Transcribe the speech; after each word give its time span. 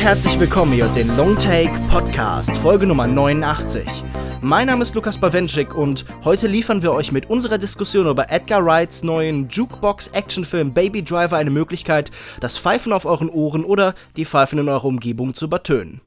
herzlich 0.00 0.40
willkommen 0.40 0.72
hier 0.72 0.88
den 0.88 1.14
Longtake 1.14 1.78
Podcast, 1.90 2.56
Folge 2.56 2.86
Nummer 2.86 3.06
89. 3.06 4.02
Mein 4.40 4.66
Name 4.66 4.82
ist 4.82 4.94
Lukas 4.94 5.18
Bawenschik 5.18 5.74
und 5.74 6.06
heute 6.24 6.46
liefern 6.46 6.80
wir 6.80 6.92
euch 6.92 7.12
mit 7.12 7.28
unserer 7.28 7.58
Diskussion 7.58 8.06
über 8.06 8.30
Edgar 8.30 8.64
Wrights 8.64 9.02
neuen 9.02 9.50
Jukebox-Actionfilm 9.50 10.72
Baby 10.72 11.04
Driver 11.04 11.36
eine 11.36 11.50
Möglichkeit, 11.50 12.10
das 12.40 12.56
Pfeifen 12.56 12.94
auf 12.94 13.04
euren 13.04 13.28
Ohren 13.28 13.62
oder 13.62 13.94
die 14.16 14.24
Pfeifen 14.24 14.58
in 14.58 14.70
eurer 14.70 14.86
Umgebung 14.86 15.34
zu 15.34 15.44
übertönen. 15.44 16.00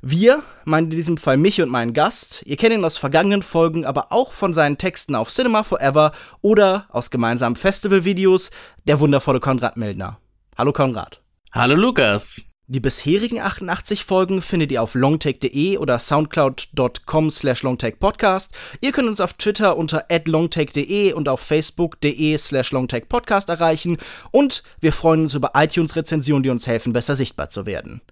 Wir 0.00 0.44
meinen 0.64 0.84
in 0.84 0.96
diesem 0.96 1.16
Fall 1.16 1.36
mich 1.36 1.60
und 1.60 1.68
meinen 1.68 1.94
Gast. 1.94 2.42
Ihr 2.46 2.56
kennt 2.56 2.74
ihn 2.74 2.84
aus 2.84 2.96
vergangenen 2.96 3.42
Folgen, 3.42 3.84
aber 3.84 4.12
auch 4.12 4.30
von 4.30 4.54
seinen 4.54 4.78
Texten 4.78 5.16
auf 5.16 5.30
Cinema 5.30 5.64
Forever 5.64 6.12
oder 6.42 6.86
aus 6.90 7.10
gemeinsamen 7.10 7.56
Festivalvideos, 7.56 8.52
der 8.86 9.00
wundervolle 9.00 9.40
Konrad 9.40 9.76
Meldner. 9.76 10.20
Hallo 10.56 10.72
Konrad. 10.72 11.20
Hallo 11.52 11.74
Lukas. 11.74 12.49
Die 12.72 12.78
bisherigen 12.78 13.40
88 13.40 14.04
Folgen 14.04 14.40
findet 14.40 14.70
ihr 14.70 14.80
auf 14.80 14.94
longtake.de 14.94 15.76
oder 15.78 15.98
soundcloud.com 15.98 17.32
slash 17.32 17.64
longtakepodcast. 17.64 18.52
Ihr 18.80 18.92
könnt 18.92 19.08
uns 19.08 19.20
auf 19.20 19.32
Twitter 19.32 19.76
unter 19.76 20.06
longtake.de 20.24 21.12
und 21.14 21.28
auf 21.28 21.40
facebook.de 21.40 22.38
slash 22.38 22.70
longtakepodcast 22.70 23.48
erreichen 23.48 23.96
und 24.30 24.62
wir 24.78 24.92
freuen 24.92 25.22
uns 25.22 25.34
über 25.34 25.50
iTunes-Rezensionen, 25.54 26.44
die 26.44 26.50
uns 26.50 26.68
helfen, 26.68 26.92
besser 26.92 27.16
sichtbar 27.16 27.48
zu 27.48 27.66
werden. 27.66 28.02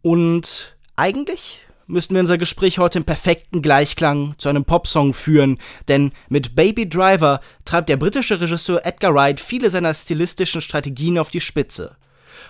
Und 0.00 0.76
eigentlich 0.94 1.62
müssten 1.88 2.14
wir 2.14 2.20
unser 2.20 2.38
Gespräch 2.38 2.78
heute 2.78 2.98
im 2.98 3.04
perfekten 3.04 3.62
Gleichklang 3.62 4.34
zu 4.38 4.48
einem 4.48 4.64
Popsong 4.64 5.12
führen, 5.12 5.58
denn 5.88 6.12
mit 6.28 6.54
Baby 6.54 6.88
Driver 6.88 7.40
treibt 7.64 7.88
der 7.88 7.96
britische 7.96 8.40
Regisseur 8.40 8.86
Edgar 8.86 9.12
Wright 9.12 9.40
viele 9.40 9.70
seiner 9.70 9.92
stilistischen 9.92 10.60
Strategien 10.60 11.18
auf 11.18 11.30
die 11.30 11.40
Spitze. 11.40 11.96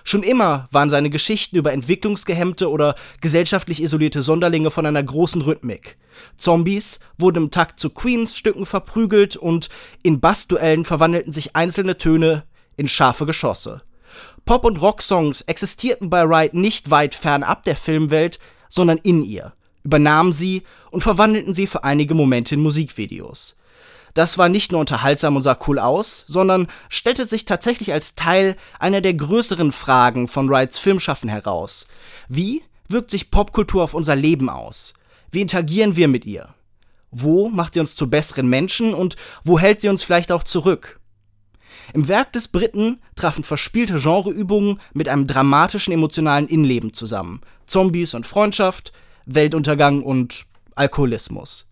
Schon 0.05 0.23
immer 0.23 0.69
waren 0.71 0.91
seine 0.91 1.11
Geschichten 1.11 1.57
über 1.57 1.73
entwicklungsgehemmte 1.73 2.71
oder 2.71 2.95
gesellschaftlich 3.21 3.83
isolierte 3.83 4.23
Sonderlinge 4.23 4.71
von 4.71 4.87
einer 4.87 5.03
großen 5.03 5.43
Rhythmik. 5.43 5.97
Zombies 6.37 7.01
wurden 7.19 7.45
im 7.45 7.51
Takt 7.51 7.81
zu 7.81 7.91
Queens-Stücken 7.91 8.67
verprügelt 8.67 9.37
und 9.37 9.69
in 10.03 10.21
Bassduellen 10.21 10.85
verwandelten 10.85 11.33
sich 11.33 11.57
einzelne 11.57 11.97
Töne 11.99 12.45
in 12.77 12.89
scharfe 12.89 13.27
Geschosse. 13.27 13.83
Pop- 14.45 14.65
und 14.65 14.81
Rocksongs 14.81 15.43
existierten 15.43 16.11
bei 16.11 16.29
Wright 16.29 16.55
nicht 16.55 16.91
weit 16.91 17.15
fernab 17.15 17.65
der 17.65 17.77
Filmwelt, 17.77 18.39
sondern 18.69 18.99
in 18.99 19.23
ihr, 19.23 19.53
übernahmen 19.85 20.33
sie 20.33 20.63
und 20.91 21.03
verwandelten 21.03 21.55
sie 21.55 21.67
für 21.67 21.85
einige 21.85 22.15
Momente 22.15 22.55
in 22.55 22.61
Musikvideos. 22.61 23.57
Das 24.15 24.37
war 24.37 24.49
nicht 24.49 24.73
nur 24.73 24.81
unterhaltsam 24.81 25.37
und 25.37 25.43
sah 25.43 25.59
cool 25.67 25.79
aus, 25.79 26.25
sondern 26.27 26.69
stellte 26.89 27.27
sich 27.27 27.45
tatsächlich 27.45 27.93
als 27.93 28.15
Teil 28.15 28.57
einer 28.79 29.01
der 29.01 29.15
größeren 29.15 29.73
Fragen 29.73 30.29
von 30.29 30.49
Wrights 30.51 30.79
Filmschaffen 30.79 31.29
heraus. 31.29 31.87
Wie 32.29 32.63
wirkt 32.89 33.11
sich 33.11 33.31
Popkultur 33.31 33.83
auf 33.83 33.95
unser 33.95 34.17
Leben 34.17 34.51
aus? 34.51 34.93
Wie 35.31 35.41
interagieren 35.41 35.97
wir 35.97 36.09
mit 36.09 36.27
ihr? 36.27 36.55
Wo 37.11 37.49
macht 37.49 37.75
sie 37.75 37.81
uns 37.81 37.97
zu 37.97 38.09
besseren 38.09 38.49
Menschen 38.49 38.95
und 38.95 39.17
wo 39.45 39.59
hält 39.59 39.81
sie 39.81 39.89
uns 39.89 40.03
vielleicht 40.03 40.33
auch 40.33 40.43
zurück? 40.43 41.01
Im 41.95 42.09
Werk 42.09 42.33
des 42.33 42.49
Briten 42.49 43.01
trafen 43.17 43.45
verspielte 43.45 43.99
Genreübungen 43.99 44.81
mit 44.93 45.09
einem 45.09 45.27
dramatischen 45.27 45.93
emotionalen 45.93 46.49
Innenleben 46.49 46.93
zusammen. 46.93 47.41
Zombies 47.67 48.15
und 48.15 48.27
Freundschaft, 48.27 48.93
Weltuntergang 49.27 50.03
und 50.03 50.45
Alkoholismus. 50.75 51.67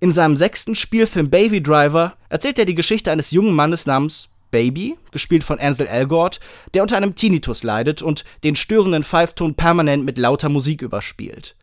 In 0.00 0.12
seinem 0.12 0.36
sechsten 0.36 0.76
Spielfilm 0.76 1.28
Baby 1.28 1.60
Driver 1.60 2.16
erzählt 2.28 2.58
er 2.58 2.64
die 2.64 2.76
Geschichte 2.76 3.10
eines 3.10 3.32
jungen 3.32 3.54
Mannes 3.54 3.84
namens 3.86 4.28
Baby, 4.50 4.96
gespielt 5.10 5.44
von 5.44 5.58
Ansel 5.58 5.88
Elgort, 5.88 6.40
der 6.72 6.82
unter 6.82 6.96
einem 6.96 7.16
Tinnitus 7.16 7.64
leidet 7.64 8.00
und 8.00 8.24
den 8.44 8.56
störenden 8.56 9.04
Pfeifton 9.04 9.54
permanent 9.56 10.04
mit 10.04 10.16
lauter 10.16 10.48
Musik 10.48 10.82
überspielt. 10.82 11.56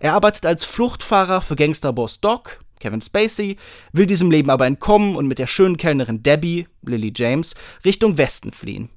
Er 0.00 0.14
arbeitet 0.14 0.46
als 0.46 0.64
Fluchtfahrer 0.64 1.42
für 1.42 1.54
Gangsterboss 1.54 2.20
Doc, 2.20 2.60
Kevin 2.80 3.00
Spacey, 3.00 3.58
will 3.92 4.06
diesem 4.06 4.30
Leben 4.30 4.50
aber 4.50 4.66
entkommen 4.66 5.14
und 5.14 5.28
mit 5.28 5.38
der 5.38 5.46
schönen 5.46 5.76
Kellnerin 5.76 6.22
Debbie, 6.22 6.66
Lily 6.82 7.12
James, 7.14 7.54
Richtung 7.84 8.16
Westen 8.18 8.52
fliehen. 8.52 8.88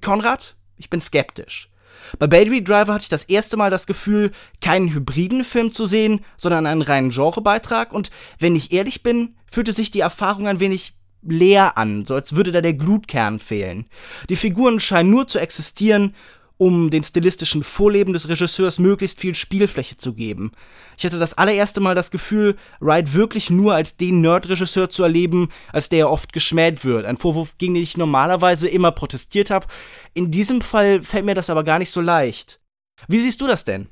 Konrad, 0.00 0.56
ich 0.78 0.90
bin 0.90 1.00
skeptisch. 1.00 1.70
Bei 2.18 2.26
Baby 2.26 2.62
Driver 2.62 2.94
hatte 2.94 3.04
ich 3.04 3.08
das 3.08 3.24
erste 3.24 3.56
Mal 3.56 3.70
das 3.70 3.86
Gefühl, 3.86 4.32
keinen 4.60 4.92
hybriden 4.92 5.44
Film 5.44 5.72
zu 5.72 5.86
sehen, 5.86 6.20
sondern 6.36 6.66
einen 6.66 6.82
reinen 6.82 7.10
Genrebeitrag 7.10 7.92
und 7.92 8.10
wenn 8.38 8.56
ich 8.56 8.72
ehrlich 8.72 9.02
bin, 9.02 9.34
fühlte 9.50 9.72
sich 9.72 9.90
die 9.90 10.00
Erfahrung 10.00 10.46
ein 10.46 10.60
wenig 10.60 10.94
leer 11.22 11.76
an, 11.76 12.04
so 12.04 12.14
als 12.14 12.36
würde 12.36 12.52
da 12.52 12.60
der 12.60 12.74
Glutkern 12.74 13.40
fehlen. 13.40 13.86
Die 14.28 14.36
Figuren 14.36 14.80
scheinen 14.80 15.10
nur 15.10 15.26
zu 15.26 15.38
existieren, 15.38 16.14
um 16.58 16.90
den 16.90 17.02
stilistischen 17.02 17.62
Vorleben 17.64 18.12
des 18.12 18.28
Regisseurs 18.28 18.78
möglichst 18.78 19.18
viel 19.18 19.34
Spielfläche 19.34 19.96
zu 19.96 20.12
geben. 20.12 20.52
Ich 20.98 21.04
hatte 21.04 21.18
das 21.18 21.34
allererste 21.34 21.80
Mal 21.80 21.94
das 21.94 22.10
Gefühl, 22.10 22.56
Wright 22.80 23.14
wirklich 23.14 23.48
nur 23.48 23.74
als 23.74 23.96
den 23.96 24.20
Nerd-Regisseur 24.20 24.90
zu 24.90 25.04
erleben, 25.04 25.48
als 25.72 25.88
der 25.88 26.10
oft 26.10 26.32
geschmäht 26.32 26.84
wird. 26.84 27.06
Ein 27.06 27.16
Vorwurf, 27.16 27.56
gegen 27.58 27.74
den 27.74 27.82
ich 27.82 27.96
normalerweise 27.96 28.68
immer 28.68 28.92
protestiert 28.92 29.50
habe. 29.50 29.66
In 30.14 30.30
diesem 30.30 30.60
Fall 30.60 31.02
fällt 31.02 31.24
mir 31.24 31.34
das 31.34 31.48
aber 31.48 31.64
gar 31.64 31.78
nicht 31.78 31.90
so 31.90 32.00
leicht. 32.00 32.60
Wie 33.06 33.18
siehst 33.18 33.40
du 33.40 33.46
das 33.46 33.64
denn? 33.64 33.88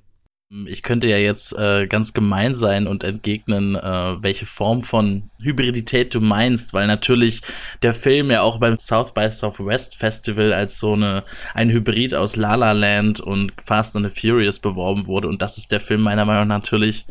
Ich 0.49 0.85
könnte 0.85 1.09
ja 1.09 1.17
jetzt 1.17 1.59
äh, 1.59 1.89
ganz 1.89 2.13
gemein 2.13 2.55
sein 2.55 2.87
und 2.87 3.03
entgegnen, 3.03 3.75
äh, 3.75 4.23
welche 4.23 4.47
Form 4.47 4.85
von 4.85 5.29
Hybridität 5.43 6.15
du 6.15 6.21
meinst, 6.21 6.73
weil 6.73 6.87
natürlich 6.87 7.41
der 7.83 7.93
Film 7.93 8.31
ja 8.31 8.43
auch 8.43 8.61
beim 8.61 8.77
South 8.77 9.13
by 9.13 9.29
Southwest 9.29 9.97
Festival 9.97 10.53
als 10.53 10.79
so 10.79 10.93
eine 10.93 11.25
ein 11.55 11.69
Hybrid 11.69 12.15
aus 12.15 12.37
La 12.37 12.55
La 12.55 12.71
Land 12.71 13.19
und 13.19 13.55
Fast 13.65 13.97
and 13.97 14.09
the 14.09 14.21
Furious 14.21 14.61
beworben 14.61 15.09
wurde 15.09 15.27
und 15.27 15.43
das 15.43 15.59
ist 15.59 15.73
der 15.73 15.81
Film 15.81 16.03
meiner 16.03 16.25
Meinung 16.25 16.47
nach 16.47 16.59
natürlich 16.59 17.07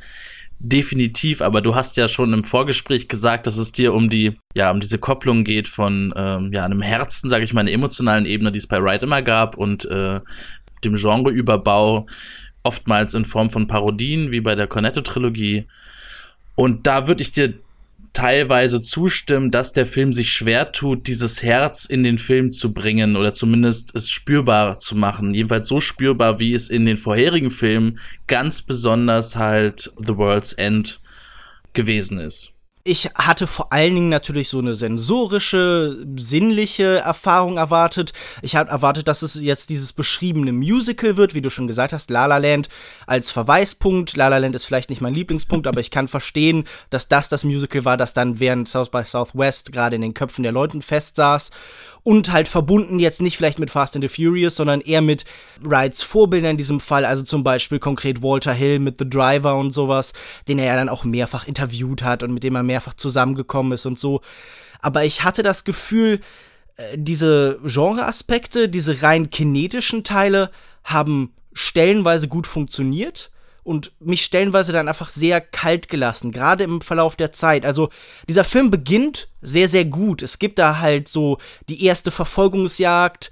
definitiv, 0.59 1.41
aber 1.41 1.59
du 1.59 1.75
hast 1.75 1.97
ja 1.97 2.07
schon 2.07 2.31
im 2.31 2.45
Vorgespräch 2.45 3.09
gesagt, 3.09 3.47
dass 3.47 3.57
es 3.57 3.74
dir 3.74 3.94
um 3.94 4.09
die, 4.09 4.40
ja, 4.56 4.72
um 4.72 4.79
diese 4.79 4.97
Kopplung 4.97 5.44
geht 5.44 5.68
von, 5.68 6.13
ähm, 6.16 6.53
ja, 6.53 6.63
einem 6.63 6.81
Herzen, 6.81 7.29
sage 7.29 7.44
ich 7.44 7.53
mal, 7.53 7.62
einer 7.62 7.72
emotionalen 7.72 8.25
Ebene, 8.25 8.53
die 8.53 8.59
es 8.59 8.68
bei 8.68 8.81
Wright 8.81 9.03
immer 9.03 9.22
gab 9.22 9.57
und 9.57 9.84
äh, 9.84 10.22
dem 10.85 10.94
Genreüberbau 10.94 12.06
oftmals 12.65 13.13
in 13.13 13.25
Form 13.25 13.49
von 13.49 13.67
Parodien, 13.67 14.31
wie 14.31 14.41
bei 14.41 14.55
der 14.55 14.67
Cornetto-Trilogie. 14.67 15.65
Und 16.55 16.87
da 16.87 17.07
würde 17.07 17.21
ich 17.21 17.31
dir 17.31 17.55
teilweise 18.13 18.81
zustimmen, 18.81 19.51
dass 19.51 19.73
der 19.73 19.85
Film 19.85 20.13
sich 20.13 20.31
schwer 20.31 20.71
tut, 20.71 21.07
dieses 21.07 21.43
Herz 21.43 21.85
in 21.85 22.03
den 22.03 22.17
Film 22.17 22.49
zu 22.49 22.73
bringen 22.73 23.17
oder 23.17 23.33
zumindest 23.33 23.93
es 23.93 24.09
spürbar 24.09 24.79
zu 24.79 24.95
machen. 24.95 25.35
Jedenfalls 25.35 25.67
so 25.67 25.81
spürbar, 25.81 26.39
wie 26.39 26.53
es 26.53 26.69
in 26.69 26.85
den 26.85 26.97
vorherigen 26.97 27.49
Filmen 27.49 27.99
ganz 28.27 28.61
besonders 28.61 29.35
halt 29.35 29.91
The 29.97 30.15
World's 30.15 30.53
End 30.53 31.01
gewesen 31.73 32.19
ist 32.19 32.54
ich 32.88 33.09
hatte 33.16 33.47
vor 33.47 33.73
allen 33.73 33.96
Dingen 33.96 34.09
natürlich 34.09 34.47
so 34.47 34.59
eine 34.59 34.75
sensorische, 34.75 36.06
sinnliche 36.18 37.00
Erfahrung 37.00 37.57
erwartet. 37.57 38.13
Ich 38.44 38.56
hatte 38.56 38.69
erwartet, 38.69 39.07
dass 39.07 39.24
es 39.24 39.33
jetzt 39.33 39.71
dieses 39.71 39.92
beschriebene 39.92 40.54
Musical 40.54 41.18
wird, 41.18 41.33
wie 41.33 41.42
du 41.42 41.50
schon 41.50 41.65
gesagt 41.65 41.94
hast, 41.94 42.12
La 42.12 42.27
La 42.27 42.38
Land 42.38 42.69
als 43.07 43.31
Verweispunkt. 43.31 44.15
La 44.15 44.27
La 44.27 44.38
Land 44.38 44.54
ist 44.54 44.65
vielleicht 44.65 44.92
nicht 44.92 45.01
mein 45.01 45.15
Lieblingspunkt, 45.15 45.65
aber 45.65 45.80
ich 45.80 45.89
kann 45.89 46.07
verstehen, 46.07 46.65
dass 46.92 47.07
das 47.07 47.27
das 47.27 47.44
Musical 47.44 47.86
war, 47.86 47.98
das 47.98 48.13
dann 48.13 48.39
während 48.39 48.68
South 48.68 48.92
by 48.92 49.04
Southwest 49.04 49.71
gerade 49.71 49.95
in 49.95 50.04
den 50.04 50.13
Köpfen 50.13 50.44
der 50.44 50.51
Leuten 50.51 50.83
festsaß 50.83 51.50
und 52.06 52.31
halt 52.31 52.48
verbunden 52.48 53.00
jetzt 53.00 53.19
nicht 53.19 53.36
vielleicht 53.36 53.57
mit 53.57 53.72
Fast 53.72 53.96
and 53.96 54.07
the 54.07 54.07
Furious, 54.07 54.56
sondern 54.56 54.80
eher 54.80 55.02
mit 55.02 55.25
Wrights 55.60 56.04
Vorbildern 56.04 56.52
in 56.52 56.57
diesem 56.57 56.80
Fall, 56.80 57.04
also 57.04 57.24
zum 57.24 57.44
Beispiel 57.44 57.80
konkret 57.80 58.22
Walter 58.22 58.54
Hill 58.54 58.78
mit 58.78 59.00
The 59.00 59.10
Driver 59.10 59.57
und 59.57 59.72
sowas, 59.72 60.13
den 60.48 60.60
er 60.60 60.66
ja 60.66 60.75
dann 60.75 60.88
auch 60.88 61.04
mehrfach 61.04 61.48
interviewt 61.48 62.04
hat 62.04 62.22
und 62.22 62.31
mit 62.31 62.44
dem 62.44 62.54
er 62.54 62.62
mehrfach 62.62 62.94
zusammengekommen 62.94 63.72
ist 63.72 63.88
und 63.88 63.98
so. 63.98 64.22
Aber 64.81 65.04
ich 65.04 65.24
hatte 65.24 65.42
das 65.42 65.63
Gefühl, 65.63 66.22
äh, 66.78 66.96
diese 66.96 67.60
Genreaspekte, 67.63 68.69
diese 68.69 69.02
rein 69.02 69.31
kinetischen 69.31 70.04
Teile 70.04 70.52
haben 70.84 71.34
stellenweise 71.54 72.28
gut 72.28 72.46
funktioniert 72.46 73.31
und 73.65 73.94
mich 74.00 74.23
stellenweise 74.23 74.71
dann 74.71 74.88
einfach 74.88 75.09
sehr 75.09 75.41
kalt 75.41 75.89
gelassen, 75.89 76.31
gerade 76.31 76.63
im 76.63 76.81
Verlauf 76.81 77.15
der 77.15 77.31
Zeit. 77.31 77.65
Also 77.65 77.89
dieser 78.29 78.44
Film 78.44 78.69
beginnt 78.69 79.27
sehr, 79.41 79.67
sehr 79.67 79.85
gut. 79.85 80.21
Es 80.21 80.38
gibt 80.38 80.59
da 80.59 80.79
halt 80.79 81.07
so 81.07 81.39
die 81.67 81.83
erste 81.83 82.12
Verfolgungsjagd 82.12 83.31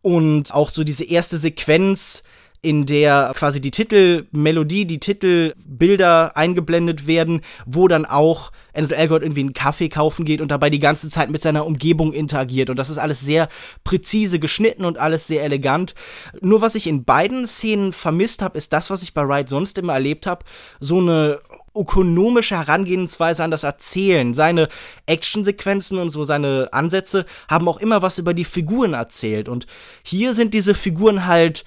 und 0.00 0.54
auch 0.54 0.70
so 0.70 0.84
diese 0.84 1.04
erste 1.04 1.36
Sequenz, 1.36 2.24
in 2.60 2.86
der 2.86 3.32
quasi 3.36 3.60
die 3.60 3.70
Titelmelodie, 3.70 4.84
die 4.84 4.98
Titelbilder 4.98 6.36
eingeblendet 6.36 7.06
werden, 7.06 7.42
wo 7.66 7.86
dann 7.86 8.04
auch 8.04 8.50
Ansel 8.74 8.96
Elgort 8.96 9.22
irgendwie 9.22 9.40
einen 9.40 9.52
Kaffee 9.52 9.88
kaufen 9.88 10.24
geht 10.24 10.40
und 10.40 10.50
dabei 10.50 10.70
die 10.70 10.78
ganze 10.78 11.08
Zeit 11.08 11.30
mit 11.30 11.42
seiner 11.42 11.66
Umgebung 11.66 12.12
interagiert. 12.12 12.70
Und 12.70 12.76
das 12.76 12.90
ist 12.90 12.98
alles 12.98 13.20
sehr 13.20 13.48
präzise 13.84 14.38
geschnitten 14.38 14.84
und 14.84 14.98
alles 14.98 15.26
sehr 15.26 15.42
elegant. 15.44 15.94
Nur 16.40 16.60
was 16.60 16.74
ich 16.74 16.86
in 16.86 17.04
beiden 17.04 17.46
Szenen 17.46 17.92
vermisst 17.92 18.42
habe, 18.42 18.58
ist 18.58 18.72
das, 18.72 18.90
was 18.90 19.02
ich 19.02 19.14
bei 19.14 19.26
Wright 19.26 19.48
sonst 19.48 19.78
immer 19.78 19.94
erlebt 19.94 20.26
habe. 20.26 20.44
So 20.80 20.98
eine 20.98 21.40
ökonomische 21.74 22.56
Herangehensweise 22.56 23.44
an 23.44 23.50
das 23.50 23.62
Erzählen. 23.62 24.34
Seine 24.34 24.68
Actionsequenzen 25.06 25.98
und 25.98 26.10
so 26.10 26.24
seine 26.24 26.68
Ansätze 26.72 27.24
haben 27.48 27.68
auch 27.68 27.78
immer 27.78 28.02
was 28.02 28.18
über 28.18 28.34
die 28.34 28.44
Figuren 28.44 28.94
erzählt. 28.94 29.48
Und 29.48 29.66
hier 30.02 30.34
sind 30.34 30.54
diese 30.54 30.74
Figuren 30.74 31.26
halt 31.26 31.64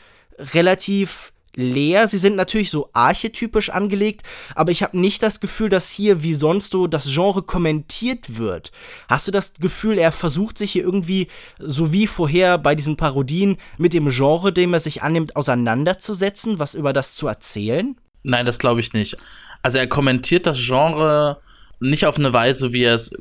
relativ 0.54 1.32
leer. 1.56 2.08
Sie 2.08 2.18
sind 2.18 2.36
natürlich 2.36 2.70
so 2.70 2.90
archetypisch 2.94 3.70
angelegt, 3.70 4.22
aber 4.56 4.72
ich 4.72 4.84
habe 4.84 5.00
nicht 5.00 5.22
das 5.22 5.40
Gefühl, 5.40 5.70
dass 5.70 5.90
hier 5.90 6.24
wie 6.24 6.34
sonst 6.34 6.72
so 6.72 6.88
das 6.88 7.06
Genre 7.06 7.42
kommentiert 7.42 8.38
wird. 8.38 8.72
Hast 9.10 9.28
du 9.28 9.32
das 9.32 9.54
Gefühl, 9.56 9.98
er 9.98 10.12
versucht 10.12 10.58
sich 10.58 10.72
hier 10.72 10.84
irgendwie, 10.84 11.28
so 11.60 11.92
wie 11.92 12.08
vorher 12.08 12.58
bei 12.58 12.76
diesen 12.76 12.98
Parodien, 12.98 13.58
mit 13.78 13.94
dem 13.94 14.10
Genre, 14.10 14.54
dem 14.54 14.74
er 14.74 14.80
sich 14.80 15.04
annimmt, 15.04 15.36
auseinanderzusetzen, 15.36 16.60
was 16.60 16.76
über 16.76 16.94
das 16.94 17.16
zu 17.16 17.28
erzählen? 17.28 17.98
Nein, 18.24 18.46
das 18.46 18.60
glaube 18.60 18.80
ich 18.80 18.94
nicht. 18.94 19.18
Also 19.62 19.78
er 19.78 19.88
kommentiert 19.88 20.46
das 20.46 20.58
Genre 20.58 21.42
nicht 21.80 22.06
auf 22.06 22.18
eine 22.18 22.32
Weise, 22.32 22.74
wie 22.74 22.84
er 22.84 22.94
es 22.94 23.12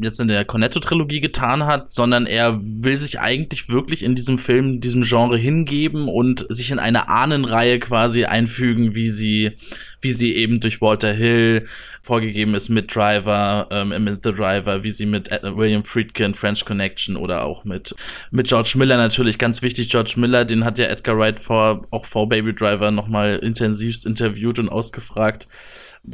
jetzt 0.00 0.20
in 0.20 0.28
der 0.28 0.44
Cornetto-Trilogie 0.44 1.20
getan 1.20 1.66
hat, 1.66 1.90
sondern 1.90 2.26
er 2.26 2.60
will 2.62 2.98
sich 2.98 3.20
eigentlich 3.20 3.68
wirklich 3.68 4.02
in 4.02 4.14
diesem 4.14 4.38
Film, 4.38 4.80
diesem 4.80 5.02
Genre 5.02 5.36
hingeben 5.36 6.08
und 6.08 6.46
sich 6.48 6.70
in 6.70 6.78
eine 6.78 7.08
Ahnenreihe 7.08 7.78
quasi 7.78 8.24
einfügen, 8.24 8.94
wie 8.94 9.08
sie, 9.08 9.52
wie 10.00 10.10
sie 10.10 10.34
eben 10.34 10.60
durch 10.60 10.80
Walter 10.80 11.12
Hill 11.12 11.66
vorgegeben 12.02 12.54
ist 12.54 12.68
mit 12.68 12.94
Driver, 12.94 13.68
ähm, 13.70 14.04
mit 14.04 14.24
The 14.24 14.32
Driver, 14.32 14.84
wie 14.84 14.90
sie 14.90 15.06
mit 15.06 15.30
William 15.30 15.84
Friedkin, 15.84 16.34
French 16.34 16.64
Connection 16.64 17.16
oder 17.16 17.44
auch 17.44 17.64
mit, 17.64 17.94
mit 18.30 18.48
George 18.48 18.74
Miller 18.76 18.96
natürlich. 18.96 19.38
Ganz 19.38 19.62
wichtig, 19.62 19.90
George 19.90 20.14
Miller, 20.16 20.44
den 20.44 20.64
hat 20.64 20.78
ja 20.78 20.86
Edgar 20.86 21.16
Wright 21.18 21.40
vor, 21.40 21.86
auch 21.90 22.04
vor 22.04 22.28
Baby 22.28 22.54
Driver 22.54 22.90
nochmal 22.90 23.36
intensivst 23.36 24.06
interviewt 24.06 24.58
und 24.58 24.68
ausgefragt 24.68 25.48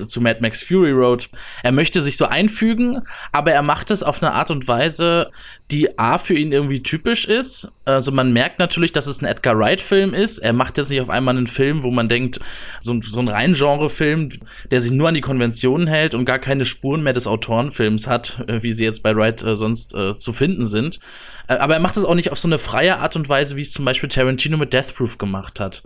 zu 0.06 0.20
Mad 0.20 0.40
Max 0.40 0.62
Fury 0.62 0.92
Road. 0.92 1.28
Er 1.62 1.72
möchte 1.72 2.02
sich 2.02 2.16
so 2.16 2.26
einfügen, 2.26 3.00
aber 3.32 3.52
er 3.52 3.62
macht 3.62 3.90
es 3.90 4.02
auf 4.02 4.22
eine 4.22 4.32
Art 4.32 4.50
und 4.50 4.68
Weise, 4.68 5.30
die 5.70 5.98
A 5.98 6.18
für 6.18 6.34
ihn 6.34 6.52
irgendwie 6.52 6.82
typisch 6.82 7.26
ist. 7.26 7.68
Also 7.84 8.12
man 8.12 8.32
merkt 8.32 8.58
natürlich, 8.58 8.92
dass 8.92 9.06
es 9.06 9.20
ein 9.20 9.26
Edgar 9.26 9.58
Wright-Film 9.58 10.14
ist. 10.14 10.38
Er 10.38 10.52
macht 10.52 10.78
jetzt 10.78 10.90
nicht 10.90 11.00
auf 11.00 11.10
einmal 11.10 11.36
einen 11.36 11.46
Film, 11.46 11.82
wo 11.82 11.90
man 11.90 12.08
denkt, 12.08 12.40
so, 12.80 13.00
so 13.02 13.20
ein 13.20 13.28
rein 13.28 13.52
Genre-Film, 13.52 14.30
der 14.70 14.80
sich 14.80 14.92
nur 14.92 15.08
an 15.08 15.14
die 15.14 15.20
Konventionen 15.20 15.86
hält 15.86 16.14
und 16.14 16.24
gar 16.24 16.38
keine 16.38 16.64
Spuren 16.64 17.02
mehr 17.02 17.12
des 17.12 17.26
Autorenfilms 17.26 18.06
hat, 18.06 18.44
äh, 18.48 18.62
wie 18.62 18.72
sie 18.72 18.84
jetzt 18.84 19.02
bei 19.02 19.14
Wright 19.14 19.42
äh, 19.42 19.54
sonst 19.54 19.94
äh, 19.94 20.16
zu 20.16 20.32
finden 20.32 20.66
sind. 20.66 21.00
Äh, 21.48 21.54
aber 21.54 21.74
er 21.74 21.80
macht 21.80 21.96
es 21.96 22.04
auch 22.04 22.14
nicht 22.14 22.32
auf 22.32 22.38
so 22.38 22.48
eine 22.48 22.58
freie 22.58 22.98
Art 22.98 23.16
und 23.16 23.28
Weise, 23.28 23.56
wie 23.56 23.62
es 23.62 23.72
zum 23.72 23.84
Beispiel 23.84 24.08
Tarantino 24.08 24.56
mit 24.56 24.72
Death 24.72 24.94
Proof 24.94 25.18
gemacht 25.18 25.60
hat 25.60 25.82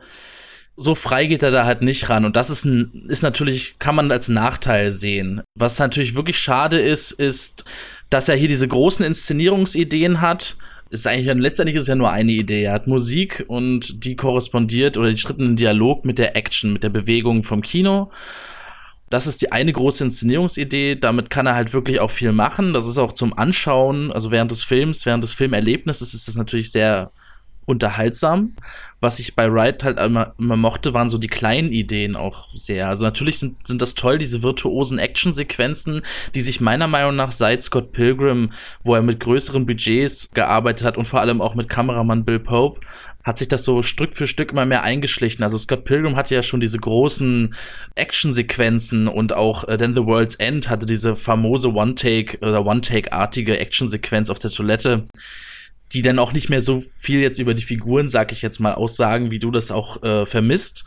so 0.77 0.95
frei 0.95 1.27
geht 1.27 1.43
er 1.43 1.51
da 1.51 1.65
halt 1.65 1.83
nicht 1.83 2.09
ran. 2.09 2.25
Und 2.25 2.37
das 2.37 2.51
ist, 2.51 2.65
ein, 2.65 3.07
ist 3.09 3.23
natürlich, 3.23 3.79
kann 3.79 3.95
man 3.95 4.11
als 4.11 4.29
Nachteil 4.29 4.91
sehen. 4.91 5.43
Was 5.57 5.79
natürlich 5.79 6.15
wirklich 6.15 6.39
schade 6.39 6.81
ist, 6.81 7.13
ist, 7.13 7.65
dass 8.11 8.29
er 8.29 8.37
hier 8.37 8.49
diese 8.49 8.69
großen 8.69 9.05
Inszenierungsideen 9.05 10.21
hat. 10.21 10.57
Ist 10.91 11.07
eigentlich, 11.07 11.35
letztendlich 11.37 11.77
ist 11.77 11.83
es 11.83 11.89
ja 11.89 11.95
nur 11.95 12.11
eine 12.11 12.33
Idee. 12.33 12.65
Er 12.65 12.73
hat 12.73 12.87
Musik 12.87 13.45
und 13.49 14.05
die 14.05 14.17
korrespondiert 14.17 14.97
oder 14.97 15.11
die 15.11 15.19
Schritte 15.19 15.43
in 15.43 15.57
Dialog 15.57 16.05
mit 16.05 16.19
der 16.19 16.37
Action, 16.37 16.73
mit 16.73 16.83
der 16.83 16.91
Bewegung 16.91 17.43
vom 17.43 17.63
Kino. 17.63 18.11
Das 19.11 19.27
ist 19.27 19.43
die 19.43 19.53
eine 19.53 19.73
große 19.73 20.05
Inszenierungsidee. 20.05 20.97
Damit 20.97 21.31
kann 21.31 21.47
er 21.47 21.55
halt 21.55 21.73
wirklich 21.73 22.01
auch 22.01 22.11
viel 22.11 22.33
machen. 22.33 22.73
Das 22.73 22.87
ist 22.87 22.99
auch 22.99 23.13
zum 23.13 23.37
Anschauen, 23.37 24.13
also 24.13 24.31
während 24.31 24.51
des 24.51 24.65
Films, 24.65 25.07
während 25.07 25.23
des 25.23 25.33
Filmerlebnisses 25.33 26.15
ist 26.15 26.27
das 26.27 26.37
natürlich 26.37 26.73
sehr 26.73 27.13
unterhaltsam. 27.67 28.55
Was 29.01 29.19
ich 29.19 29.35
bei 29.35 29.53
Wright 29.53 29.85
halt 29.85 29.99
immer, 29.99 30.35
immer 30.39 30.57
mochte, 30.57 30.95
waren 30.95 31.09
so 31.09 31.19
die 31.19 31.29
kleinen 31.29 31.71
Ideen 31.71 32.17
auch 32.17 32.49
sehr. 32.55 32.89
Also 32.89 33.05
natürlich 33.05 33.39
sind, 33.39 33.67
sind 33.67 33.83
das 33.83 33.95
toll, 33.95 34.19
diese 34.19 34.43
virtuosen 34.43 34.99
Actionsequenzen, 34.99 36.03
die 36.35 36.41
sich 36.41 36.61
meiner 36.61 36.87
Meinung 36.87 37.15
nach 37.15 37.33
seit 37.33 37.61
Scott 37.63 37.93
Pilgrim, 37.93 38.51
wo 38.83 38.95
er 38.95 39.03
mit 39.03 39.21
größeren 39.21 39.67
Budgets 39.67 40.29
gearbeitet 40.33 40.87
hat 40.87 40.97
und 40.97 41.07
vor 41.07 41.21
allem 41.21 41.41
auch 41.41 41.55
mit 41.55 41.69
Kameramann 41.69 42.25
Bill 42.25 42.41
Pope, 42.41 42.81
hat 43.25 43.39
sich 43.39 43.49
das 43.49 43.65
so 43.65 43.83
Stück 43.83 44.15
für 44.15 44.27
Stück 44.27 44.53
immer 44.53 44.67
mehr 44.67 44.83
eingeschlichen. 44.83 45.43
Also 45.43 45.57
Scott 45.57 45.85
Pilgrim 45.85 46.17
hatte 46.17 46.35
ja 46.35 46.43
schon 46.43 46.61
diese 46.61 46.79
großen 46.79 47.55
Actionsequenzen 47.95 49.09
und 49.09 49.33
auch 49.33 49.67
äh, 49.67 49.79
Then 49.79 49.95
the 49.95 50.05
World's 50.05 50.35
End 50.35 50.69
hatte 50.69 50.87
diese 50.87 51.17
famose 51.17 51.73
One-Take 51.73 52.39
oder 52.47 52.65
One-Take-artige 52.67 53.59
Actionsequenz 53.59 54.29
auf 54.29 54.39
der 54.39 54.51
Toilette 54.51 55.07
die 55.95 56.03
dann 56.03 56.19
auch 56.19 56.33
nicht 56.33 56.51
mehr 56.51 56.61
so 56.61 56.83
viel 56.99 57.21
jetzt 57.21 57.39
über 57.39 57.55
die 57.55 57.63
Figuren, 57.63 58.09
sag 58.09 58.33
ich 58.33 58.43
jetzt 58.43 58.59
mal, 58.59 58.75
aussagen, 58.75 59.31
wie 59.31 59.39
du 59.39 59.51
das 59.51 59.71
auch 59.71 60.03
äh, 60.03 60.27
vermisst. 60.27 60.85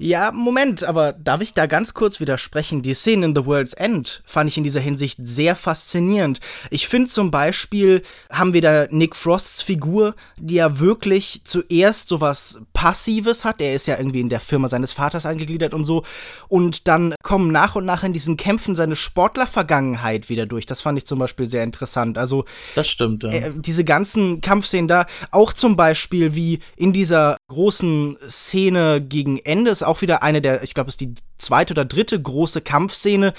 Ja, 0.00 0.30
Moment, 0.30 0.84
aber 0.84 1.12
darf 1.12 1.40
ich 1.40 1.54
da 1.54 1.66
ganz 1.66 1.92
kurz 1.92 2.20
widersprechen? 2.20 2.82
Die 2.82 2.94
Szene 2.94 3.26
in 3.26 3.34
The 3.34 3.46
World's 3.46 3.72
End 3.72 4.22
fand 4.24 4.48
ich 4.48 4.56
in 4.56 4.62
dieser 4.62 4.78
Hinsicht 4.78 5.18
sehr 5.20 5.56
faszinierend. 5.56 6.38
Ich 6.70 6.86
finde 6.86 7.10
zum 7.10 7.32
Beispiel, 7.32 8.02
haben 8.30 8.54
wir 8.54 8.60
da 8.60 8.86
Nick 8.90 9.16
Frosts 9.16 9.60
Figur, 9.60 10.14
die 10.36 10.54
ja 10.54 10.78
wirklich 10.78 11.40
zuerst 11.42 12.08
sowas 12.08 12.60
Passives 12.72 13.44
hat. 13.44 13.60
Er 13.60 13.74
ist 13.74 13.88
ja 13.88 13.98
irgendwie 13.98 14.20
in 14.20 14.28
der 14.28 14.38
Firma 14.38 14.68
seines 14.68 14.92
Vaters 14.92 15.26
angegliedert 15.26 15.74
und 15.74 15.82
so. 15.82 16.04
Und 16.46 16.86
dann 16.86 17.16
kommen 17.24 17.50
nach 17.50 17.74
und 17.74 17.84
nach 17.84 18.04
in 18.04 18.12
diesen 18.12 18.36
Kämpfen 18.36 18.76
seine 18.76 18.94
Sportlervergangenheit 18.94 20.28
wieder 20.28 20.46
durch. 20.46 20.64
Das 20.64 20.80
fand 20.80 20.96
ich 20.98 21.06
zum 21.06 21.18
Beispiel 21.18 21.48
sehr 21.48 21.64
interessant. 21.64 22.18
Also, 22.18 22.44
das 22.76 22.86
stimmt, 22.86 23.24
ja. 23.24 23.30
Äh, 23.30 23.52
diese 23.56 23.82
ganzen 23.82 24.42
Kampfszenen 24.42 24.86
da, 24.86 25.06
auch 25.32 25.52
zum 25.52 25.74
Beispiel 25.74 26.36
wie 26.36 26.60
in 26.76 26.92
dieser 26.92 27.36
großen 27.48 28.16
Szene 28.28 29.00
gegen 29.00 29.38
Ende 29.40 29.74
auch 29.88 30.02
wieder 30.02 30.22
eine 30.22 30.40
der, 30.40 30.62
ich 30.62 30.74
glaube, 30.74 30.88
es 30.88 30.94
ist 30.94 31.00
die 31.00 31.14
zweite 31.38 31.72
oder 31.72 31.84
dritte 31.84 32.20
große 32.20 32.60
Kampfszene. 32.60 33.34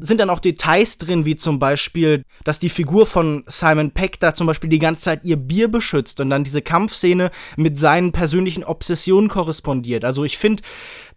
Sind 0.00 0.18
dann 0.18 0.30
auch 0.30 0.40
Details 0.40 0.96
drin, 0.96 1.26
wie 1.26 1.36
zum 1.36 1.58
Beispiel, 1.58 2.24
dass 2.44 2.58
die 2.58 2.70
Figur 2.70 3.06
von 3.06 3.44
Simon 3.46 3.90
Peck 3.90 4.18
da 4.18 4.34
zum 4.34 4.46
Beispiel 4.46 4.70
die 4.70 4.78
ganze 4.78 5.02
Zeit 5.02 5.24
ihr 5.24 5.36
Bier 5.36 5.68
beschützt 5.68 6.20
und 6.20 6.30
dann 6.30 6.42
diese 6.42 6.62
Kampfszene 6.62 7.30
mit 7.56 7.78
seinen 7.78 8.12
persönlichen 8.12 8.64
Obsessionen 8.64 9.28
korrespondiert. 9.28 10.04
Also 10.04 10.24
ich 10.24 10.38
finde, 10.38 10.62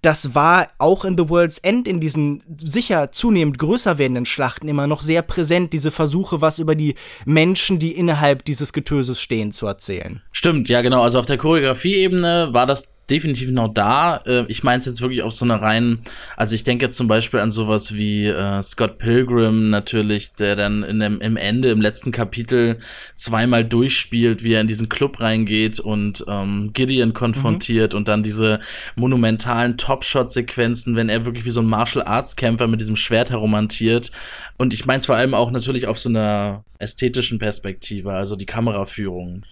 das 0.02 0.36
war 0.36 0.70
auch 0.78 1.06
in 1.06 1.18
The 1.18 1.30
World's 1.30 1.60
End 1.60 1.88
in 1.88 2.00
diesen 2.00 2.44
sicher 2.58 3.12
zunehmend 3.12 3.58
größer 3.58 3.98
werdenden 3.98 4.26
Schlachten 4.26 4.68
immer 4.68 4.86
noch 4.86 5.02
sehr 5.02 5.22
präsent, 5.22 5.72
diese 5.72 5.92
Versuche, 5.92 6.42
was 6.42 6.60
über 6.60 6.76
die 6.76 6.96
Menschen, 7.26 7.80
die 7.80 7.94
innerhalb 7.94 8.44
dieses 8.44 8.74
Getöses 8.74 9.22
stehen, 9.22 9.54
zu 9.54 9.66
erzählen. 9.66 10.22
Stimmt, 10.32 10.68
ja 10.68 10.82
genau. 10.82 11.04
Also 11.04 11.20
auf 11.20 11.26
der 11.26 11.38
Choreografieebene 11.38 12.50
war 12.52 12.66
das 12.66 12.97
definitiv 13.10 13.50
noch 13.52 13.70
da. 13.74 14.18
Äh, 14.26 14.46
ich 14.48 14.64
meine 14.64 14.80
es 14.80 14.86
jetzt 14.86 15.02
wirklich 15.02 15.22
auf 15.22 15.34
so 15.34 15.46
einer 15.46 15.62
reinen, 15.62 16.00
also 16.36 16.56
ich 16.56 16.64
denke 16.64 16.90
zum 16.90 17.08
Beispiel 17.08 17.40
an 17.40 17.52
sowas 17.52 17.94
wie 17.94 18.26
äh, 18.26 18.62
Scott 18.62 18.98
Pilgrim 18.98 19.70
natürlich, 19.70 20.34
der 20.34 20.56
dann 20.56 20.84
in 20.84 21.00
dem, 21.00 21.22
im 21.22 21.38
Ende, 21.38 21.70
im 21.72 21.82
letzten 21.82 22.12
Kapitel 22.12 22.78
zweimal 23.16 23.64
durchspielt, 23.64 24.44
wie 24.44 24.54
er 24.54 24.62
in 24.62 24.68
diesen 24.68 24.90
Club 24.90 25.20
reingeht 25.20 25.80
und 25.80 26.26
ähm, 26.28 26.72
Gideon 26.74 27.14
konfrontiert 27.14 27.94
mhm. 27.94 27.98
und 27.98 28.08
dann 28.08 28.24
diese 28.24 28.60
monumentalen 28.96 29.78
Top-Shot-Sequenzen, 29.78 30.96
wenn 30.96 31.10
er 31.10 31.26
wirklich 31.26 31.46
wie 31.46 31.52
so 31.52 31.62
ein 31.62 31.68
Martial-Arts-Kämpfer 31.68 32.68
mit 32.68 32.82
diesem 32.82 32.96
Schwert 32.96 33.30
heromantiert. 33.30 34.12
Und 34.58 34.74
ich 34.74 34.86
meine 34.86 35.00
es 35.00 35.06
vor 35.06 35.16
allem 35.16 35.34
auch 35.34 35.52
natürlich 35.52 35.88
auf 35.88 36.00
so 36.00 36.10
einer 36.10 36.64
ästhetischen 36.80 37.40
Perspektive, 37.40 38.12
also 38.12 38.36
die 38.36 38.46
Kameraführung 38.46 39.44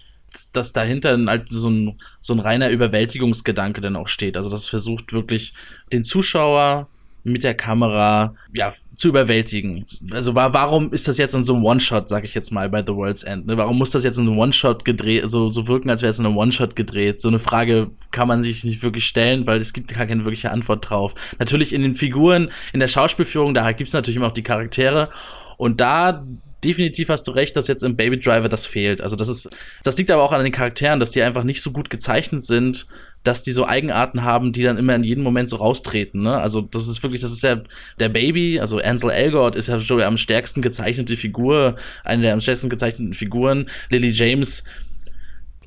dass 0.52 0.72
dahinter 0.72 1.18
halt 1.26 1.50
so 1.50 1.70
ein, 1.70 1.96
so 2.20 2.32
ein 2.34 2.40
reiner 2.40 2.70
Überwältigungsgedanke 2.70 3.80
dann 3.80 3.96
auch 3.96 4.08
steht. 4.08 4.36
Also 4.36 4.50
das 4.50 4.68
versucht 4.68 5.12
wirklich 5.12 5.54
den 5.92 6.04
Zuschauer 6.04 6.88
mit 7.26 7.42
der 7.42 7.54
Kamera 7.54 8.34
ja 8.54 8.72
zu 8.94 9.08
überwältigen. 9.08 9.84
Also 10.12 10.36
war, 10.36 10.54
warum 10.54 10.92
ist 10.92 11.08
das 11.08 11.18
jetzt 11.18 11.34
in 11.34 11.42
so 11.42 11.54
einem 11.54 11.64
One-Shot, 11.64 12.08
sag 12.08 12.24
ich 12.24 12.34
jetzt 12.34 12.52
mal, 12.52 12.68
bei 12.68 12.84
The 12.86 12.94
World's 12.94 13.24
End? 13.24 13.46
Ne? 13.46 13.56
Warum 13.56 13.78
muss 13.78 13.90
das 13.90 14.04
jetzt 14.04 14.18
in 14.18 14.28
einem 14.28 14.38
One-Shot 14.38 14.84
gedreht, 14.84 15.28
so, 15.28 15.48
so 15.48 15.66
wirken, 15.66 15.90
als 15.90 16.02
wäre 16.02 16.10
es 16.10 16.20
in 16.20 16.26
einem 16.26 16.36
One-Shot 16.36 16.76
gedreht? 16.76 17.20
So 17.20 17.28
eine 17.28 17.40
Frage 17.40 17.90
kann 18.12 18.28
man 18.28 18.44
sich 18.44 18.62
nicht 18.62 18.84
wirklich 18.84 19.06
stellen, 19.06 19.46
weil 19.48 19.60
es 19.60 19.72
gibt 19.72 19.92
gar 19.92 20.06
keine 20.06 20.24
wirkliche 20.24 20.52
Antwort 20.52 20.88
drauf. 20.88 21.14
Natürlich 21.40 21.72
in 21.72 21.82
den 21.82 21.96
Figuren, 21.96 22.50
in 22.72 22.78
der 22.78 22.88
Schauspielführung, 22.88 23.54
da 23.54 23.72
gibt's 23.72 23.92
natürlich 23.92 24.16
immer 24.16 24.28
auch 24.28 24.32
die 24.32 24.44
Charaktere. 24.44 25.08
Und 25.56 25.80
da 25.80 26.24
definitiv 26.64 27.08
hast 27.08 27.26
du 27.26 27.32
recht, 27.32 27.56
dass 27.56 27.68
jetzt 27.68 27.82
im 27.82 27.96
Baby 27.96 28.18
Driver 28.18 28.48
das 28.48 28.66
fehlt. 28.66 29.00
Also 29.00 29.16
das 29.16 29.28
ist, 29.28 29.48
das 29.84 29.96
liegt 29.98 30.10
aber 30.10 30.22
auch 30.22 30.32
an 30.32 30.42
den 30.42 30.52
Charakteren, 30.52 31.00
dass 31.00 31.10
die 31.10 31.22
einfach 31.22 31.44
nicht 31.44 31.62
so 31.62 31.70
gut 31.70 31.90
gezeichnet 31.90 32.42
sind, 32.42 32.86
dass 33.24 33.42
die 33.42 33.52
so 33.52 33.66
Eigenarten 33.66 34.24
haben, 34.24 34.52
die 34.52 34.62
dann 34.62 34.78
immer 34.78 34.94
in 34.94 35.04
jedem 35.04 35.22
Moment 35.22 35.48
so 35.48 35.56
raustreten. 35.56 36.22
Ne? 36.22 36.36
Also 36.36 36.62
das 36.62 36.88
ist 36.88 37.02
wirklich, 37.02 37.20
das 37.20 37.32
ist 37.32 37.42
ja 37.42 37.62
der 38.00 38.08
Baby, 38.08 38.60
also 38.60 38.78
Ansel 38.78 39.10
Elgort 39.10 39.56
ist 39.56 39.68
ja 39.68 39.78
schon 39.80 40.02
am 40.02 40.16
stärksten 40.16 40.62
gezeichnete 40.62 41.16
Figur, 41.16 41.76
eine 42.04 42.22
der 42.22 42.32
am 42.32 42.40
stärksten 42.40 42.70
gezeichneten 42.70 43.14
Figuren. 43.14 43.66
Lily 43.90 44.10
James 44.10 44.64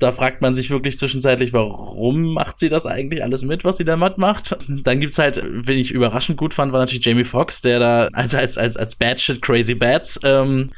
da 0.00 0.12
fragt 0.12 0.40
man 0.42 0.54
sich 0.54 0.70
wirklich 0.70 0.98
zwischenzeitlich, 0.98 1.52
warum 1.52 2.34
macht 2.34 2.58
sie 2.58 2.68
das 2.68 2.86
eigentlich 2.86 3.22
alles 3.22 3.44
mit, 3.44 3.64
was 3.64 3.76
sie 3.76 3.84
da 3.84 3.96
macht. 3.96 4.56
Dann 4.68 4.98
gibt's 4.98 5.18
halt, 5.18 5.42
wenn 5.44 5.78
ich 5.78 5.92
überraschend 5.92 6.38
gut 6.38 6.54
fand, 6.54 6.72
war 6.72 6.80
natürlich 6.80 7.04
Jamie 7.04 7.24
Foxx, 7.24 7.60
der 7.60 7.78
da 7.78 8.08
als, 8.12 8.34
als, 8.34 8.58
als, 8.58 8.76
als 8.76 8.96
Bad 8.96 9.20
Shit 9.20 9.42
Crazy 9.42 9.74
Bats, 9.74 10.18
ähm, 10.24 10.70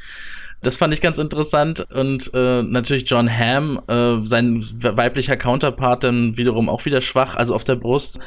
das 0.61 0.77
fand 0.77 0.93
ich 0.93 1.01
ganz 1.01 1.19
interessant. 1.19 1.85
Und 1.93 2.31
äh, 2.33 2.63
natürlich 2.63 3.03
John 3.09 3.29
Hamm, 3.29 3.81
äh, 3.87 4.25
sein 4.25 4.63
weiblicher 4.81 5.37
Counterpart, 5.37 6.03
dann 6.05 6.37
wiederum 6.37 6.69
auch 6.69 6.85
wieder 6.85 7.01
schwach, 7.01 7.35
also 7.35 7.53
auf 7.53 7.65
der 7.65 7.75
Brust. 7.75 8.19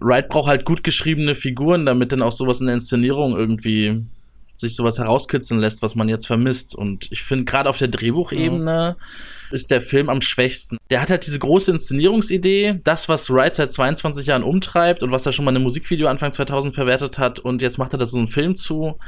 Wright 0.00 0.28
braucht 0.28 0.48
halt 0.48 0.64
gut 0.64 0.84
geschriebene 0.84 1.34
Figuren, 1.34 1.84
damit 1.86 2.12
dann 2.12 2.22
auch 2.22 2.30
sowas 2.32 2.60
in 2.60 2.66
der 2.66 2.74
Inszenierung 2.74 3.36
irgendwie 3.36 4.04
sich 4.60 4.74
sowas 4.74 4.98
herauskitzeln 4.98 5.60
lässt, 5.60 5.82
was 5.82 5.94
man 5.94 6.08
jetzt 6.08 6.26
vermisst. 6.26 6.74
Und 6.74 7.10
ich 7.10 7.22
finde, 7.22 7.44
gerade 7.44 7.68
auf 7.68 7.78
der 7.78 7.88
Drehbuchebene 7.88 8.96
ja. 8.96 8.96
ist 9.50 9.70
der 9.70 9.80
Film 9.80 10.08
am 10.08 10.20
schwächsten. 10.20 10.76
Der 10.90 11.00
hat 11.00 11.10
halt 11.10 11.26
diese 11.26 11.38
große 11.38 11.70
Inszenierungsidee, 11.70 12.80
das, 12.84 13.08
was 13.08 13.30
Wright 13.30 13.54
seit 13.54 13.70
22 13.70 14.26
Jahren 14.26 14.42
umtreibt 14.42 15.02
und 15.02 15.12
was 15.12 15.26
er 15.26 15.32
schon 15.32 15.44
mal 15.44 15.52
in 15.52 15.56
einem 15.56 15.64
Musikvideo 15.64 16.08
Anfang 16.08 16.32
2000 16.32 16.74
verwertet 16.74 17.18
hat. 17.18 17.38
Und 17.38 17.62
jetzt 17.62 17.78
macht 17.78 17.92
er 17.92 17.98
da 17.98 18.06
so 18.06 18.18
einen 18.18 18.28
Film 18.28 18.54
zu. 18.54 18.98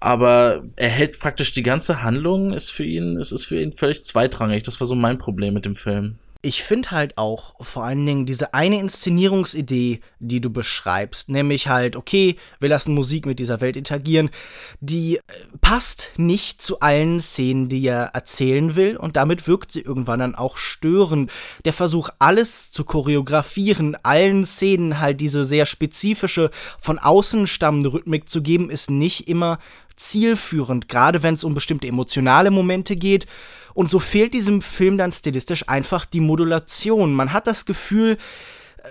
Aber 0.00 0.62
er 0.76 0.88
hält 0.88 1.18
praktisch 1.18 1.52
die 1.52 1.64
ganze 1.64 2.02
Handlung, 2.02 2.52
ist 2.52 2.70
für 2.70 2.84
ihn, 2.84 3.16
es 3.16 3.32
ist 3.32 3.46
für 3.46 3.60
ihn 3.60 3.72
völlig 3.72 4.04
zweitrangig. 4.04 4.62
Das 4.62 4.78
war 4.78 4.86
so 4.86 4.94
mein 4.94 5.18
Problem 5.18 5.54
mit 5.54 5.64
dem 5.64 5.74
Film. 5.74 6.18
Ich 6.40 6.62
finde 6.62 6.92
halt 6.92 7.18
auch 7.18 7.56
vor 7.60 7.82
allen 7.82 8.06
Dingen 8.06 8.24
diese 8.24 8.54
eine 8.54 8.78
Inszenierungsidee, 8.78 9.98
die 10.20 10.40
du 10.40 10.50
beschreibst, 10.50 11.30
nämlich 11.30 11.66
halt, 11.66 11.96
okay, 11.96 12.36
wir 12.60 12.68
lassen 12.68 12.94
Musik 12.94 13.26
mit 13.26 13.40
dieser 13.40 13.60
Welt 13.60 13.76
interagieren, 13.76 14.30
die 14.78 15.16
äh, 15.16 15.22
passt 15.60 16.12
nicht 16.16 16.62
zu 16.62 16.78
allen 16.78 17.18
Szenen, 17.18 17.68
die 17.68 17.84
er 17.84 18.10
erzählen 18.14 18.76
will 18.76 18.96
und 18.96 19.16
damit 19.16 19.48
wirkt 19.48 19.72
sie 19.72 19.80
irgendwann 19.80 20.20
dann 20.20 20.36
auch 20.36 20.58
störend. 20.58 21.32
Der 21.64 21.72
Versuch, 21.72 22.10
alles 22.20 22.70
zu 22.70 22.84
choreografieren, 22.84 23.96
allen 24.04 24.44
Szenen 24.44 25.00
halt 25.00 25.20
diese 25.20 25.44
sehr 25.44 25.66
spezifische, 25.66 26.52
von 26.78 27.00
außen 27.00 27.48
stammende 27.48 27.92
Rhythmik 27.92 28.28
zu 28.28 28.42
geben, 28.42 28.70
ist 28.70 28.90
nicht 28.90 29.26
immer 29.26 29.58
zielführend, 29.96 30.88
gerade 30.88 31.24
wenn 31.24 31.34
es 31.34 31.42
um 31.42 31.54
bestimmte 31.54 31.88
emotionale 31.88 32.52
Momente 32.52 32.94
geht 32.94 33.26
und 33.74 33.90
so 33.90 33.98
fehlt 33.98 34.34
diesem 34.34 34.62
Film 34.62 34.98
dann 34.98 35.12
stilistisch 35.12 35.68
einfach 35.68 36.04
die 36.04 36.20
Modulation. 36.20 37.12
Man 37.12 37.32
hat 37.32 37.46
das 37.46 37.64
Gefühl, 37.64 38.18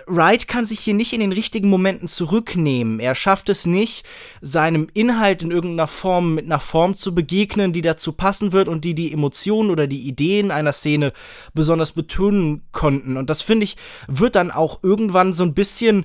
Wright 0.06 0.48
kann 0.48 0.64
sich 0.64 0.80
hier 0.80 0.94
nicht 0.94 1.12
in 1.12 1.20
den 1.20 1.32
richtigen 1.32 1.68
Momenten 1.68 2.08
zurücknehmen. 2.08 3.00
Er 3.00 3.14
schafft 3.14 3.48
es 3.48 3.66
nicht, 3.66 4.04
seinem 4.40 4.88
Inhalt 4.94 5.42
in 5.42 5.50
irgendeiner 5.50 5.86
Form 5.86 6.34
mit 6.34 6.46
einer 6.46 6.60
Form 6.60 6.94
zu 6.94 7.14
begegnen, 7.14 7.72
die 7.72 7.82
dazu 7.82 8.12
passen 8.12 8.52
wird 8.52 8.68
und 8.68 8.84
die 8.84 8.94
die 8.94 9.12
Emotionen 9.12 9.70
oder 9.70 9.86
die 9.86 10.06
Ideen 10.06 10.50
einer 10.50 10.72
Szene 10.72 11.12
besonders 11.54 11.92
betonen 11.92 12.62
konnten. 12.72 13.16
Und 13.16 13.30
das 13.30 13.42
finde 13.42 13.64
ich, 13.64 13.76
wird 14.06 14.34
dann 14.34 14.50
auch 14.50 14.82
irgendwann 14.82 15.32
so 15.32 15.42
ein 15.44 15.54
bisschen 15.54 16.04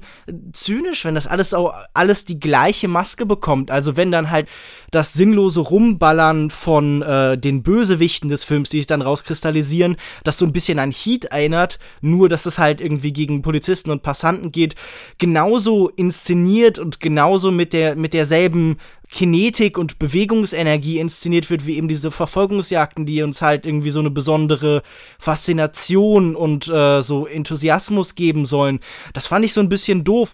zynisch, 0.51 1.05
wenn 1.05 1.15
das 1.15 1.27
alles 1.27 1.53
auch 1.53 1.73
alles 1.93 2.25
die 2.25 2.39
gleiche 2.39 2.87
Maske 2.87 3.25
bekommt. 3.25 3.71
Also 3.71 3.95
wenn 3.97 4.11
dann 4.11 4.31
halt 4.31 4.47
das 4.91 5.13
sinnlose 5.13 5.59
Rumballern 5.59 6.49
von 6.49 7.01
äh, 7.01 7.37
den 7.37 7.63
Bösewichten 7.63 8.29
des 8.29 8.43
Films, 8.43 8.69
die 8.69 8.77
sich 8.77 8.87
dann 8.87 9.01
rauskristallisieren, 9.01 9.97
das 10.23 10.37
so 10.37 10.45
ein 10.45 10.53
bisschen 10.53 10.79
an 10.79 10.91
Heat 10.91 11.25
erinnert, 11.25 11.79
nur 12.01 12.29
dass 12.29 12.45
es 12.45 12.59
halt 12.59 12.81
irgendwie 12.81 13.13
gegen 13.13 13.41
Polizisten 13.41 13.82
und 13.91 14.03
Passanten 14.03 14.51
geht, 14.51 14.75
genauso 15.17 15.89
inszeniert 15.89 16.79
und 16.79 16.99
genauso 16.99 17.51
mit 17.51 17.73
der 17.73 17.95
mit 17.95 18.13
derselben 18.13 18.77
Kinetik 19.09 19.77
und 19.77 19.99
Bewegungsenergie 19.99 20.99
inszeniert 20.99 21.49
wird, 21.49 21.67
wie 21.67 21.77
eben 21.77 21.87
diese 21.87 22.09
Verfolgungsjagden, 22.09 23.05
die 23.05 23.21
uns 23.21 23.41
halt 23.41 23.65
irgendwie 23.65 23.91
so 23.91 23.99
eine 23.99 24.09
besondere 24.09 24.81
Faszination 25.19 26.35
und 26.35 26.67
äh, 26.67 27.01
so 27.01 27.27
Enthusiasmus 27.27 28.15
geben 28.15 28.45
sollen. 28.45 28.79
Das 29.13 29.27
fand 29.27 29.45
ich 29.45 29.53
so 29.53 29.61
ein 29.61 29.69
bisschen 29.69 30.03
doof 30.03 30.33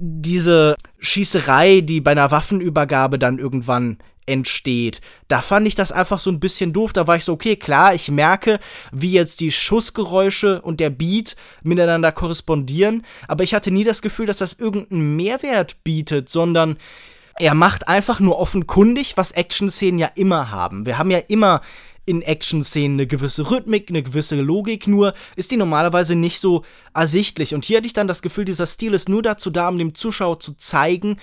diese 0.00 0.76
Schießerei, 0.98 1.82
die 1.82 2.00
bei 2.00 2.12
einer 2.12 2.30
Waffenübergabe 2.30 3.18
dann 3.18 3.38
irgendwann 3.38 3.98
entsteht. 4.30 5.00
Da 5.28 5.40
fand 5.40 5.66
ich 5.66 5.74
das 5.74 5.92
einfach 5.92 6.20
so 6.20 6.30
ein 6.30 6.40
bisschen 6.40 6.72
doof. 6.72 6.92
Da 6.92 7.06
war 7.06 7.16
ich 7.16 7.24
so, 7.24 7.32
okay, 7.32 7.56
klar, 7.56 7.94
ich 7.94 8.10
merke, 8.10 8.60
wie 8.92 9.12
jetzt 9.12 9.40
die 9.40 9.52
Schussgeräusche 9.52 10.62
und 10.62 10.80
der 10.80 10.90
Beat 10.90 11.36
miteinander 11.62 12.12
korrespondieren, 12.12 13.04
aber 13.28 13.44
ich 13.44 13.54
hatte 13.54 13.70
nie 13.70 13.84
das 13.84 14.02
Gefühl, 14.02 14.26
dass 14.26 14.38
das 14.38 14.54
irgendeinen 14.54 15.16
Mehrwert 15.16 15.82
bietet, 15.84 16.28
sondern 16.28 16.76
er 17.38 17.54
macht 17.54 17.88
einfach 17.88 18.20
nur 18.20 18.38
offenkundig, 18.38 19.16
was 19.16 19.32
Action-Szenen 19.32 19.98
ja 19.98 20.10
immer 20.14 20.50
haben. 20.50 20.86
Wir 20.86 20.98
haben 20.98 21.10
ja 21.10 21.18
immer 21.18 21.62
in 22.06 22.22
Action-Szenen 22.22 22.96
eine 22.96 23.06
gewisse 23.06 23.50
Rhythmik, 23.50 23.88
eine 23.88 24.02
gewisse 24.02 24.40
Logik, 24.40 24.86
nur 24.86 25.14
ist 25.36 25.50
die 25.50 25.56
normalerweise 25.56 26.16
nicht 26.16 26.40
so 26.40 26.64
ersichtlich. 26.92 27.54
Und 27.54 27.64
hier 27.64 27.78
hatte 27.78 27.86
ich 27.86 27.92
dann 27.92 28.08
das 28.08 28.22
Gefühl, 28.22 28.44
dieser 28.44 28.66
Stil 28.66 28.94
ist 28.94 29.08
nur 29.08 29.22
dazu 29.22 29.50
da, 29.50 29.68
um 29.68 29.78
dem 29.78 29.94
Zuschauer 29.94 30.40
zu 30.40 30.54
zeigen, 30.54 31.16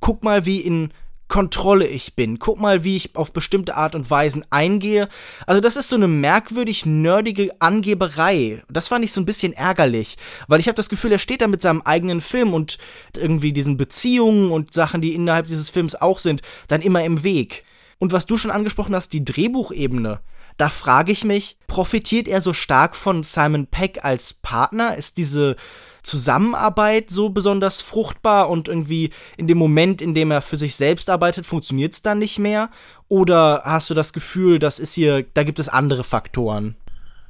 guck 0.00 0.22
mal, 0.22 0.46
wie 0.46 0.60
in 0.60 0.92
Kontrolle 1.28 1.86
ich 1.86 2.14
bin. 2.14 2.38
Guck 2.38 2.58
mal, 2.58 2.84
wie 2.84 2.96
ich 2.96 3.14
auf 3.14 3.32
bestimmte 3.32 3.76
Art 3.76 3.94
und 3.94 4.10
Weisen 4.10 4.44
eingehe. 4.50 5.08
Also 5.46 5.60
das 5.60 5.76
ist 5.76 5.90
so 5.90 5.96
eine 5.96 6.08
merkwürdig 6.08 6.86
nerdige 6.86 7.50
Angeberei. 7.60 8.62
Das 8.70 8.88
fand 8.88 9.04
ich 9.04 9.12
so 9.12 9.20
ein 9.20 9.26
bisschen 9.26 9.52
ärgerlich, 9.52 10.16
weil 10.46 10.60
ich 10.60 10.68
habe 10.68 10.76
das 10.76 10.88
Gefühl, 10.88 11.12
er 11.12 11.18
steht 11.18 11.42
da 11.42 11.46
mit 11.46 11.60
seinem 11.60 11.82
eigenen 11.82 12.20
Film 12.20 12.54
und 12.54 12.78
irgendwie 13.16 13.52
diesen 13.52 13.76
Beziehungen 13.76 14.50
und 14.50 14.72
Sachen, 14.72 15.00
die 15.00 15.14
innerhalb 15.14 15.46
dieses 15.46 15.68
Films 15.68 15.94
auch 15.94 16.18
sind, 16.18 16.42
dann 16.66 16.80
immer 16.80 17.04
im 17.04 17.22
Weg. 17.22 17.64
Und 17.98 18.12
was 18.12 18.26
du 18.26 18.38
schon 18.38 18.50
angesprochen 18.50 18.94
hast, 18.94 19.12
die 19.12 19.24
Drehbuchebene. 19.24 20.20
Da 20.56 20.68
frage 20.68 21.12
ich 21.12 21.24
mich, 21.24 21.56
profitiert 21.68 22.26
er 22.26 22.40
so 22.40 22.52
stark 22.52 22.96
von 22.96 23.22
Simon 23.22 23.66
Peck 23.66 24.04
als 24.04 24.34
Partner? 24.34 24.96
Ist 24.96 25.16
diese 25.18 25.56
Zusammenarbeit 26.08 27.10
so 27.10 27.30
besonders 27.30 27.80
fruchtbar 27.80 28.48
und 28.48 28.68
irgendwie 28.68 29.10
in 29.36 29.46
dem 29.46 29.58
Moment, 29.58 30.00
in 30.00 30.14
dem 30.14 30.30
er 30.30 30.40
für 30.40 30.56
sich 30.56 30.74
selbst 30.74 31.10
arbeitet, 31.10 31.46
funktioniert 31.46 31.92
es 31.92 32.02
dann 32.02 32.18
nicht 32.18 32.38
mehr? 32.38 32.70
Oder 33.08 33.62
hast 33.64 33.90
du 33.90 33.94
das 33.94 34.12
Gefühl, 34.12 34.58
das 34.58 34.78
ist 34.78 34.94
hier, 34.94 35.24
da 35.34 35.42
gibt 35.44 35.58
es 35.58 35.68
andere 35.68 36.04
Faktoren? 36.04 36.76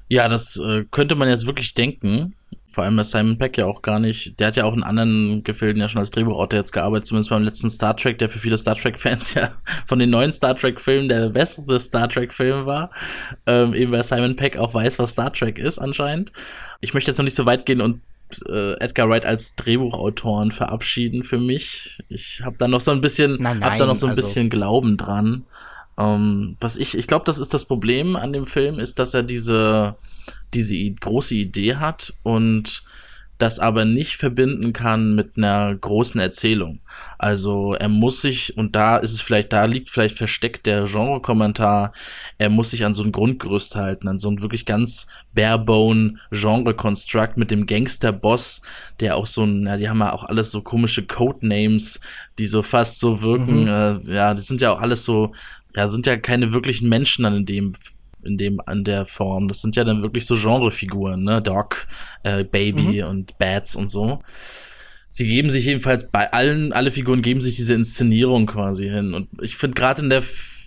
Ja, 0.08 0.28
das 0.28 0.56
äh, 0.56 0.84
könnte 0.90 1.14
man 1.14 1.28
jetzt 1.28 1.46
wirklich 1.46 1.74
denken. 1.74 2.34
Vor 2.70 2.84
allem 2.84 2.98
ist 2.98 3.10
Simon 3.10 3.38
Peck 3.38 3.56
ja 3.56 3.64
auch 3.66 3.80
gar 3.80 3.98
nicht, 3.98 4.38
der 4.38 4.48
hat 4.48 4.56
ja 4.56 4.64
auch 4.64 4.74
in 4.74 4.82
anderen 4.82 5.42
Gefilden 5.42 5.80
ja 5.80 5.88
schon 5.88 6.00
als 6.00 6.10
Drehbuchautor 6.10 6.58
jetzt 6.58 6.72
gearbeitet, 6.72 7.06
zumindest 7.06 7.30
beim 7.30 7.42
letzten 7.42 7.70
Star 7.70 7.96
Trek, 7.96 8.18
der 8.18 8.28
für 8.28 8.38
viele 8.38 8.58
Star 8.58 8.74
Trek-Fans 8.74 9.34
ja 9.34 9.52
von 9.86 9.98
den 9.98 10.10
neuen 10.10 10.32
Star 10.32 10.54
Trek-Filmen 10.54 11.08
der 11.08 11.30
beste 11.30 11.78
Star 11.78 12.08
Trek-Film 12.08 12.66
war. 12.66 12.90
Ähm, 13.46 13.74
eben 13.74 13.90
weil 13.92 14.02
Simon 14.02 14.36
Peck 14.36 14.58
auch 14.58 14.74
weiß, 14.74 14.98
was 14.98 15.10
Star 15.10 15.32
Trek 15.32 15.58
ist 15.58 15.78
anscheinend. 15.78 16.30
Ich 16.80 16.94
möchte 16.94 17.10
jetzt 17.10 17.18
noch 17.18 17.24
nicht 17.24 17.34
so 17.34 17.46
weit 17.46 17.64
gehen 17.64 17.80
und 17.80 18.00
äh, 18.48 18.74
Edgar 18.74 19.08
Wright 19.08 19.24
als 19.24 19.54
Drehbuchautoren 19.56 20.50
verabschieden 20.50 21.22
für 21.22 21.38
mich. 21.38 22.02
Ich 22.08 22.42
habe 22.44 22.56
da 22.58 22.68
noch 22.68 22.80
so 22.80 22.90
ein 22.90 23.00
bisschen, 23.00 23.36
nein, 23.40 23.58
nein, 23.58 23.70
hab 23.70 23.78
da 23.78 23.86
noch 23.86 23.94
so 23.94 24.06
ein 24.06 24.10
also 24.10 24.22
bisschen 24.22 24.50
Glauben 24.50 24.96
dran. 24.96 25.44
Ähm, 25.98 26.56
was 26.60 26.76
ich, 26.76 26.96
ich 26.96 27.06
glaube, 27.06 27.24
das 27.24 27.38
ist 27.38 27.54
das 27.54 27.64
Problem 27.64 28.16
an 28.16 28.32
dem 28.32 28.46
Film, 28.46 28.78
ist, 28.78 28.98
dass 28.98 29.14
er 29.14 29.22
diese, 29.22 29.96
diese 30.54 30.76
große 30.90 31.34
Idee 31.34 31.76
hat 31.76 32.14
und 32.22 32.82
das 33.38 33.60
aber 33.60 33.84
nicht 33.84 34.16
verbinden 34.16 34.72
kann 34.72 35.14
mit 35.14 35.36
einer 35.36 35.74
großen 35.74 36.20
Erzählung. 36.20 36.80
Also 37.18 37.74
er 37.74 37.88
muss 37.88 38.20
sich, 38.20 38.56
und 38.56 38.74
da 38.74 38.96
ist 38.96 39.12
es 39.12 39.20
vielleicht, 39.20 39.52
da 39.52 39.64
liegt 39.64 39.90
vielleicht 39.90 40.18
versteckt 40.18 40.66
der 40.66 40.84
Genre-Kommentar, 40.84 41.92
er 42.38 42.50
muss 42.50 42.72
sich 42.72 42.84
an 42.84 42.94
so 42.94 43.04
ein 43.04 43.12
Grundgerüst 43.12 43.76
halten, 43.76 44.08
an 44.08 44.18
so 44.18 44.28
ein 44.28 44.42
wirklich 44.42 44.66
ganz 44.66 45.06
barebone 45.34 46.16
Genre-Construct 46.32 47.36
mit 47.36 47.52
dem 47.52 47.66
Gangster-Boss, 47.66 48.60
der 48.98 49.16
auch 49.16 49.26
so 49.26 49.44
ein, 49.44 49.66
ja, 49.66 49.76
die 49.76 49.88
haben 49.88 50.00
ja 50.00 50.12
auch 50.12 50.24
alles 50.24 50.50
so 50.50 50.60
komische 50.60 51.06
Codenames, 51.06 52.00
die 52.40 52.48
so 52.48 52.62
fast 52.62 52.98
so 52.98 53.22
wirken, 53.22 53.62
mhm. 53.62 53.68
äh, 54.08 54.14
ja, 54.14 54.34
die 54.34 54.42
sind 54.42 54.60
ja 54.60 54.72
auch 54.72 54.80
alles 54.80 55.04
so, 55.04 55.32
ja, 55.76 55.86
sind 55.86 56.06
ja 56.06 56.16
keine 56.16 56.52
wirklichen 56.52 56.88
Menschen 56.88 57.22
dann 57.22 57.36
in 57.36 57.46
dem 57.46 57.72
in 58.22 58.36
dem 58.36 58.60
an 58.66 58.84
der 58.84 59.06
Form. 59.06 59.48
Das 59.48 59.60
sind 59.60 59.76
ja 59.76 59.84
dann 59.84 60.02
wirklich 60.02 60.26
so 60.26 60.34
Genrefiguren, 60.34 61.22
ne? 61.22 61.42
Doc, 61.42 61.86
äh, 62.22 62.44
Baby 62.44 63.02
mhm. 63.02 63.08
und 63.08 63.38
Bats 63.38 63.76
und 63.76 63.88
so. 63.88 64.20
Sie 65.10 65.26
geben 65.26 65.50
sich 65.50 65.64
jedenfalls 65.66 66.10
bei 66.10 66.32
allen, 66.32 66.72
alle 66.72 66.90
Figuren 66.90 67.22
geben 67.22 67.40
sich 67.40 67.56
diese 67.56 67.74
Inszenierung 67.74 68.46
quasi 68.46 68.88
hin. 68.88 69.14
Und 69.14 69.28
ich 69.42 69.56
finde 69.56 69.74
gerade 69.74 70.02
in 70.02 70.10
der 70.10 70.22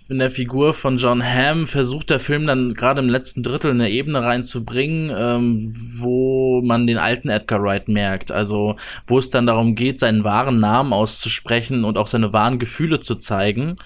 in 0.08 0.18
der 0.18 0.30
Figur 0.30 0.74
von 0.74 0.98
John 0.98 1.22
Hamm 1.24 1.66
versucht 1.66 2.10
der 2.10 2.20
Film 2.20 2.46
dann 2.46 2.74
gerade 2.74 3.00
im 3.00 3.08
letzten 3.08 3.42
Drittel 3.42 3.70
eine 3.70 3.88
Ebene 3.88 4.22
reinzubringen, 4.22 5.10
ähm, 5.16 5.96
wo 6.00 6.60
man 6.62 6.86
den 6.86 6.98
alten 6.98 7.30
Edgar 7.30 7.62
Wright 7.62 7.88
merkt. 7.88 8.30
Also 8.30 8.76
wo 9.06 9.16
es 9.16 9.30
dann 9.30 9.46
darum 9.46 9.74
geht, 9.74 9.98
seinen 9.98 10.22
wahren 10.22 10.60
Namen 10.60 10.92
auszusprechen 10.92 11.84
und 11.84 11.96
auch 11.96 12.08
seine 12.08 12.32
wahren 12.34 12.58
Gefühle 12.58 13.00
zu 13.00 13.14
zeigen 13.14 13.76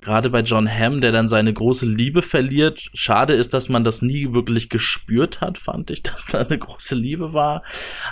gerade 0.00 0.30
bei 0.30 0.40
John 0.40 0.68
Hamm, 0.68 1.00
der 1.00 1.12
dann 1.12 1.28
seine 1.28 1.52
große 1.52 1.86
Liebe 1.86 2.22
verliert. 2.22 2.90
Schade 2.94 3.34
ist, 3.34 3.54
dass 3.54 3.68
man 3.68 3.84
das 3.84 4.02
nie 4.02 4.32
wirklich 4.32 4.68
gespürt 4.68 5.40
hat, 5.40 5.58
fand 5.58 5.90
ich, 5.90 6.02
dass 6.04 6.26
da 6.26 6.40
eine 6.40 6.58
große 6.58 6.94
Liebe 6.94 7.32
war. 7.32 7.62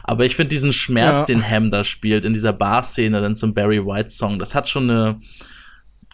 Aber 0.04 0.25
ich 0.25 0.37
finde 0.37 0.49
diesen 0.49 0.73
Schmerz, 0.73 1.21
ja. 1.21 1.25
den 1.26 1.49
Hamm 1.49 1.71
da 1.71 1.85
spielt, 1.85 2.25
in 2.25 2.33
dieser 2.33 2.52
Bar-Szene, 2.52 3.21
dann 3.21 3.35
zum 3.35 3.54
Barry 3.54 3.85
White-Song, 3.85 4.38
das 4.38 4.54
hat 4.54 4.68
schon 4.68 4.90
eine, 4.90 5.21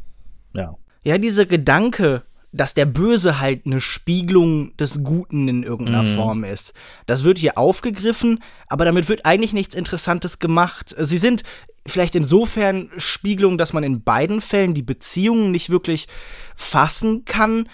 Ja. 0.53 0.75
Ja, 1.03 1.17
dieser 1.17 1.45
Gedanke, 1.45 2.23
dass 2.51 2.73
der 2.73 2.85
Böse 2.85 3.39
halt 3.39 3.65
eine 3.65 3.81
Spiegelung 3.81 4.75
des 4.77 5.03
Guten 5.03 5.47
in 5.47 5.63
irgendeiner 5.63 6.03
mhm. 6.03 6.15
Form 6.15 6.43
ist. 6.43 6.73
Das 7.05 7.23
wird 7.23 7.37
hier 7.37 7.57
aufgegriffen, 7.57 8.43
aber 8.67 8.85
damit 8.85 9.09
wird 9.09 9.25
eigentlich 9.25 9.53
nichts 9.53 9.75
Interessantes 9.75 10.39
gemacht. 10.39 10.95
Sie 10.97 11.17
sind 11.17 11.43
vielleicht 11.85 12.15
insofern 12.15 12.89
Spiegelung, 12.97 13.57
dass 13.57 13.73
man 13.73 13.83
in 13.83 14.03
beiden 14.03 14.41
Fällen 14.41 14.73
die 14.73 14.83
Beziehungen 14.83 15.51
nicht 15.51 15.69
wirklich 15.69 16.07
fassen 16.55 17.25
kann. 17.25 17.69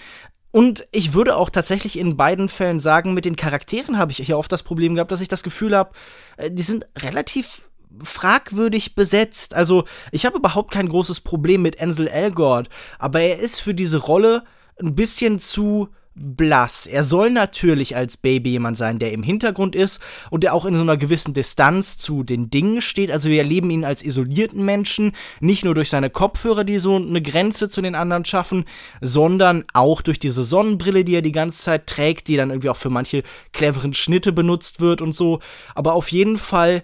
Und 0.56 0.88
ich 0.90 1.12
würde 1.12 1.36
auch 1.36 1.50
tatsächlich 1.50 1.98
in 1.98 2.16
beiden 2.16 2.48
Fällen 2.48 2.80
sagen, 2.80 3.12
mit 3.12 3.26
den 3.26 3.36
Charakteren 3.36 3.98
habe 3.98 4.12
ich 4.12 4.16
hier 4.16 4.38
oft 4.38 4.50
das 4.50 4.62
Problem 4.62 4.94
gehabt, 4.94 5.12
dass 5.12 5.20
ich 5.20 5.28
das 5.28 5.42
Gefühl 5.42 5.76
habe, 5.76 5.90
äh, 6.38 6.50
die 6.50 6.62
sind 6.62 6.86
relativ 6.96 7.68
fragwürdig 8.02 8.94
besetzt. 8.94 9.52
Also, 9.52 9.84
ich 10.12 10.24
habe 10.24 10.38
überhaupt 10.38 10.72
kein 10.72 10.88
großes 10.88 11.20
Problem 11.20 11.60
mit 11.60 11.78
Ansel 11.78 12.08
Elgort, 12.08 12.70
aber 12.98 13.20
er 13.20 13.38
ist 13.38 13.60
für 13.60 13.74
diese 13.74 13.98
Rolle 13.98 14.44
ein 14.80 14.94
bisschen 14.94 15.40
zu 15.40 15.90
blass. 16.16 16.86
Er 16.86 17.04
soll 17.04 17.30
natürlich 17.30 17.94
als 17.94 18.16
Baby 18.16 18.50
jemand 18.50 18.76
sein, 18.76 18.98
der 18.98 19.12
im 19.12 19.22
Hintergrund 19.22 19.76
ist 19.76 20.00
und 20.30 20.42
der 20.42 20.54
auch 20.54 20.64
in 20.64 20.74
so 20.74 20.82
einer 20.82 20.96
gewissen 20.96 21.34
Distanz 21.34 21.98
zu 21.98 22.22
den 22.22 22.48
Dingen 22.48 22.80
steht. 22.80 23.10
Also 23.10 23.28
wir 23.28 23.38
erleben 23.38 23.70
ihn 23.70 23.84
als 23.84 24.02
isolierten 24.02 24.64
Menschen, 24.64 25.12
nicht 25.40 25.64
nur 25.64 25.74
durch 25.74 25.90
seine 25.90 26.10
Kopfhörer, 26.10 26.64
die 26.64 26.78
so 26.78 26.96
eine 26.96 27.20
Grenze 27.20 27.68
zu 27.68 27.82
den 27.82 27.94
anderen 27.94 28.24
schaffen, 28.24 28.64
sondern 29.00 29.64
auch 29.74 30.00
durch 30.00 30.18
diese 30.18 30.42
Sonnenbrille, 30.42 31.04
die 31.04 31.16
er 31.16 31.22
die 31.22 31.32
ganze 31.32 31.62
Zeit 31.62 31.86
trägt, 31.86 32.28
die 32.28 32.36
dann 32.36 32.50
irgendwie 32.50 32.70
auch 32.70 32.76
für 32.76 32.90
manche 32.90 33.22
cleveren 33.52 33.92
Schnitte 33.92 34.32
benutzt 34.32 34.80
wird 34.80 35.02
und 35.02 35.12
so. 35.12 35.40
Aber 35.74 35.92
auf 35.92 36.10
jeden 36.10 36.38
Fall 36.38 36.82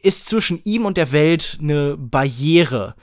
ist 0.00 0.28
zwischen 0.28 0.60
ihm 0.64 0.84
und 0.84 0.96
der 0.96 1.12
Welt 1.12 1.58
eine 1.60 1.96
Barriere. 1.96 2.94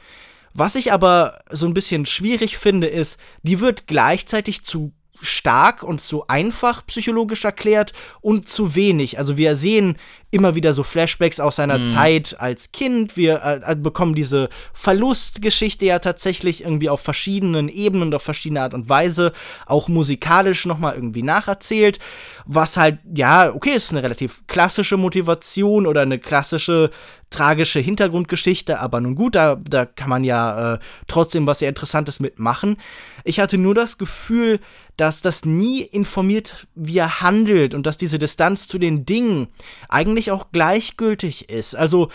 Was 0.54 0.76
ich 0.76 0.94
aber 0.94 1.40
so 1.50 1.66
ein 1.66 1.74
bisschen 1.74 2.06
schwierig 2.06 2.58
finde, 2.58 2.86
ist, 2.86 3.20
die 3.42 3.60
wird 3.60 3.88
gleichzeitig 3.88 4.64
zu 4.64 4.94
stark 5.24 5.84
und 5.84 6.00
zu 6.02 6.28
einfach 6.28 6.86
psychologisch 6.86 7.46
erklärt 7.46 7.94
und 8.22 8.48
zu 8.48 8.76
wenig. 8.76 9.18
Also 9.18 9.38
wir 9.38 9.56
sehen 9.56 9.98
immer 10.34 10.56
wieder 10.56 10.74
so 10.74 10.82
Flashbacks 10.82 11.40
aus 11.40 11.58
seiner 11.58 11.78
mhm. 11.78 11.86
Zeit 11.86 12.36
als 12.40 12.72
Kind. 12.72 13.16
Wir 13.16 13.42
äh, 13.44 13.72
äh, 13.72 13.76
bekommen 13.76 14.16
diese 14.16 14.50
Verlustgeschichte 14.74 15.86
ja 15.86 16.00
tatsächlich 16.00 16.64
irgendwie 16.64 16.90
auf 16.90 17.02
verschiedenen 17.02 17.70
Ebenen 17.70 18.08
und 18.08 18.16
auf 18.16 18.24
verschiedene 18.24 18.62
Art 18.62 18.74
und 18.74 18.90
Weise 18.90 19.32
auch 19.68 19.88
musikalisch 19.88 20.66
nochmal 20.66 20.96
irgendwie 20.96 21.22
nacherzählt. 21.22 22.00
Was 22.46 22.78
halt, 22.78 22.98
ja, 23.14 23.54
okay, 23.54 23.76
ist 23.76 23.92
eine 23.92 24.02
relativ 24.02 24.46
klassische 24.48 24.98
Motivation 24.98 25.86
oder 25.86 26.02
eine 26.02 26.18
klassische 26.18 26.90
tragische 27.34 27.80
Hintergrundgeschichte, 27.80 28.80
aber 28.80 29.02
nun 29.02 29.16
gut, 29.16 29.36
da, 29.36 29.56
da 29.56 29.86
kann 29.86 30.10
man 30.10 30.24
ja 30.24 30.76
äh, 30.76 30.80
trotzdem 31.08 31.48
was 31.48 31.60
sehr 31.60 31.70
Interessantes 31.70 32.20
mitmachen. 32.20 32.78
Ich 33.24 33.40
hatte 33.40 33.58
nur 33.58 33.74
das 33.74 33.98
Gefühl, 33.98 34.60
dass 34.98 35.22
das 35.22 35.44
nie 35.44 35.82
informiert, 35.82 36.68
wie 36.76 37.00
er 37.00 37.22
handelt 37.22 37.74
und 37.74 37.88
dass 37.88 37.98
diese 37.98 38.20
Distanz 38.20 38.68
zu 38.68 38.78
den 38.78 39.06
Dingen 39.06 39.48
eigentlich 39.90 40.23
auch 40.32 40.48
gleichgültig 40.52 41.50
ist. 41.50 41.76
Also, 41.76 42.10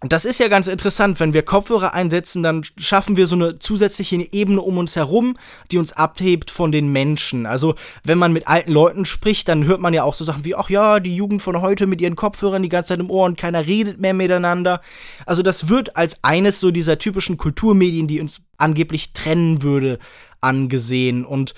das 0.00 0.26
ist 0.26 0.38
ja 0.40 0.48
ganz 0.48 0.66
interessant, 0.66 1.20
wenn 1.20 1.32
wir 1.32 1.42
Kopfhörer 1.42 1.94
einsetzen, 1.94 2.42
dann 2.42 2.64
schaffen 2.76 3.16
wir 3.16 3.26
so 3.26 3.34
eine 3.34 3.58
zusätzliche 3.58 4.16
Ebene 4.30 4.60
um 4.60 4.76
uns 4.76 4.94
herum, 4.94 5.38
die 5.72 5.78
uns 5.78 5.94
abhebt 5.94 6.50
von 6.50 6.70
den 6.70 6.92
Menschen. 6.92 7.46
Also, 7.46 7.74
wenn 8.04 8.18
man 8.18 8.34
mit 8.34 8.46
alten 8.46 8.72
Leuten 8.72 9.06
spricht, 9.06 9.48
dann 9.48 9.64
hört 9.64 9.80
man 9.80 9.94
ja 9.94 10.02
auch 10.02 10.12
so 10.12 10.22
Sachen 10.22 10.44
wie, 10.44 10.54
ach 10.54 10.68
ja, 10.68 11.00
die 11.00 11.16
Jugend 11.16 11.40
von 11.40 11.62
heute 11.62 11.86
mit 11.86 12.02
ihren 12.02 12.14
Kopfhörern 12.14 12.62
die 12.62 12.68
ganze 12.68 12.88
Zeit 12.88 13.00
im 13.00 13.10
Ohr 13.10 13.24
und 13.24 13.38
keiner 13.38 13.66
redet 13.66 13.98
mehr 13.98 14.14
miteinander. 14.14 14.82
Also, 15.24 15.42
das 15.42 15.70
wird 15.70 15.96
als 15.96 16.22
eines 16.22 16.60
so 16.60 16.70
dieser 16.70 16.98
typischen 16.98 17.38
Kulturmedien, 17.38 18.06
die 18.06 18.20
uns 18.20 18.42
angeblich 18.58 19.14
trennen 19.14 19.62
würde, 19.62 19.98
angesehen. 20.42 21.24
Und 21.24 21.54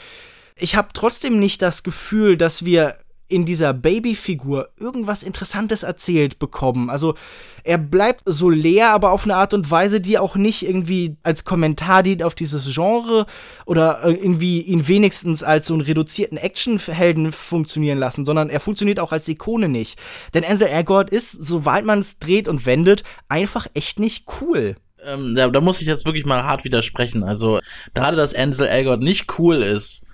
ich 0.54 0.76
habe 0.76 0.88
trotzdem 0.92 1.40
nicht 1.40 1.60
das 1.60 1.82
Gefühl, 1.82 2.36
dass 2.36 2.64
wir 2.64 2.96
in 3.28 3.44
dieser 3.44 3.74
Babyfigur 3.74 4.70
irgendwas 4.78 5.22
Interessantes 5.22 5.82
erzählt 5.82 6.38
bekommen. 6.38 6.88
Also 6.88 7.14
er 7.62 7.76
bleibt 7.76 8.22
so 8.24 8.48
leer, 8.48 8.90
aber 8.90 9.12
auf 9.12 9.24
eine 9.24 9.36
Art 9.36 9.52
und 9.52 9.70
Weise, 9.70 10.00
die 10.00 10.18
auch 10.18 10.36
nicht 10.36 10.66
irgendwie 10.66 11.16
als 11.22 11.44
Kommentar 11.44 12.02
dient 12.02 12.22
auf 12.22 12.34
dieses 12.34 12.72
Genre 12.72 13.26
oder 13.66 14.00
irgendwie 14.02 14.62
ihn 14.62 14.88
wenigstens 14.88 15.42
als 15.42 15.66
so 15.66 15.74
einen 15.74 15.82
reduzierten 15.82 16.38
Actionhelden 16.38 17.30
funktionieren 17.32 17.98
lassen, 17.98 18.24
sondern 18.24 18.48
er 18.48 18.60
funktioniert 18.60 18.98
auch 18.98 19.12
als 19.12 19.28
Ikone 19.28 19.68
nicht. 19.68 19.98
Denn 20.32 20.44
Ansel 20.44 20.68
Elgort 20.68 21.10
ist, 21.10 21.32
soweit 21.32 21.84
man 21.84 21.98
es 21.98 22.18
dreht 22.18 22.48
und 22.48 22.64
wendet, 22.64 23.04
einfach 23.28 23.66
echt 23.74 24.00
nicht 24.00 24.24
cool. 24.40 24.76
Ähm, 25.04 25.34
da, 25.34 25.48
da 25.48 25.60
muss 25.60 25.82
ich 25.82 25.86
jetzt 25.86 26.06
wirklich 26.06 26.24
mal 26.24 26.44
hart 26.44 26.64
widersprechen. 26.64 27.22
Also 27.22 27.60
gerade, 27.92 28.16
dass 28.16 28.34
Ansel 28.34 28.66
Elgort 28.66 29.00
nicht 29.00 29.38
cool 29.38 29.62
ist, 29.62 30.06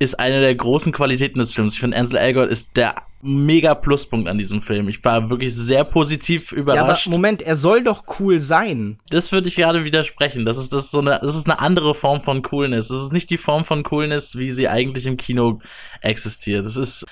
ist 0.00 0.18
eine 0.18 0.40
der 0.40 0.54
großen 0.54 0.92
Qualitäten 0.92 1.38
des 1.38 1.52
Films. 1.52 1.74
Ich 1.74 1.80
finde, 1.80 1.96
Ansel 1.98 2.16
Elgort 2.16 2.50
ist 2.50 2.76
der 2.78 2.94
mega 3.20 3.74
Pluspunkt 3.74 4.30
an 4.30 4.38
diesem 4.38 4.62
Film. 4.62 4.88
Ich 4.88 5.04
war 5.04 5.28
wirklich 5.28 5.54
sehr 5.54 5.84
positiv 5.84 6.52
überrascht. 6.52 7.06
Ja, 7.06 7.12
aber 7.12 7.16
Moment, 7.18 7.42
er 7.42 7.54
soll 7.54 7.84
doch 7.84 8.04
cool 8.18 8.40
sein. 8.40 8.98
Das 9.10 9.30
würde 9.30 9.48
ich 9.48 9.56
gerade 9.56 9.84
widersprechen. 9.84 10.46
Das 10.46 10.56
ist, 10.56 10.72
das 10.72 10.86
ist 10.86 10.90
so 10.90 11.00
eine, 11.00 11.18
das 11.20 11.36
ist 11.36 11.44
eine 11.44 11.60
andere 11.60 11.94
Form 11.94 12.22
von 12.22 12.40
Coolness. 12.40 12.88
Das 12.88 13.02
ist 13.02 13.12
nicht 13.12 13.28
die 13.28 13.36
Form 13.36 13.66
von 13.66 13.82
Coolness, 13.82 14.38
wie 14.38 14.48
sie 14.48 14.68
eigentlich 14.68 15.04
im 15.04 15.18
Kino 15.18 15.60
existiert. 16.00 16.64
Es 16.64 16.76
ist, 16.76 17.04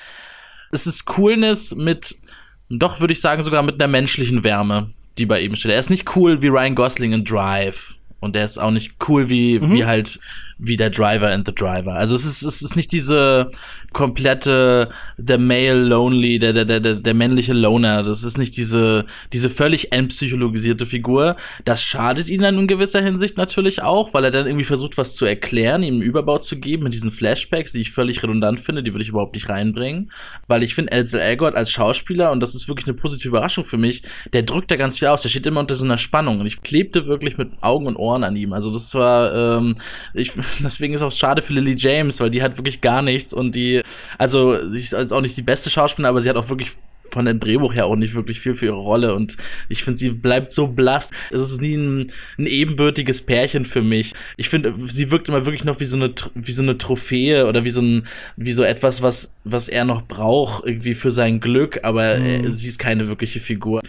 es 0.73 0.87
ist 0.87 1.05
Coolness 1.05 1.75
mit, 1.75 2.17
doch 2.71 3.01
würde 3.01 3.13
ich 3.13 3.21
sagen, 3.21 3.43
sogar 3.43 3.63
mit 3.63 3.75
einer 3.75 3.89
menschlichen 3.89 4.45
Wärme, 4.45 4.95
die 5.19 5.27
bei 5.27 5.43
ihm 5.43 5.57
steht. 5.57 5.73
Er 5.73 5.79
ist 5.79 5.91
nicht 5.91 6.17
cool 6.17 6.41
wie 6.41 6.49
Ryan 6.49 6.75
Gosling 6.75 7.13
in 7.13 7.25
Drive. 7.25 7.97
Und 8.21 8.35
er 8.35 8.47
ist 8.47 8.59
auch 8.59 8.71
nicht 8.71 8.95
cool 9.09 9.29
wie, 9.29 9.61
mhm. 9.61 9.73
wie 9.73 9.85
halt 9.85 10.19
wie 10.59 10.77
der 10.77 10.91
Driver 10.91 11.31
and 11.31 11.47
the 11.47 11.55
Driver. 11.55 11.95
Also 11.95 12.15
es 12.17 12.25
ist, 12.25 12.43
es 12.43 12.63
ist 12.63 12.77
nicht 12.77 12.91
diese 12.93 13.51
komplette, 13.93 14.91
der 15.17 15.39
Male 15.39 15.75
Lonely, 15.75 16.39
der, 16.39 16.53
der, 16.53 16.65
der, 16.65 16.97
der 16.97 17.15
männliche 17.15 17.53
Loner. 17.53 18.03
Das 18.03 18.25
ist 18.25 18.39
nicht 18.39 18.57
diese, 18.57 19.07
diese 19.33 19.51
völlig 19.51 19.93
entpsychologisierte 19.93 20.85
Figur. 20.85 21.37
Das 21.65 21.83
schadet 21.83 22.29
ihm 22.29 22.41
dann 22.41 22.59
in 22.59 22.67
gewisser 22.67 23.03
Hinsicht 23.03 23.37
natürlich 23.37 23.83
auch, 23.83 24.13
weil 24.15 24.25
er 24.25 24.31
dann 24.31 24.47
irgendwie 24.47 24.65
versucht, 24.65 24.99
was 24.99 25.15
zu 25.15 25.25
erklären, 25.25 25.83
ihm 25.83 25.95
einen 25.95 26.03
Überbau 26.03 26.39
zu 26.39 26.59
geben 26.59 26.83
mit 26.85 26.93
diesen 26.93 27.11
Flashbacks, 27.11 27.73
die 27.73 27.81
ich 27.81 27.93
völlig 27.93 28.23
redundant 28.23 28.61
finde, 28.61 28.83
die 28.83 28.93
würde 28.93 29.03
ich 29.03 29.11
überhaupt 29.11 29.35
nicht 29.35 29.49
reinbringen. 29.49 30.11
Weil 30.49 30.63
ich 30.63 30.75
finde, 30.75 30.93
Elsel 30.93 31.21
Elgort 31.21 31.55
als 31.55 31.71
Schauspieler, 31.71 32.33
und 32.33 32.41
das 32.41 32.55
ist 32.55 32.69
wirklich 32.69 32.87
eine 32.87 32.97
positive 32.97 33.29
Überraschung 33.29 33.65
für 33.65 33.79
mich, 33.79 34.03
der 34.33 34.43
drückt 34.43 34.71
da 34.71 34.77
ganz 34.77 34.99
viel 34.99 35.09
aus. 35.09 35.23
Der 35.23 35.29
steht 35.29 35.47
immer 35.47 35.61
unter 35.61 35.77
so 35.77 35.85
einer 35.85 35.99
Spannung. 35.99 36.41
Und 36.41 36.47
ich 36.47 36.63
klebte 36.63 37.07
wirklich 37.07 37.39
mit 37.39 37.51
Augen 37.61 37.87
und 37.87 37.97
Ohren 37.97 38.25
an 38.25 38.35
ihm. 38.37 38.53
Also 38.53 38.73
das 38.73 38.95
war, 38.95 39.59
ähm, 39.59 39.75
ich, 40.15 40.33
deswegen 40.61 40.95
ist 40.95 41.01
es 41.01 41.07
auch 41.07 41.17
schade 41.17 41.43
für 41.43 41.53
Lily 41.53 41.75
James, 41.77 42.21
weil 42.21 42.31
die 42.31 42.43
hat 42.43 42.57
wirklich 42.57 42.81
gar 42.81 43.03
nichts 43.03 43.33
und 43.33 43.55
die, 43.55 43.83
also 44.19 44.69
sie 44.69 44.79
ist 44.79 44.95
auch 44.95 45.21
nicht 45.21 45.37
die 45.37 45.43
beste 45.43 45.71
Schauspielerin, 45.71 46.11
aber 46.11 46.21
sie 46.21 46.29
hat 46.29 46.37
auch 46.37 46.49
wirklich 46.49 46.73
von 47.11 47.25
dem 47.25 47.41
Drehbuch 47.41 47.75
her 47.75 47.87
auch 47.87 47.97
nicht 47.97 48.15
wirklich 48.15 48.41
viel 48.41 48.55
für 48.55 48.67
ihre 48.67 48.77
Rolle 48.77 49.15
und 49.15 49.37
ich 49.69 49.83
finde, 49.85 49.99
sie 49.99 50.11
bleibt 50.11 50.51
so 50.51 50.67
blass. 50.67 51.11
Es 51.31 51.43
ist 51.43 51.61
nie 51.61 51.75
ein, 51.75 52.13
ein 52.39 52.47
ebenbürtiges 52.47 53.23
Pärchen 53.23 53.65
für 53.65 53.83
mich. 53.83 54.13
Ich 54.37 54.49
finde, 54.49 54.75
sie 54.87 55.11
wirkt 55.11 55.29
immer 55.29 55.47
wirklich 55.47 55.65
noch 55.65 55.81
wie 55.81 55.85
so 55.85 55.97
eine, 55.97 56.13
wie 56.35 56.53
so 56.53 56.63
eine 56.63 56.79
Trophäe 56.79 57.47
oder 57.47 57.65
wie 57.65 57.71
so 57.71 57.81
ein, 57.81 58.03
wie 58.37 58.53
so 58.53 58.63
etwas, 58.63 59.03
was, 59.03 59.33
was 59.45 59.69
er 59.69 59.85
noch 59.85 60.03
braucht, 60.03 60.67
irgendwie 60.67 60.95
für 60.95 61.11
sein 61.11 61.41
Glück, 61.41 61.81
aber 61.83 62.19
mhm. 62.19 62.53
sie 62.53 62.69
ist 62.69 62.79
keine 62.79 63.09
wirkliche 63.09 63.41
Figur. 63.41 63.81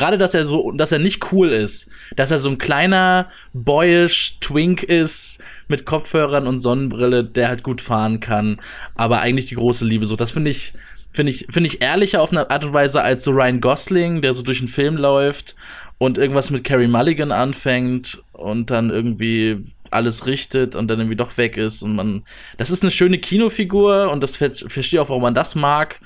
Gerade, 0.00 0.16
dass 0.16 0.32
er 0.32 0.46
so, 0.46 0.72
dass 0.72 0.92
er 0.92 0.98
nicht 0.98 1.30
cool 1.30 1.50
ist, 1.50 1.90
dass 2.16 2.30
er 2.30 2.38
so 2.38 2.48
ein 2.48 2.56
kleiner, 2.56 3.28
boyish 3.52 4.38
Twink 4.40 4.82
ist 4.82 5.40
mit 5.68 5.84
Kopfhörern 5.84 6.46
und 6.46 6.58
Sonnenbrille, 6.58 7.22
der 7.22 7.48
halt 7.48 7.62
gut 7.62 7.82
fahren 7.82 8.18
kann, 8.18 8.58
aber 8.94 9.20
eigentlich 9.20 9.44
die 9.44 9.56
große 9.56 9.84
Liebe 9.84 10.06
so. 10.06 10.16
Das 10.16 10.32
finde 10.32 10.52
ich, 10.52 10.72
finde 11.12 11.32
ich, 11.32 11.48
finde 11.50 11.68
ich 11.68 11.82
ehrlicher 11.82 12.22
auf 12.22 12.32
eine 12.32 12.50
Art 12.50 12.64
und 12.64 12.72
Weise 12.72 13.02
als 13.02 13.24
so 13.24 13.32
Ryan 13.32 13.60
Gosling, 13.60 14.22
der 14.22 14.32
so 14.32 14.42
durch 14.42 14.60
den 14.60 14.68
Film 14.68 14.96
läuft 14.96 15.54
und 15.98 16.16
irgendwas 16.16 16.50
mit 16.50 16.64
Carrie 16.64 16.88
Mulligan 16.88 17.30
anfängt 17.30 18.22
und 18.32 18.70
dann 18.70 18.88
irgendwie 18.88 19.66
alles 19.90 20.24
richtet 20.24 20.76
und 20.76 20.88
dann 20.88 20.98
irgendwie 20.98 21.16
doch 21.16 21.36
weg 21.36 21.58
ist 21.58 21.82
und 21.82 21.94
man, 21.94 22.22
das 22.56 22.70
ist 22.70 22.82
eine 22.82 22.90
schöne 22.90 23.18
Kinofigur 23.18 24.10
und 24.10 24.22
das 24.22 24.38
verstehe 24.38 25.02
auch, 25.02 25.10
warum 25.10 25.24
man 25.24 25.34
das 25.34 25.54
mag. 25.54 26.00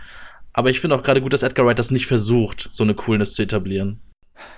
Aber 0.54 0.70
ich 0.70 0.80
finde 0.80 0.96
auch 0.96 1.02
gerade 1.02 1.20
gut, 1.20 1.32
dass 1.32 1.42
Edgar 1.42 1.66
Wright 1.66 1.78
das 1.78 1.90
nicht 1.90 2.06
versucht, 2.06 2.68
so 2.70 2.84
eine 2.84 2.94
Coolness 2.94 3.34
zu 3.34 3.42
etablieren. 3.42 4.00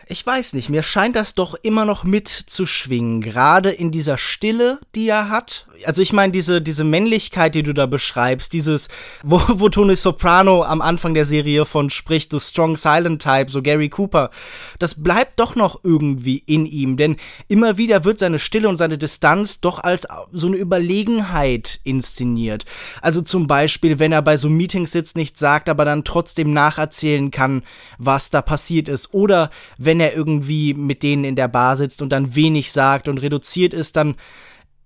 ich 0.09 0.25
weiß 0.25 0.53
nicht, 0.53 0.69
mir 0.69 0.83
scheint 0.83 1.17
das 1.17 1.35
doch 1.35 1.55
immer 1.63 1.85
noch 1.85 2.05
mitzuschwingen, 2.05 3.21
gerade 3.21 3.71
in 3.71 3.91
dieser 3.91 4.19
Stille, 4.19 4.79
die 4.95 5.09
er 5.09 5.31
hat. 5.31 5.67
Also 5.85 6.03
ich 6.03 6.13
meine, 6.13 6.33
diese, 6.33 6.63
diese 6.63 6.85
Männlichkeit, 6.85 7.55
die 7.55 7.63
du 7.63 7.73
da 7.73 7.87
beschreibst, 7.87 8.53
dieses, 8.53 8.89
wo, 9.23 9.41
wo 9.49 9.69
Tony 9.69 9.97
Soprano 9.97 10.63
am 10.63 10.81
Anfang 10.81 11.15
der 11.15 11.25
Serie 11.25 11.65
von 11.65 11.91
spricht, 11.91 12.33
du 12.33 12.39
Strong 12.39 12.77
Silent 12.77 13.23
Type, 13.23 13.51
so 13.51 13.63
Gary 13.63 13.89
Cooper, 13.89 14.31
das 14.79 15.03
bleibt 15.03 15.41
doch 15.41 15.57
noch 15.57 15.81
irgendwie 15.83 16.43
in 16.47 16.67
ihm, 16.67 16.97
denn 16.97 17.17
immer 17.49 17.77
wieder 17.77 18.05
wird 18.05 18.19
seine 18.19 18.39
Stille 18.39 18.69
und 18.69 18.77
seine 18.77 18.99
Distanz 18.99 19.61
doch 19.61 19.83
als 19.83 20.07
so 20.33 20.47
eine 20.47 20.57
Überlegenheit 20.57 21.81
inszeniert. 21.85 22.65
Also 23.01 23.23
zum 23.23 23.47
Beispiel, 23.47 23.99
wenn 23.99 24.13
er 24.13 24.23
bei 24.23 24.37
so 24.37 24.49
Meetings 24.49 24.93
sitzt, 24.93 25.17
nichts 25.17 25.41
sagt, 25.41 25.69
aber 25.69 25.85
dann 25.85 26.05
trotzdem 26.05 26.53
nacherzählen 26.53 27.31
kann, 27.31 27.63
was 27.99 28.31
da 28.31 28.43
passiert 28.43 28.89
ist. 28.89 29.15
Oder 29.15 29.51
wenn 29.79 30.01
er 30.01 30.15
irgendwie 30.15 30.75
mit 30.75 31.03
denen 31.03 31.25
in 31.25 31.37
der 31.37 31.49
Bar 31.49 31.77
sitzt 31.77 32.03
und 32.03 32.11
dann 32.11 32.35
wenig 32.35 32.73
sagt 32.73 33.09
und 33.09 33.19
reduziert 33.19 33.75
ist, 33.75 33.97
dann 33.97 34.17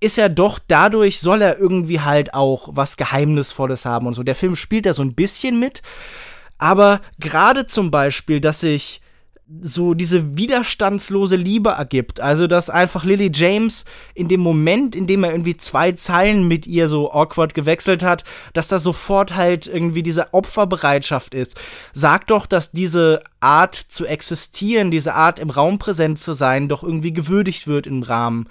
ist 0.00 0.18
er 0.18 0.30
doch 0.30 0.58
dadurch, 0.66 1.20
soll 1.20 1.42
er 1.42 1.58
irgendwie 1.58 2.00
halt 2.00 2.32
auch 2.32 2.70
was 2.72 2.96
Geheimnisvolles 2.96 3.84
haben 3.84 4.06
und 4.06 4.14
so. 4.14 4.22
Der 4.22 4.34
Film 4.34 4.56
spielt 4.56 4.86
da 4.86 4.94
so 4.94 5.02
ein 5.02 5.14
bisschen 5.14 5.60
mit, 5.60 5.82
aber 6.58 7.00
gerade 7.18 7.66
zum 7.66 7.90
Beispiel, 7.90 8.40
dass 8.40 8.62
ich 8.62 9.02
so 9.60 9.94
diese 9.94 10.36
widerstandslose 10.36 11.36
Liebe 11.36 11.70
ergibt. 11.70 12.20
Also, 12.20 12.46
dass 12.46 12.70
einfach 12.70 13.04
Lily 13.04 13.30
James 13.34 13.84
in 14.14 14.28
dem 14.28 14.40
Moment, 14.40 14.94
in 14.94 15.06
dem 15.06 15.24
er 15.24 15.32
irgendwie 15.32 15.56
zwei 15.56 15.92
Zeilen 15.92 16.46
mit 16.46 16.66
ihr 16.66 16.88
so 16.88 17.12
awkward 17.12 17.54
gewechselt 17.54 18.02
hat, 18.02 18.24
dass 18.52 18.68
da 18.68 18.78
sofort 18.78 19.34
halt 19.34 19.66
irgendwie 19.66 20.02
diese 20.02 20.32
Opferbereitschaft 20.32 21.34
ist. 21.34 21.60
Sagt 21.92 22.30
doch, 22.30 22.46
dass 22.46 22.70
diese 22.70 23.22
Art 23.40 23.74
zu 23.74 24.06
existieren, 24.06 24.90
diese 24.90 25.14
Art 25.14 25.40
im 25.40 25.50
Raum 25.50 25.78
präsent 25.78 26.18
zu 26.18 26.32
sein, 26.32 26.68
doch 26.68 26.82
irgendwie 26.82 27.12
gewürdigt 27.12 27.66
wird 27.66 27.86
im 27.86 28.02
Rahmen 28.02 28.46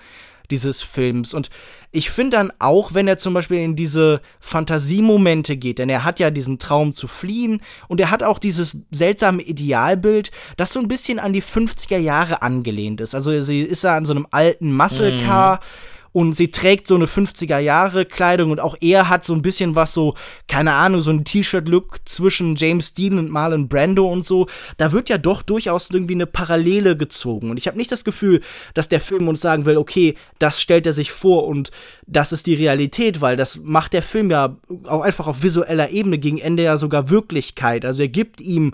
dieses 0.52 0.82
Films. 0.82 1.34
Und 1.34 1.50
ich 1.92 2.10
finde 2.12 2.38
dann 2.38 2.54
auch, 2.60 2.94
wenn 2.94 3.08
er 3.08 3.18
zum 3.18 3.34
Beispiel 3.34 3.60
in 3.60 3.76
diese 3.76 4.22
Fantasiemomente 4.40 5.58
geht, 5.58 5.80
denn 5.80 5.90
er 5.90 6.04
hat 6.04 6.20
ja 6.20 6.30
diesen 6.30 6.60
Traum 6.60 6.94
zu 6.94 7.08
fliehen 7.08 7.62
und 7.88 8.00
er 8.00 8.12
hat 8.12 8.24
auch 8.24 8.40
dieses 8.40 8.78
seltsame 8.92 9.42
Idealbild, 9.42 10.32
das 10.58 10.74
so 10.74 10.80
ein 10.80 10.88
bisschen 10.88 11.20
an 11.20 11.34
die 11.34 11.44
50er 11.44 11.98
Jahre 11.98 12.42
angelehnt 12.42 13.02
ist. 13.02 13.16
Also 13.16 13.42
sie 13.42 13.62
ist 13.62 13.84
da 13.84 13.96
an 13.96 14.06
so 14.06 14.14
einem 14.14 14.28
alten 14.32 14.76
Muscle 14.76 15.24
Car. 15.24 15.56
Mhm 15.56 15.99
und 16.12 16.36
sie 16.36 16.52
trägt 16.52 16.88
so 16.88 16.96
eine 16.96 17.06
50er 17.06 17.60
Jahre 17.60 18.06
Kleidung 18.06 18.52
und 18.52 18.60
auch 18.60 18.76
er 18.82 19.10
hat 19.10 19.24
so 19.24 19.34
ein 19.34 19.42
bisschen 19.42 19.76
was 19.76 19.94
so, 19.94 20.16
keine 20.48 20.74
Ahnung, 20.74 21.02
so 21.02 21.12
ein 21.12 21.24
T-Shirt-Look 21.24 22.00
zwischen 22.06 22.56
James 22.56 22.94
Dean 22.94 23.20
und 23.20 23.30
Marlon 23.30 23.68
Brando 23.68 24.08
und 24.08 24.26
so. 24.26 24.48
Da 24.78 24.92
wird 24.92 25.10
ja 25.10 25.18
doch 25.18 25.42
durchaus 25.42 25.90
irgendwie 25.90 26.16
eine 26.16 26.26
Parallele 26.26 26.98
gezogen 26.98 27.50
und 27.50 27.58
ich 27.58 27.68
habe 27.68 27.78
nicht 27.78 27.92
das 27.92 28.04
Gefühl, 28.04 28.42
dass 28.74 28.90
der 28.90 29.02
Film 29.02 29.28
uns 29.28 29.42
sagen 29.42 29.66
will, 29.66 29.78
okay, 29.78 30.16
das 30.40 30.62
stellt 30.62 30.86
er 30.86 30.94
sich 30.94 31.12
vor 31.12 31.48
und 31.48 31.72
das 32.08 32.32
ist 32.32 32.48
die 32.48 32.56
Realität, 32.56 33.22
weil 33.22 33.36
das 33.36 33.60
macht 33.64 33.94
der 33.94 34.04
Film 34.04 34.32
ja 34.32 34.58
auch 34.86 35.02
einfach 35.02 35.28
auf 35.28 35.44
visueller 35.44 35.90
Ebene 35.90 36.18
gegen 36.18 36.40
Ende 36.40 36.64
ja 36.64 36.78
sogar 36.78 37.10
Wirklichkeit. 37.10 37.86
Also 37.86 38.02
er 38.02 38.10
gibt 38.10 38.42
ihm 38.42 38.74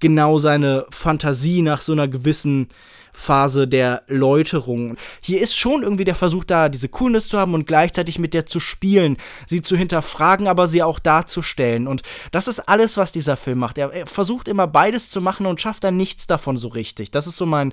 genau 0.00 0.38
seine 0.38 0.86
Fantasie 0.90 1.62
nach 1.62 1.80
so 1.80 1.92
einer 1.92 2.08
gewissen 2.08 2.68
Phase 3.14 3.66
der 3.66 4.02
Läuterung. 4.08 4.96
Hier 5.20 5.40
ist 5.40 5.56
schon 5.56 5.82
irgendwie 5.82 6.04
der 6.04 6.16
Versuch 6.16 6.44
da, 6.44 6.68
diese 6.68 6.88
Coolness 6.88 7.28
zu 7.28 7.38
haben 7.38 7.54
und 7.54 7.66
gleichzeitig 7.66 8.18
mit 8.18 8.34
der 8.34 8.44
zu 8.44 8.60
spielen, 8.60 9.16
sie 9.46 9.62
zu 9.62 9.76
hinterfragen, 9.76 10.48
aber 10.48 10.68
sie 10.68 10.82
auch 10.82 10.98
darzustellen. 10.98 11.86
Und 11.86 12.02
das 12.32 12.48
ist 12.48 12.60
alles, 12.68 12.96
was 12.96 13.12
dieser 13.12 13.36
Film 13.36 13.60
macht. 13.60 13.78
Er, 13.78 13.92
er 13.92 14.06
versucht 14.06 14.48
immer 14.48 14.66
beides 14.66 15.10
zu 15.10 15.20
machen 15.20 15.46
und 15.46 15.60
schafft 15.60 15.84
dann 15.84 15.96
nichts 15.96 16.26
davon 16.26 16.56
so 16.56 16.68
richtig. 16.68 17.12
Das 17.12 17.26
ist 17.26 17.36
so 17.36 17.46
mein 17.46 17.72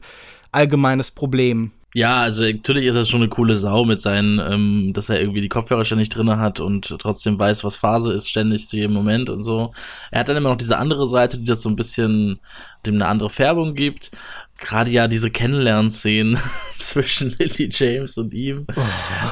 allgemeines 0.51 1.11
Problem. 1.11 1.71
Ja, 1.93 2.19
also 2.19 2.43
natürlich 2.43 2.85
ist 2.85 2.95
er 2.95 3.03
schon 3.03 3.21
eine 3.21 3.29
coole 3.29 3.57
Sau 3.57 3.83
mit 3.83 3.99
seinen, 3.99 4.39
ähm, 4.39 4.93
dass 4.93 5.09
er 5.09 5.19
irgendwie 5.19 5.41
die 5.41 5.49
Kopfhörer 5.49 5.83
ständig 5.83 6.07
drinne 6.07 6.37
hat 6.37 6.61
und 6.61 6.95
trotzdem 6.99 7.37
weiß, 7.37 7.65
was 7.65 7.75
Phase 7.75 8.13
ist, 8.13 8.29
ständig 8.29 8.65
zu 8.65 8.77
jedem 8.77 8.93
Moment 8.93 9.29
und 9.29 9.43
so. 9.43 9.71
Er 10.09 10.21
hat 10.21 10.29
dann 10.29 10.37
immer 10.37 10.49
noch 10.49 10.57
diese 10.57 10.77
andere 10.77 11.05
Seite, 11.05 11.37
die 11.37 11.43
das 11.43 11.61
so 11.61 11.69
ein 11.69 11.75
bisschen 11.75 12.39
dem 12.85 12.95
eine 12.95 13.07
andere 13.07 13.29
Färbung 13.29 13.75
gibt 13.75 14.11
gerade 14.61 14.91
ja 14.91 15.07
diese 15.07 15.29
Kennenlernszenen 15.29 16.37
zwischen 16.77 17.35
Lily 17.37 17.69
James 17.71 18.17
und 18.17 18.33
ihm. 18.33 18.65
Oh, 18.75 18.81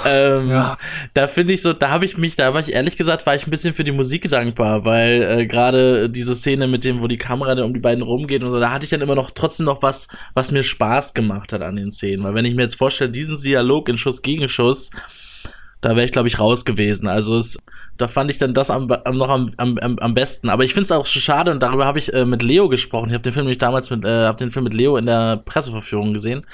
ähm, 0.06 0.50
ja. 0.50 0.78
Da 1.14 1.28
finde 1.28 1.54
ich 1.54 1.62
so, 1.62 1.74
da 1.74 1.90
habe 1.90 2.06
ich 2.06 2.18
mich, 2.18 2.36
da 2.36 2.54
war 2.54 2.60
ich 2.60 2.74
ehrlich 2.74 2.98
gesagt, 2.98 3.26
war 3.26 3.36
ich 3.36 3.48
ein 3.48 3.52
bisschen 3.52 3.74
für 3.74 3.84
die 3.84 3.92
Musik 3.92 4.28
dankbar, 4.30 4.86
weil 4.86 5.22
äh, 5.22 5.46
gerade 5.46 6.10
diese 6.10 6.36
Szene 6.36 6.68
mit 6.68 6.84
dem, 6.84 7.02
wo 7.02 7.08
die 7.08 7.18
Kamera 7.18 7.56
dann 7.56 7.66
um 7.66 7.74
die 7.74 7.80
beiden 7.80 8.04
rumgeht 8.04 8.44
und 8.44 8.52
so, 8.52 8.60
da 8.60 8.72
hatte 8.72 8.84
ich 8.84 8.90
dann 8.90 9.02
immer 9.02 9.16
noch 9.16 9.32
trotzdem 9.32 9.68
noch 9.68 9.82
was, 9.82 10.08
was 10.34 10.52
mir 10.52 10.64
Spaß 10.64 11.14
gemacht 11.14 11.54
hat 11.54 11.62
an 11.62 11.76
den 11.76 11.92
Szenen. 11.92 12.24
Weil 12.24 12.34
wenn 12.34 12.46
ich 12.46 12.56
mir 12.56 12.64
jetzt 12.64 12.78
vorstelle, 12.78 13.12
diesen 13.12 13.40
Dialog 13.42 13.88
in 13.88 13.98
Schuss 13.98 14.22
gegen 14.22 14.50
Schuss, 14.50 14.92
da 15.82 15.92
wäre 15.92 16.06
ich, 16.06 16.12
glaube 16.12 16.28
ich, 16.28 16.40
raus 16.40 16.66
gewesen. 16.66 17.08
Also 17.08 17.38
es, 17.38 17.58
da 18.00 18.08
fand 18.08 18.32
ich 18.32 18.38
dann 18.38 18.54
das 18.54 18.72
am, 18.72 18.90
am 18.90 19.18
noch 19.18 19.30
am, 19.30 19.52
am, 19.58 19.78
am 19.78 20.14
besten. 20.14 20.50
Aber 20.50 20.64
ich 20.64 20.74
finde 20.74 20.86
es 20.86 20.92
auch 20.92 21.06
schade 21.06 21.52
und 21.52 21.60
darüber 21.60 21.86
habe 21.86 22.00
ich 22.00 22.14
äh, 22.14 22.26
mit 22.26 22.42
Leo 22.42 22.70
gesprochen. 22.70 23.10
Ich 23.10 23.14
habe 23.14 23.24
den 23.24 23.34
Film 23.34 23.46
nämlich 23.46 23.58
damals 23.58 23.90
mit, 23.90 24.06
äh, 24.06 24.24
habe 24.24 24.38
den 24.38 24.52
Film 24.52 24.64
mit 24.64 24.74
Leo 24.74 24.96
in 24.96 25.06
der 25.06 25.38
Presseverführung 25.38 26.14
gesehen 26.14 26.46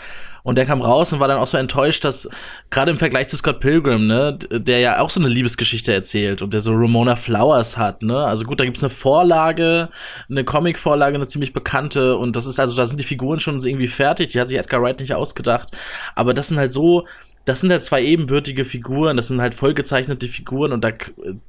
und 0.46 0.60
der 0.60 0.66
kam 0.66 0.82
raus 0.82 1.12
und 1.12 1.20
war 1.20 1.28
dann 1.28 1.38
auch 1.38 1.48
so 1.48 1.58
enttäuscht, 1.58 2.04
dass 2.04 2.30
gerade 2.70 2.90
im 2.92 2.98
Vergleich 2.98 3.28
zu 3.28 3.36
Scott 3.38 3.60
Pilgrim, 3.60 4.08
ne, 4.08 4.38
der 4.52 4.80
ja 4.80 5.00
auch 5.02 5.10
so 5.12 5.20
eine 5.20 5.30
Liebesgeschichte 5.30 5.94
erzählt 5.94 6.42
und 6.42 6.54
der 6.54 6.62
so 6.62 6.72
Ramona 6.74 7.16
Flowers 7.16 7.78
hat, 7.78 8.02
ne? 8.02 8.18
Also 8.18 8.46
gut, 8.46 8.60
da 8.60 8.66
gibt's 8.66 8.84
eine 8.84 8.92
Vorlage, 8.92 9.90
eine 10.30 10.44
Comic-Vorlage, 10.44 11.16
eine 11.16 11.28
ziemlich 11.28 11.54
bekannte 11.54 12.18
und 12.18 12.36
das 12.36 12.46
ist 12.46 12.60
also, 12.60 12.76
da 12.76 12.86
sind 12.86 13.00
die 13.00 13.06
Figuren 13.06 13.40
schon 13.40 13.60
irgendwie 13.60 13.88
fertig, 13.88 14.30
die 14.30 14.40
hat 14.40 14.48
sich 14.48 14.58
Edgar 14.58 14.82
Wright 14.82 15.00
nicht 15.00 15.14
ausgedacht, 15.14 15.70
aber 16.16 16.34
das 16.34 16.50
sind 16.50 16.58
halt 16.58 16.72
so 16.72 17.06
das 17.46 17.62
sind 17.62 17.70
ja 17.70 17.80
zwei 17.80 18.04
ebenbürtige 18.04 18.66
Figuren, 18.66 19.18
das 19.18 19.28
sind 19.28 19.40
halt 19.40 19.54
vollgezeichnete 19.54 20.28
Figuren 20.28 20.74
und 20.74 20.84
da, 20.84 20.92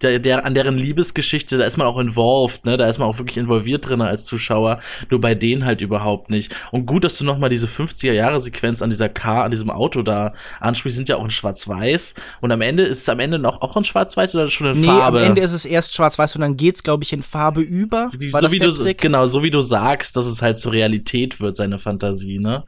der, 0.02 0.18
der, 0.18 0.44
an 0.44 0.52
deren 0.52 0.76
Liebesgeschichte, 0.76 1.56
da 1.56 1.64
ist 1.64 1.78
man 1.78 1.86
auch 1.86 1.98
involved, 1.98 2.66
ne, 2.66 2.76
da 2.76 2.86
ist 2.86 2.98
man 2.98 3.08
auch 3.08 3.18
wirklich 3.18 3.38
involviert 3.38 3.88
drin 3.88 4.02
als 4.02 4.26
Zuschauer, 4.26 4.78
nur 5.10 5.20
bei 5.22 5.34
denen 5.34 5.64
halt 5.64 5.80
überhaupt 5.80 6.28
nicht. 6.28 6.54
Und 6.70 6.84
gut, 6.84 7.04
dass 7.04 7.16
du 7.16 7.24
nochmal 7.24 7.48
diese 7.48 7.66
50er-Jahre-Sequenz 7.66 8.82
an 8.82 8.90
dieser 8.90 9.08
Car, 9.08 9.44
an 9.44 9.50
diesem 9.50 9.70
Auto 9.70 10.02
da 10.02 10.34
ansprichst, 10.60 10.96
sind 10.96 11.08
ja 11.08 11.16
auch 11.16 11.24
in 11.24 11.30
Schwarz-Weiß 11.30 12.14
und 12.42 12.52
am 12.52 12.60
Ende 12.60 12.82
ist 12.82 13.00
es 13.00 13.08
am 13.08 13.18
Ende 13.18 13.38
noch 13.38 13.62
auch 13.62 13.74
in 13.76 13.84
Schwarz-Weiß 13.84 14.34
oder 14.34 14.48
schon 14.48 14.74
in 14.74 14.82
nee, 14.82 14.86
Farbe? 14.86 15.20
am 15.20 15.24
Ende 15.24 15.40
ist 15.40 15.52
es 15.52 15.64
erst 15.64 15.94
Schwarz-Weiß 15.94 16.34
und 16.34 16.42
dann 16.42 16.58
geht's, 16.58 16.82
glaube 16.82 17.04
ich, 17.04 17.12
in 17.14 17.22
Farbe 17.22 17.62
über. 17.62 18.10
Wie, 18.18 18.30
so 18.30 18.52
wie 18.52 18.58
du, 18.58 18.94
genau, 18.94 19.26
so 19.28 19.42
wie 19.42 19.50
du 19.50 19.62
sagst, 19.62 20.14
dass 20.16 20.26
es 20.26 20.42
halt 20.42 20.58
zur 20.58 20.72
Realität 20.72 21.40
wird, 21.40 21.56
seine 21.56 21.78
Fantasie, 21.78 22.38
ne? 22.38 22.64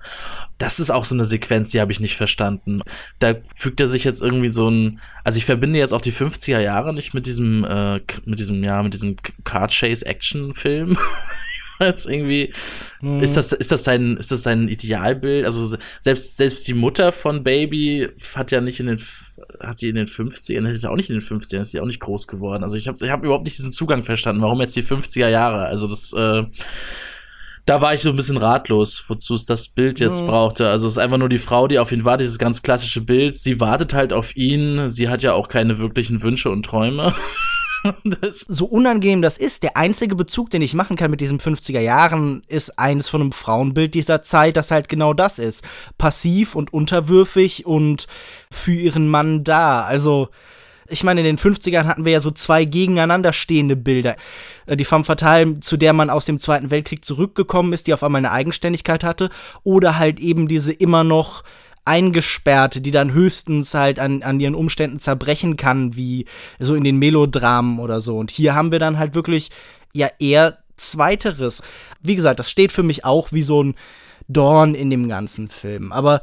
Das 0.56 0.80
ist 0.80 0.90
auch 0.90 1.04
so 1.04 1.14
eine 1.14 1.24
Sequenz, 1.24 1.70
die 1.70 1.80
habe 1.80 1.92
ich 1.92 2.00
nicht 2.00 2.16
verstanden 2.16 2.82
da 3.18 3.35
fügt 3.57 3.81
er 3.81 3.87
sich 3.87 4.04
jetzt 4.04 4.22
irgendwie 4.22 4.48
so 4.48 4.70
ein, 4.70 5.00
also 5.24 5.38
ich 5.38 5.44
verbinde 5.44 5.78
jetzt 5.78 5.92
auch 5.92 6.00
die 6.00 6.12
50er 6.12 6.61
Jahre 6.61 6.94
nicht 6.94 7.14
mit 7.14 7.26
diesem, 7.26 7.64
äh, 7.64 8.00
mit 8.24 8.38
diesem, 8.38 8.62
ja, 8.62 8.83
mit 8.83 8.94
diesem 8.94 9.16
Car 9.44 9.68
Chase 9.68 10.07
Action 10.07 10.54
Film. 10.54 10.96
jetzt 11.81 12.07
irgendwie, 12.07 12.52
hm. 13.00 13.20
ist 13.22 13.37
das, 13.37 13.52
ist 13.52 13.72
das 13.72 13.85
sein, 13.85 14.16
ist 14.16 14.31
das 14.31 14.42
sein 14.42 14.68
Idealbild? 14.68 15.44
Also 15.44 15.76
selbst, 16.00 16.37
selbst 16.37 16.66
die 16.66 16.74
Mutter 16.74 17.12
von 17.12 17.42
Baby 17.42 18.09
hat 18.35 18.50
ja 18.50 18.61
nicht 18.61 18.81
in 18.81 18.87
den, 18.87 19.00
hat 19.61 19.81
die 19.81 19.88
in 19.88 19.96
den 19.96 20.07
50ern, 20.07 20.66
hätte 20.66 20.90
auch 20.90 20.96
nicht 20.96 21.11
in 21.11 21.18
den 21.18 21.26
50ern, 21.26 21.61
ist 21.61 21.72
die 21.72 21.81
auch 21.81 21.87
nicht 21.87 22.00
groß 22.00 22.26
geworden. 22.26 22.62
Also 22.62 22.76
ich 22.76 22.88
habe 22.88 23.04
ich 23.04 23.11
hab 23.11 23.24
überhaupt 23.24 23.44
nicht 23.44 23.59
diesen 23.59 23.70
Zugang 23.70 24.02
verstanden, 24.02 24.42
warum 24.42 24.61
jetzt 24.61 24.76
die 24.76 24.83
50er 24.83 25.28
Jahre? 25.28 25.66
Also 25.66 25.87
das, 25.87 26.12
äh, 26.12 26.44
da 27.68 27.83
war 27.83 27.92
ich 27.92 28.00
so 28.00 28.09
ein 28.09 28.16
bisschen 28.16 28.38
ratlos, 28.38 29.04
wozu 29.09 29.35
es 29.35 29.44
das 29.44 29.68
Bild 29.68 30.00
jetzt 30.00 30.22
mhm. 30.22 30.28
brauchte. 30.28 30.68
Also 30.70 30.87
es 30.87 30.92
ist 30.92 30.98
einfach 30.98 31.18
nur 31.18 31.28
die 31.28 31.38
Frau, 31.38 31.68
die 31.68 31.78
auf 31.78 31.92
ihn 31.92 32.04
wartet, 32.04 32.22
dieses 32.22 32.38
ganz 32.38 32.62
klassische 32.62 33.02
Bild. 33.02 33.37
Sie 33.37 33.61
wartet 33.61 33.92
halt 33.92 34.14
auf 34.14 34.35
ihn. 34.37 34.88
Sie 34.88 35.11
hat 35.11 35.22
ja 35.22 35.35
auch 35.35 35.48
keine 35.48 35.78
wirklichen 35.78 36.22
Wünsche 36.22 36.50
und 36.50 36.62
Träume. 36.62 37.12
so 38.31 38.64
unangenehm 38.64 39.20
das 39.20 39.37
ist, 39.37 39.62
der 39.62 39.76
einzige 39.76 40.14
Bezug, 40.14 40.48
den 40.48 40.62
ich 40.62 40.72
machen 40.72 40.96
kann 40.96 41.11
mit 41.11 41.20
diesen 41.20 41.38
50er 41.38 41.81
Jahren, 41.81 42.42
ist 42.48 42.78
eines 42.78 43.11
von 43.11 43.20
einem 43.20 43.33
Frauenbild 43.33 43.92
dieser 43.92 44.22
Zeit, 44.22 44.57
das 44.57 44.70
halt 44.70 44.88
genau 44.88 45.12
das 45.12 45.38
ist. 45.38 45.62
Passiv 45.98 46.54
und 46.54 46.72
unterwürfig 46.72 47.66
und 47.66 48.07
für 48.50 48.72
ihren 48.72 49.09
Mann 49.09 49.44
da. 49.44 49.83
Also, 49.83 50.31
ich 50.88 51.05
meine, 51.05 51.20
in 51.20 51.27
den 51.27 51.38
50ern 51.38 51.85
hatten 51.85 52.05
wir 52.05 52.12
ja 52.12 52.20
so 52.20 52.31
zwei 52.31 52.64
gegeneinander 52.64 53.33
stehende 53.33 53.77
Bilder. 53.77 54.16
Äh, 54.66 54.77
die 54.77 54.85
Femme 54.85 55.05
Fatale, 55.05 55.61
zu 55.61 55.77
der 55.77 55.92
man 55.92 56.11
aus 56.11 56.24
dem 56.24 56.38
Zweiten 56.38 56.70
Weltkrieg 56.70 57.05
zurückgekommen 57.05 57.72
ist, 57.72 57.87
die 57.87 57.94
auf 57.94 58.03
einmal 58.03 58.20
eine 58.20 58.33
Eigenständigkeit 58.33 59.05
hatte, 59.05 59.31
oder 59.64 59.98
halt 59.98 60.20
eben 60.20 60.48
diese 60.48 60.72
immer 60.72 61.05
noch 61.05 61.44
Eingesperrte, 61.85 62.81
die 62.81 62.90
dann 62.90 63.12
höchstens 63.12 63.72
halt 63.72 63.98
an, 63.98 64.22
an 64.22 64.40
ihren 64.40 64.55
Umständen 64.55 64.98
zerbrechen 64.98 65.57
kann, 65.57 65.96
wie 65.96 66.27
so 66.59 66.74
in 66.74 66.85
den 66.85 66.98
Melodramen 66.98 67.79
oder 67.79 68.01
so. 68.01 68.18
Und 68.18 68.31
hier 68.31 68.55
haben 68.55 68.72
wir 68.72 68.79
dann 68.79 68.98
halt 68.98 69.14
wirklich 69.14 69.51
ja 69.94 70.09
eher 70.18 70.59
Zweiteres. 70.77 71.62
Wie 72.03 72.14
gesagt, 72.14 72.38
das 72.38 72.51
steht 72.51 72.72
für 72.72 72.85
mich 72.85 73.05
auch 73.05 73.33
wie 73.33 73.42
so 73.42 73.64
ein 73.64 73.74
Dorn 74.29 74.74
in 74.74 74.90
dem 74.90 75.09
ganzen 75.09 75.48
Film. 75.48 75.90
Aber 75.92 76.20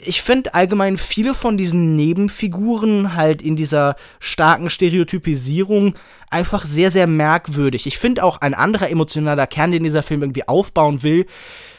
ich 0.00 0.22
finde 0.22 0.54
allgemein 0.54 0.96
viele 0.96 1.34
von 1.34 1.56
diesen 1.56 1.96
Nebenfiguren 1.96 3.14
halt 3.14 3.42
in 3.42 3.56
dieser 3.56 3.96
starken 4.20 4.70
Stereotypisierung 4.70 5.94
einfach 6.30 6.64
sehr, 6.64 6.90
sehr 6.90 7.06
merkwürdig. 7.06 7.86
Ich 7.86 7.98
finde 7.98 8.22
auch 8.22 8.40
ein 8.40 8.54
anderer 8.54 8.90
emotionaler 8.90 9.46
Kern, 9.46 9.72
den 9.72 9.82
dieser 9.82 10.04
Film 10.04 10.22
irgendwie 10.22 10.46
aufbauen 10.46 11.02
will, 11.02 11.26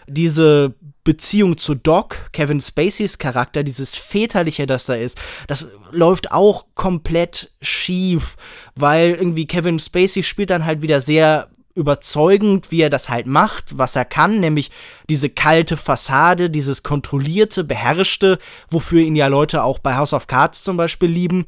diese 0.08 0.76
Beziehung 1.06 1.58
zu 1.58 1.76
Doc, 1.76 2.30
Kevin 2.34 2.60
Spaceys 2.60 3.18
Charakter, 3.18 3.64
dieses 3.64 3.96
väterliche, 3.96 4.68
das 4.68 4.86
da 4.86 4.96
ist, 4.96 5.18
das 5.48 5.70
läuft 5.92 6.32
auch 6.32 6.66
komplett 6.76 7.52
schief, 7.62 8.36
weil 8.76 9.12
irgendwie 9.12 9.48
Kevin 9.48 9.80
Spacey 9.80 10.24
spielt 10.24 10.50
dann 10.50 10.66
halt 10.66 10.82
wieder 10.82 11.00
sehr 11.00 11.50
überzeugend, 11.76 12.72
wie 12.72 12.82
er 12.82 12.90
das 12.90 13.10
halt 13.10 13.28
macht, 13.28 13.78
was 13.78 13.96
er 13.96 14.06
kann, 14.06 14.40
nämlich 14.40 14.72
diese 15.10 15.30
kalte 15.30 15.78
Fassade, 15.78 16.50
dieses 16.50 16.84
kontrollierte, 16.84 17.64
beherrschte, 17.64 18.40
wofür 18.70 19.02
ihn 19.02 19.16
ja 19.16 19.28
Leute 19.28 19.64
auch 19.64 19.80
bei 19.80 19.96
House 19.96 20.14
of 20.14 20.28
Cards 20.28 20.64
zum 20.64 20.78
Beispiel 20.78 21.10
lieben. 21.10 21.46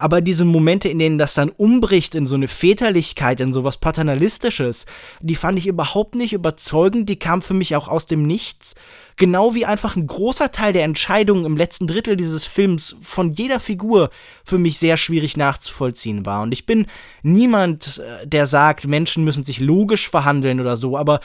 Aber 0.00 0.20
diese 0.20 0.44
Momente, 0.44 0.88
in 0.88 1.00
denen 1.00 1.18
das 1.18 1.34
dann 1.34 1.50
umbricht 1.50 2.14
in 2.14 2.26
so 2.26 2.36
eine 2.36 2.46
Väterlichkeit, 2.46 3.40
in 3.40 3.52
sowas 3.52 3.78
Paternalistisches, 3.78 4.86
die 5.20 5.34
fand 5.34 5.58
ich 5.58 5.66
überhaupt 5.66 6.14
nicht 6.14 6.32
überzeugend, 6.32 7.08
die 7.08 7.18
kam 7.18 7.42
für 7.42 7.54
mich 7.54 7.74
auch 7.74 7.88
aus 7.88 8.06
dem 8.06 8.22
Nichts. 8.22 8.76
Genau 9.16 9.56
wie 9.56 9.66
einfach 9.66 9.96
ein 9.96 10.06
großer 10.06 10.52
Teil 10.52 10.72
der 10.72 10.84
Entscheidungen 10.84 11.44
im 11.44 11.56
letzten 11.56 11.88
Drittel 11.88 12.16
dieses 12.16 12.44
Films 12.44 12.94
von 13.02 13.32
jeder 13.32 13.58
Figur 13.58 14.10
für 14.44 14.58
mich 14.58 14.78
sehr 14.78 14.96
schwierig 14.96 15.36
nachzuvollziehen 15.36 16.24
war. 16.24 16.42
Und 16.42 16.52
ich 16.52 16.64
bin 16.64 16.86
niemand, 17.22 17.98
äh, 17.98 18.24
der 18.24 18.46
sagt, 18.46 18.86
Menschen 18.86 19.24
müssen 19.24 19.42
sich 19.42 19.58
logisch 19.58 20.08
verhandeln 20.08 20.60
oder 20.60 20.76
so, 20.76 20.96
aber 20.96 21.18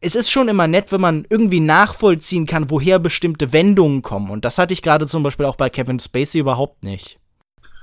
es 0.00 0.14
ist 0.14 0.30
schon 0.30 0.48
immer 0.48 0.66
nett, 0.66 0.92
wenn 0.92 1.00
man 1.00 1.26
irgendwie 1.28 1.60
nachvollziehen 1.60 2.46
kann, 2.46 2.70
woher 2.70 2.98
bestimmte 2.98 3.52
Wendungen 3.52 4.00
kommen. 4.00 4.30
Und 4.30 4.46
das 4.46 4.56
hatte 4.56 4.72
ich 4.72 4.82
gerade 4.82 5.06
zum 5.06 5.22
Beispiel 5.22 5.46
auch 5.46 5.56
bei 5.56 5.68
Kevin 5.68 6.00
Spacey 6.00 6.40
überhaupt 6.40 6.84
nicht. 6.84 7.18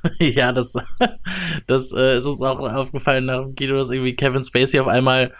ja, 0.19 0.51
das, 0.51 0.73
das 1.67 1.93
äh, 1.93 2.17
ist 2.17 2.25
uns 2.25 2.41
auch 2.41 2.59
aufgefallen 2.59 3.25
nach 3.25 3.43
dem 3.43 3.55
Kino, 3.55 3.75
dass 3.75 3.91
irgendwie 3.91 4.15
Kevin 4.15 4.43
Spacey 4.43 4.79
auf 4.79 4.87
einmal 4.87 5.31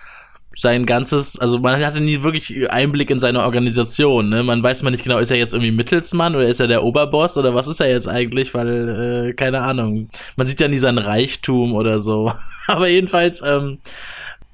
sein 0.54 0.86
ganzes, 0.86 1.40
also 1.40 1.60
man 1.60 1.84
hatte 1.84 2.02
nie 2.02 2.24
wirklich 2.24 2.70
Einblick 2.70 3.10
in 3.10 3.20
seine 3.20 3.44
Organisation, 3.44 4.28
ne? 4.28 4.44
Man 4.44 4.62
weiß 4.62 4.84
man 4.84 4.92
nicht 4.92 5.04
genau, 5.04 5.18
ist 5.18 5.32
er 5.32 5.38
jetzt 5.38 5.54
irgendwie 5.54 5.72
Mittelsmann 5.72 6.36
oder 6.36 6.46
ist 6.46 6.60
er 6.60 6.68
der 6.68 6.84
Oberboss 6.84 7.38
oder 7.38 7.56
was 7.56 7.68
ist 7.68 7.80
er 7.80 7.90
jetzt 7.90 8.08
eigentlich, 8.08 8.54
weil, 8.54 9.30
äh, 9.30 9.34
keine 9.34 9.62
Ahnung. 9.62 10.10
Man 10.36 10.48
sieht 10.48 10.60
ja 10.60 10.68
nie 10.68 10.78
seinen 10.78 10.98
Reichtum 10.98 11.74
oder 11.74 12.00
so. 12.00 12.34
Aber 12.68 12.90
jedenfalls, 12.90 13.42
ähm, 13.42 13.80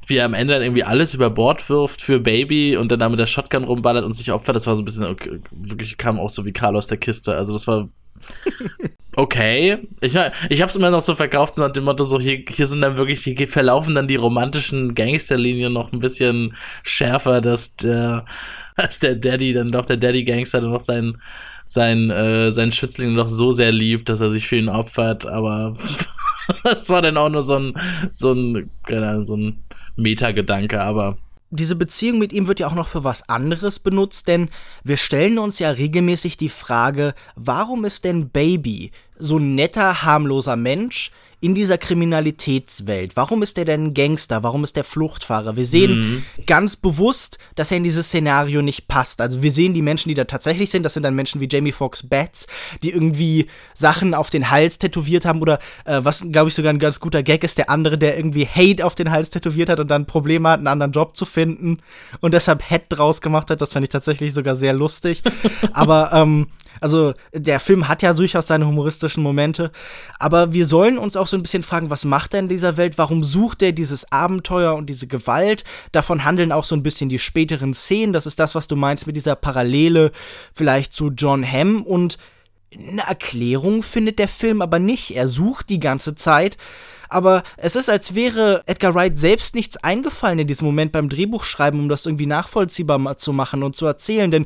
wie 0.05 0.17
er 0.17 0.25
am 0.25 0.35
Ende 0.35 0.53
dann 0.53 0.61
irgendwie 0.61 0.83
alles 0.83 1.15
über 1.15 1.31
Bord 1.31 1.67
wirft 1.67 2.01
für 2.01 2.19
Baby 2.19 2.77
und 2.77 2.91
dann 2.91 2.99
damit 2.99 3.17
der 3.19 3.25
Shotgun 3.25 3.63
rumballert 3.63 4.05
und 4.05 4.13
sich 4.13 4.31
opfert, 4.31 4.55
das 4.55 4.67
war 4.67 4.75
so 4.75 4.83
ein 4.83 4.85
bisschen, 4.85 5.05
okay, 5.05 5.39
wirklich 5.51 5.97
kam 5.97 6.19
auch 6.19 6.29
so 6.29 6.45
wie 6.45 6.53
Carlos 6.53 6.87
der 6.87 6.97
Kiste. 6.97 7.35
Also 7.35 7.53
das 7.53 7.67
war 7.67 7.89
okay. 9.17 9.79
Ich, 9.99 10.15
ich 10.49 10.61
habe 10.61 10.69
es 10.69 10.75
immer 10.75 10.91
noch 10.91 11.01
so 11.01 11.15
verkauft, 11.15 11.55
so 11.55 11.63
nach 11.63 11.73
dem 11.73 11.83
Motto, 11.83 12.03
so 12.03 12.19
hier, 12.19 12.43
hier 12.47 12.67
sind 12.67 12.81
dann 12.81 12.97
wirklich, 12.97 13.21
hier 13.21 13.47
verlaufen 13.47 13.95
dann 13.95 14.07
die 14.07 14.15
romantischen 14.15 14.95
Gangsterlinien 14.95 15.73
noch 15.73 15.91
ein 15.91 15.99
bisschen 15.99 16.55
schärfer, 16.83 17.41
dass 17.41 17.75
der, 17.75 18.25
dass 18.77 18.99
der 18.99 19.15
Daddy, 19.15 19.53
dann 19.53 19.71
doch 19.71 19.85
der 19.85 19.97
Daddy-Gangster 19.97 20.61
dann 20.61 20.71
noch 20.71 20.79
seinen, 20.79 21.19
sein, 21.65 22.09
äh, 22.11 22.51
seinen 22.51 22.71
Schützling 22.71 23.13
noch 23.13 23.27
so 23.27 23.51
sehr 23.51 23.71
liebt, 23.71 24.07
dass 24.07 24.21
er 24.21 24.29
sich 24.29 24.47
für 24.47 24.57
ihn 24.57 24.69
opfert, 24.69 25.25
aber 25.25 25.75
das 26.63 26.89
war 26.89 27.01
dann 27.01 27.17
auch 27.17 27.29
nur 27.29 27.41
so 27.41 27.57
ein, 27.57 27.73
so 28.11 28.33
ein, 28.33 28.69
keine 28.85 29.09
Ahnung, 29.09 29.23
so 29.23 29.35
ein 29.35 29.63
Metagedanke, 29.95 30.79
aber 30.79 31.17
diese 31.49 31.75
Beziehung 31.77 32.19
mit 32.19 32.33
ihm 32.33 32.47
wird 32.47 32.59
ja 32.59 32.67
auch 32.67 32.75
noch 32.75 32.89
für 32.89 33.03
was 33.05 33.29
anderes 33.29 33.79
benutzt, 33.79 34.27
denn 34.27 34.49
wir 34.83 34.97
stellen 34.97 35.39
uns 35.39 35.59
ja 35.59 35.69
regelmäßig 35.69 36.35
die 36.35 36.49
Frage, 36.49 37.13
warum 37.35 37.85
ist 37.85 38.03
denn 38.03 38.29
Baby 38.29 38.91
so 39.17 39.37
ein 39.37 39.55
netter, 39.55 40.03
harmloser 40.03 40.55
Mensch, 40.55 41.11
in 41.39 41.53
dieser 41.53 41.77
Kriminalitätswelt? 41.77 43.15
Warum 43.15 43.43
ist 43.43 43.57
er 43.59 43.65
denn 43.65 43.87
ein 43.87 43.93
Gangster? 43.93 44.41
Warum 44.41 44.63
ist 44.63 44.75
er 44.75 44.83
Fluchtfahrer? 44.83 45.55
Wir 45.55 45.67
sehen 45.67 45.99
mhm. 45.99 46.45
ganz 46.47 46.75
bewusst, 46.75 47.37
dass 47.55 47.69
er 47.69 47.77
in 47.77 47.83
dieses 47.83 48.07
Szenario 48.07 48.63
nicht 48.63 48.87
passt. 48.87 49.21
Also 49.21 49.43
wir 49.43 49.51
sehen 49.51 49.75
die 49.75 49.83
Menschen, 49.83 50.09
die 50.09 50.15
da 50.15 50.23
tatsächlich 50.23 50.71
sind, 50.71 50.81
das 50.81 50.95
sind 50.95 51.03
dann 51.03 51.13
Menschen 51.13 51.39
wie 51.39 51.47
Jamie 51.49 51.71
Foxx 51.71 52.01
Bats, 52.01 52.47
die 52.81 52.91
irgendwie 52.91 53.47
Sachen 53.75 54.15
auf 54.15 54.31
den 54.31 54.49
Hals 54.49 54.79
tätowiert 54.79 55.25
haben 55.25 55.41
oder 55.41 55.59
äh, 55.85 55.99
was, 56.01 56.25
glaube 56.31 56.49
ich, 56.49 56.55
sogar 56.55 56.73
ein 56.73 56.79
ganz 56.79 56.99
guter 56.99 57.21
Gag 57.21 57.43
ist, 57.43 57.59
der 57.59 57.69
andere, 57.69 57.99
der 57.99 58.17
irgendwie 58.17 58.47
Hate 58.47 58.83
auf 58.83 58.95
den 58.95 59.11
Hals 59.11 59.29
tätowiert 59.29 59.69
hat 59.69 59.79
und 59.79 59.89
dann 59.89 60.07
Probleme 60.07 60.49
hat, 60.49 60.57
einen 60.57 60.67
anderen 60.67 60.91
Job 60.91 61.15
zu 61.15 61.25
finden 61.25 61.77
und 62.19 62.33
deshalb 62.33 62.67
Head 62.67 62.85
draus 62.89 63.21
gemacht 63.21 63.51
hat. 63.51 63.61
Das 63.61 63.73
fand 63.73 63.83
ich 63.83 63.91
tatsächlich 63.91 64.33
sogar 64.33 64.55
sehr 64.55 64.73
lustig. 64.73 65.21
Aber 65.71 66.11
ähm, 66.13 66.47
also 66.81 67.13
der 67.33 67.59
Film 67.59 67.87
hat 67.87 68.01
ja 68.01 68.13
durchaus 68.13 68.47
seine 68.47 68.67
humoristischen 68.67 69.23
Momente, 69.23 69.71
aber 70.19 70.53
wir 70.53 70.65
sollen 70.65 70.97
uns 70.97 71.15
auch 71.15 71.27
so 71.27 71.37
ein 71.37 71.41
bisschen 71.41 71.63
fragen, 71.63 71.89
was 71.89 72.05
macht 72.05 72.33
er 72.33 72.41
in 72.41 72.47
dieser 72.47 72.77
Welt? 72.77 72.97
Warum 72.97 73.23
sucht 73.23 73.61
er 73.61 73.71
dieses 73.71 74.11
Abenteuer 74.11 74.75
und 74.75 74.89
diese 74.89 75.07
Gewalt? 75.07 75.63
Davon 75.91 76.23
handeln 76.23 76.51
auch 76.51 76.63
so 76.63 76.75
ein 76.75 76.83
bisschen 76.83 77.09
die 77.09 77.19
späteren 77.19 77.73
Szenen. 77.73 78.13
Das 78.13 78.25
ist 78.25 78.39
das, 78.39 78.55
was 78.55 78.67
du 78.67 78.75
meinst 78.75 79.07
mit 79.07 79.15
dieser 79.15 79.35
Parallele 79.35 80.11
vielleicht 80.53 80.93
zu 80.93 81.09
John 81.09 81.49
Hamm 81.49 81.83
und 81.83 82.17
eine 82.73 83.01
Erklärung 83.01 83.81
findet 83.81 84.19
der 84.19 84.27
Film 84.27 84.61
aber 84.61 84.79
nicht. 84.79 85.15
Er 85.15 85.27
sucht 85.27 85.69
die 85.69 85.79
ganze 85.79 86.15
Zeit 86.15 86.57
aber 87.09 87.43
es 87.57 87.75
ist, 87.75 87.89
als 87.89 88.15
wäre 88.15 88.63
Edgar 88.65 88.93
Wright 88.93 89.17
selbst 89.17 89.55
nichts 89.55 89.77
eingefallen 89.77 90.39
in 90.39 90.47
diesem 90.47 90.65
Moment 90.65 90.91
beim 90.91 91.09
Drehbuchschreiben, 91.09 91.79
um 91.79 91.89
das 91.89 92.05
irgendwie 92.05 92.25
nachvollziehbar 92.25 93.17
zu 93.17 93.33
machen 93.33 93.63
und 93.63 93.75
zu 93.75 93.85
erzählen. 93.85 94.31
Denn 94.31 94.45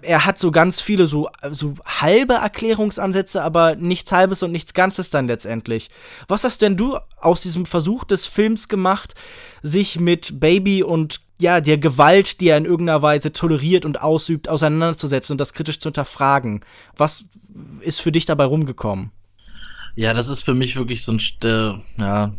er 0.00 0.24
hat 0.24 0.38
so 0.38 0.50
ganz 0.50 0.80
viele 0.80 1.06
so, 1.06 1.28
so 1.50 1.74
halbe 1.84 2.34
Erklärungsansätze, 2.34 3.42
aber 3.42 3.74
nichts 3.74 4.12
Halbes 4.12 4.42
und 4.42 4.52
nichts 4.52 4.72
Ganzes 4.72 5.10
dann 5.10 5.26
letztendlich. 5.26 5.90
Was 6.28 6.44
hast 6.44 6.62
denn 6.62 6.76
du 6.76 6.98
aus 7.20 7.42
diesem 7.42 7.66
Versuch 7.66 8.04
des 8.04 8.26
Films 8.26 8.68
gemacht, 8.68 9.14
sich 9.62 9.98
mit 9.98 10.38
Baby 10.38 10.82
und 10.82 11.20
ja, 11.40 11.60
der 11.60 11.78
Gewalt, 11.78 12.40
die 12.40 12.48
er 12.48 12.56
in 12.56 12.64
irgendeiner 12.64 13.02
Weise 13.02 13.32
toleriert 13.32 13.84
und 13.84 14.00
ausübt, 14.00 14.48
auseinanderzusetzen 14.48 15.34
und 15.34 15.38
das 15.38 15.52
kritisch 15.52 15.80
zu 15.80 15.88
hinterfragen? 15.88 16.64
Was 16.96 17.24
ist 17.80 18.00
für 18.00 18.12
dich 18.12 18.24
dabei 18.24 18.44
rumgekommen? 18.44 19.10
Ja, 19.96 20.14
das 20.14 20.28
ist 20.28 20.42
für 20.42 20.54
mich 20.54 20.76
wirklich 20.76 21.02
so 21.02 21.12
ein, 21.12 21.20
der, 21.42 21.80
ja, 21.98 22.32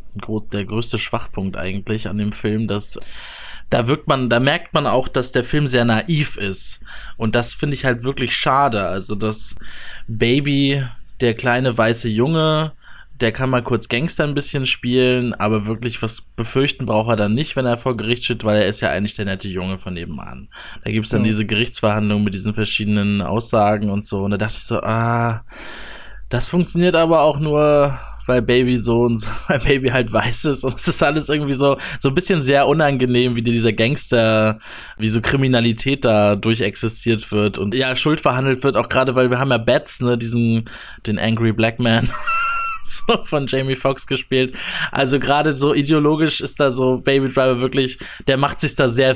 der 0.54 0.66
größte 0.66 0.98
Schwachpunkt 0.98 1.58
eigentlich 1.58 2.08
an 2.08 2.18
dem 2.18 2.32
Film, 2.32 2.68
dass 2.68 2.98
da 3.70 3.88
wirkt 3.88 4.08
man, 4.08 4.30
da 4.30 4.40
merkt 4.40 4.74
man 4.74 4.88
auch, 4.88 5.08
dass 5.08 5.32
der 5.32 5.44
Film 5.44 5.68
sehr 5.68 5.86
naiv 5.86 6.38
ist. 6.38 6.82
Und 7.18 7.36
das 7.36 7.54
finde 7.54 7.76
ich 7.76 7.86
halt 7.86 8.04
wirklich 8.04 8.36
schade. 8.36 8.88
Also, 8.88 9.16
das 9.16 9.56
Baby, 10.08 10.84
der 11.22 11.34
kleine 11.36 11.78
weiße 11.78 12.10
Junge, 12.10 12.74
der 13.22 13.32
kann 13.34 13.50
mal 13.50 13.64
kurz 13.64 13.90
Gangster 13.90 14.24
ein 14.24 14.34
bisschen 14.34 14.66
spielen, 14.66 15.34
aber 15.34 15.68
wirklich 15.68 16.02
was 16.02 16.22
befürchten 16.22 16.86
braucht 16.86 17.10
er 17.10 17.16
dann 17.18 17.34
nicht, 17.34 17.56
wenn 17.56 17.66
er 17.66 17.78
vor 17.78 17.98
Gericht 17.98 18.24
steht, 18.24 18.46
weil 18.46 18.62
er 18.62 18.68
ist 18.68 18.80
ja 18.80 18.92
eigentlich 18.92 19.16
der 19.16 19.26
nette 19.26 19.50
Junge 19.50 19.78
von 19.78 19.94
nebenan. 19.94 20.48
Da 20.84 20.92
gibt's 20.92 21.10
dann 21.10 21.22
ja. 21.22 21.26
diese 21.26 21.46
Gerichtsverhandlung 21.46 22.24
mit 22.24 22.34
diesen 22.34 22.54
verschiedenen 22.54 23.22
Aussagen 23.22 23.90
und 23.90 24.06
so. 24.06 24.24
Und 24.24 24.32
da 24.32 24.38
dachte 24.38 24.56
ich 24.56 24.64
so, 24.64 24.80
ah, 24.82 25.44
das 26.30 26.48
funktioniert 26.48 26.96
aber 26.96 27.22
auch 27.22 27.40
nur 27.40 28.00
weil 28.30 28.42
Baby 28.42 28.78
so 28.78 29.02
und 29.02 29.18
so, 29.18 29.28
weil 29.48 29.60
Baby 29.60 29.90
halt 29.90 30.14
weiß 30.14 30.46
ist 30.46 30.64
und 30.64 30.76
es 30.76 30.88
ist 30.88 31.04
alles 31.04 31.28
irgendwie 31.28 31.54
so, 31.54 31.78
so 32.00 32.10
ein 32.10 32.16
bisschen 32.16 32.42
sehr 32.42 32.68
unangenehm, 32.68 33.36
wie 33.36 33.42
dieser 33.42 33.74
Gangster, 33.74 34.60
wie 34.98 35.10
so 35.10 35.20
Kriminalität 35.20 36.06
da 36.06 36.38
durchexistiert 36.38 37.32
wird 37.34 37.58
und 37.58 37.74
ja, 37.74 37.96
Schuld 37.96 38.22
verhandelt 38.22 38.64
wird, 38.64 38.78
auch 38.78 38.88
gerade 38.88 39.16
weil 39.16 39.30
wir 39.30 39.40
haben 39.40 39.52
ja 39.52 39.58
Bats, 39.58 40.00
ne, 40.00 40.18
diesen, 40.18 40.70
den 41.06 41.20
Angry 41.20 41.52
Black 41.52 41.80
Man. 41.80 42.10
so 42.84 43.22
von 43.24 43.46
Jamie 43.46 43.76
Foxx 43.76 44.08
gespielt. 44.08 44.58
Also 44.92 45.20
gerade 45.20 45.56
so 45.56 45.74
ideologisch 45.74 46.42
ist 46.42 46.60
da 46.60 46.72
so 46.72 46.98
Baby 46.98 47.28
Driver 47.28 47.62
wirklich, 47.62 48.00
der 48.28 48.38
macht 48.38 48.60
sich 48.60 48.74
da 48.76 48.88
sehr 48.88 49.16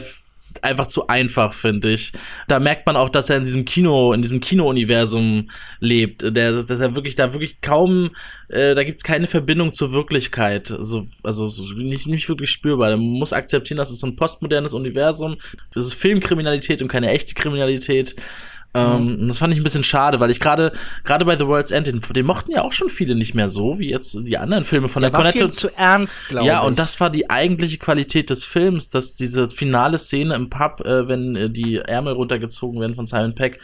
einfach 0.62 0.88
zu 0.88 1.08
einfach, 1.08 1.54
finde 1.54 1.92
ich. 1.92 2.12
Da 2.48 2.60
merkt 2.60 2.86
man 2.86 2.96
auch, 2.96 3.10
dass 3.10 3.30
er 3.30 3.38
in 3.38 3.44
diesem 3.44 3.66
Kino, 3.66 4.14
in 4.14 4.22
diesem 4.22 4.40
Kino-Universum 4.40 5.50
lebt. 5.80 6.24
Der, 6.24 6.52
dass 6.54 6.80
er 6.80 6.96
wirklich, 6.96 7.16
da 7.16 7.34
wirklich 7.34 7.62
kaum, 7.62 8.12
äh, 8.50 8.76
da 8.76 8.84
gibt 8.84 8.98
es 8.98 9.04
keine 9.04 9.28
Verbindung 9.28 9.74
zur 9.74 9.94
Wirklichkeit. 9.94 10.72
Also, 10.72 11.08
also 11.24 11.48
so 11.50 11.74
nicht, 11.76 12.08
nicht 12.08 12.30
wirklich 12.30 12.50
spürbar. 12.50 12.90
Man 12.92 13.00
muss 13.00 13.34
akzeptieren, 13.34 13.78
dass 13.78 13.92
es 13.92 14.00
so 14.00 14.08
ein 14.08 14.16
postmodernes 14.16 14.74
Universum. 14.74 15.38
Das 15.74 15.86
ist 15.86 15.96
Filmkriminalität 15.96 16.82
und 16.82 16.88
keine 16.88 17.10
echte 17.10 17.36
Kriminalität. 17.36 18.16
Ähm, 18.76 19.24
mhm. 19.24 19.28
Das 19.28 19.38
fand 19.38 19.54
ich 19.54 19.60
ein 19.60 19.64
bisschen 19.64 19.84
schade, 19.84 20.20
weil 20.20 20.32
ich 20.32 20.40
gerade 20.40 20.72
gerade 21.04 21.26
bei 21.26 21.38
The 21.38 21.46
World's 21.46 21.70
End, 21.70 21.86
den, 21.86 22.02
den, 22.02 22.26
mochten 22.26 22.52
ja 22.52 22.64
auch 22.64 22.74
schon 22.74 22.90
viele 22.90 23.14
nicht 23.16 23.36
mehr 23.36 23.50
so, 23.50 23.78
wie 23.78 23.90
jetzt 23.90 24.18
die 24.24 24.38
anderen 24.38 24.64
Filme 24.64 24.90
von 24.90 25.02
der, 25.02 25.12
der 25.12 25.20
war 25.20 25.52
zu 25.52 25.70
ernst, 25.78 26.28
glaube 26.28 26.46
ich. 26.46 26.48
Ja, 26.48 26.62
und 26.62 26.80
das 26.80 27.00
war 27.00 27.12
die 27.12 27.30
eigentliche 27.30 27.78
Qualität 27.78 28.32
des 28.32 28.46
Films, 28.46 28.90
dass 28.90 29.16
diese 29.16 29.50
finale 29.50 30.00
Szene 30.00 30.34
im 30.34 30.50
Pub, 30.50 30.82
äh, 30.86 31.08
wenn 31.08 31.36
äh, 31.36 31.50
die 31.52 31.76
Ärmel 31.78 32.14
runtergezogen 32.14 32.82
werden 32.82 32.96
von 32.96 33.06
Simon 33.06 33.36
Peck, 33.36 33.60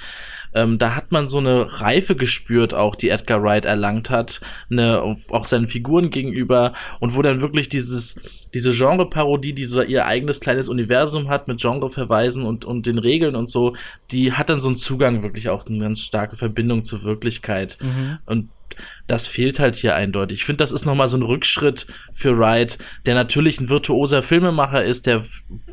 ähm, 0.53 0.77
da 0.77 0.95
hat 0.95 1.11
man 1.11 1.27
so 1.27 1.37
eine 1.37 1.81
Reife 1.81 2.15
gespürt, 2.15 2.73
auch 2.73 2.95
die 2.95 3.09
Edgar 3.09 3.43
Wright 3.43 3.65
erlangt 3.65 4.09
hat, 4.09 4.41
ne, 4.69 5.17
auch 5.29 5.45
seinen 5.45 5.67
Figuren 5.67 6.09
gegenüber 6.09 6.73
und 6.99 7.15
wo 7.15 7.21
dann 7.21 7.41
wirklich 7.41 7.69
dieses, 7.69 8.19
diese 8.53 8.71
Genre-Parodie, 8.71 9.53
die 9.53 9.65
so 9.65 9.81
ihr 9.81 10.05
eigenes 10.05 10.39
kleines 10.39 10.69
Universum 10.69 11.29
hat 11.29 11.47
mit 11.47 11.61
Genreverweisen 11.61 12.43
und, 12.43 12.65
und 12.65 12.85
den 12.85 12.97
Regeln 12.97 13.35
und 13.35 13.47
so, 13.47 13.75
die 14.11 14.33
hat 14.33 14.49
dann 14.49 14.59
so 14.59 14.67
einen 14.67 14.77
Zugang 14.77 15.23
wirklich 15.23 15.49
auch 15.49 15.65
eine 15.65 15.79
ganz 15.79 15.99
starke 15.99 16.35
Verbindung 16.35 16.83
zur 16.83 17.03
Wirklichkeit. 17.03 17.77
Mhm. 17.81 18.17
Und 18.25 18.49
das 19.07 19.27
fehlt 19.27 19.59
halt 19.59 19.75
hier 19.75 19.95
eindeutig. 19.95 20.39
Ich 20.39 20.45
finde, 20.45 20.63
das 20.63 20.71
ist 20.71 20.85
nochmal 20.85 21.07
so 21.07 21.17
ein 21.17 21.23
Rückschritt 21.23 21.87
für 22.13 22.37
Wright, 22.37 22.77
der 23.05 23.15
natürlich 23.15 23.59
ein 23.59 23.69
virtuoser 23.69 24.21
Filmemacher 24.21 24.83
ist, 24.83 25.07
der 25.07 25.23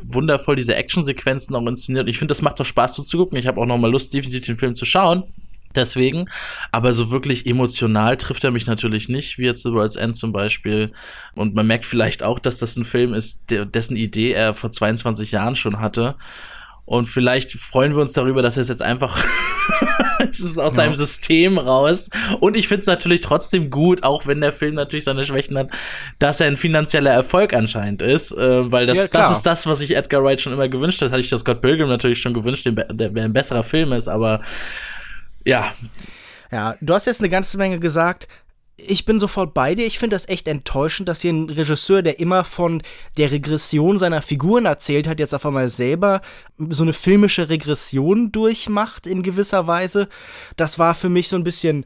wundervoll 0.01 0.55
diese 0.55 0.75
Actionsequenzen 0.75 1.55
auch 1.55 1.65
inszeniert. 1.67 2.09
Ich 2.09 2.19
finde, 2.19 2.31
das 2.31 2.41
macht 2.41 2.59
doch 2.59 2.65
Spaß 2.65 2.95
so 2.95 3.03
zu 3.03 3.17
gucken. 3.17 3.37
Ich 3.37 3.47
habe 3.47 3.59
auch 3.61 3.65
nochmal 3.65 3.91
Lust, 3.91 4.13
definitiv 4.13 4.45
den 4.45 4.57
Film 4.57 4.75
zu 4.75 4.85
schauen. 4.85 5.23
Deswegen, 5.75 6.25
aber 6.71 6.93
so 6.93 7.11
wirklich 7.11 7.45
emotional 7.45 8.17
trifft 8.17 8.43
er 8.43 8.51
mich 8.51 8.65
natürlich 8.65 9.09
nicht, 9.09 9.37
wie 9.37 9.45
jetzt 9.45 9.61
The 9.61 9.71
World's 9.71 9.95
End 9.95 10.15
zum 10.15 10.31
Beispiel. 10.31 10.91
Und 11.35 11.53
man 11.53 11.67
merkt 11.67 11.85
vielleicht 11.85 12.23
auch, 12.23 12.39
dass 12.39 12.57
das 12.57 12.77
ein 12.77 12.83
Film 12.83 13.13
ist, 13.13 13.43
dessen 13.49 13.95
Idee 13.95 14.31
er 14.31 14.55
vor 14.55 14.71
22 14.71 15.31
Jahren 15.31 15.55
schon 15.55 15.79
hatte 15.79 16.15
und 16.87 17.07
vielleicht 17.07 17.51
freuen 17.51 17.93
wir 17.93 18.01
uns 18.01 18.13
darüber, 18.13 18.41
dass 18.41 18.55
er 18.55 18.61
es 18.61 18.69
jetzt 18.69 18.81
einfach 18.81 19.21
es 20.19 20.39
ist 20.39 20.57
aus 20.57 20.77
ja. 20.77 20.83
seinem 20.83 20.95
System 20.95 21.57
raus. 21.57 22.09
Und 22.39 22.55
ich 22.55 22.69
finde 22.69 22.79
es 22.79 22.87
natürlich 22.87 23.19
trotzdem 23.19 23.69
gut, 23.69 24.03
auch 24.03 24.25
wenn 24.25 24.39
der 24.39 24.53
Film 24.53 24.75
natürlich 24.75 25.03
seine 25.03 25.23
Schwächen 25.23 25.57
hat, 25.57 25.69
dass 26.19 26.39
er 26.39 26.47
ein 26.47 26.55
finanzieller 26.55 27.11
Erfolg 27.11 27.53
anscheinend 27.53 28.01
ist. 28.01 28.31
Äh, 28.31 28.71
weil 28.71 28.85
das, 28.85 28.97
ja, 28.97 29.07
das 29.11 29.31
ist 29.31 29.41
das, 29.41 29.67
was 29.67 29.79
sich 29.79 29.97
Edgar 29.97 30.23
Wright 30.23 30.39
schon 30.39 30.53
immer 30.53 30.69
gewünscht 30.69 31.01
hat. 31.01 31.11
Hatte 31.11 31.19
ich 31.19 31.29
das 31.29 31.41
Scott 31.41 31.61
Pilgrim 31.61 31.89
natürlich 31.89 32.21
schon 32.21 32.33
gewünscht, 32.33 32.65
der, 32.65 32.71
der 32.71 33.21
ein 33.21 33.33
besserer 33.33 33.63
Film 33.63 33.91
ist, 33.91 34.07
aber 34.07 34.39
ja. 35.43 35.73
Ja, 36.53 36.77
du 36.79 36.93
hast 36.93 37.05
jetzt 37.05 37.19
eine 37.19 37.29
ganze 37.29 37.57
Menge 37.57 37.79
gesagt 37.79 38.29
ich 38.79 39.05
bin 39.05 39.19
sofort 39.19 39.55
bei 39.55 39.73
dir. 39.73 39.87
Ich 39.87 39.97
finde 39.97 40.15
das 40.15 40.29
echt 40.29 40.47
enttäuschend, 40.47 41.09
dass 41.09 41.21
hier 41.21 41.33
ein 41.33 41.49
Regisseur, 41.49 42.03
der 42.03 42.19
immer 42.19 42.43
von 42.43 42.83
der 43.17 43.31
Regression 43.31 43.97
seiner 43.97 44.21
Figuren 44.21 44.67
erzählt 44.67 45.07
hat, 45.07 45.19
jetzt 45.19 45.33
auf 45.33 45.47
einmal 45.47 45.69
selber 45.69 46.21
so 46.69 46.83
eine 46.83 46.93
filmische 46.93 47.49
Regression 47.49 48.31
durchmacht 48.31 49.07
in 49.07 49.23
gewisser 49.23 49.65
Weise. 49.65 50.07
Das 50.57 50.77
war 50.77 50.93
für 50.93 51.09
mich 51.09 51.27
so 51.27 51.35
ein 51.35 51.43
bisschen 51.43 51.85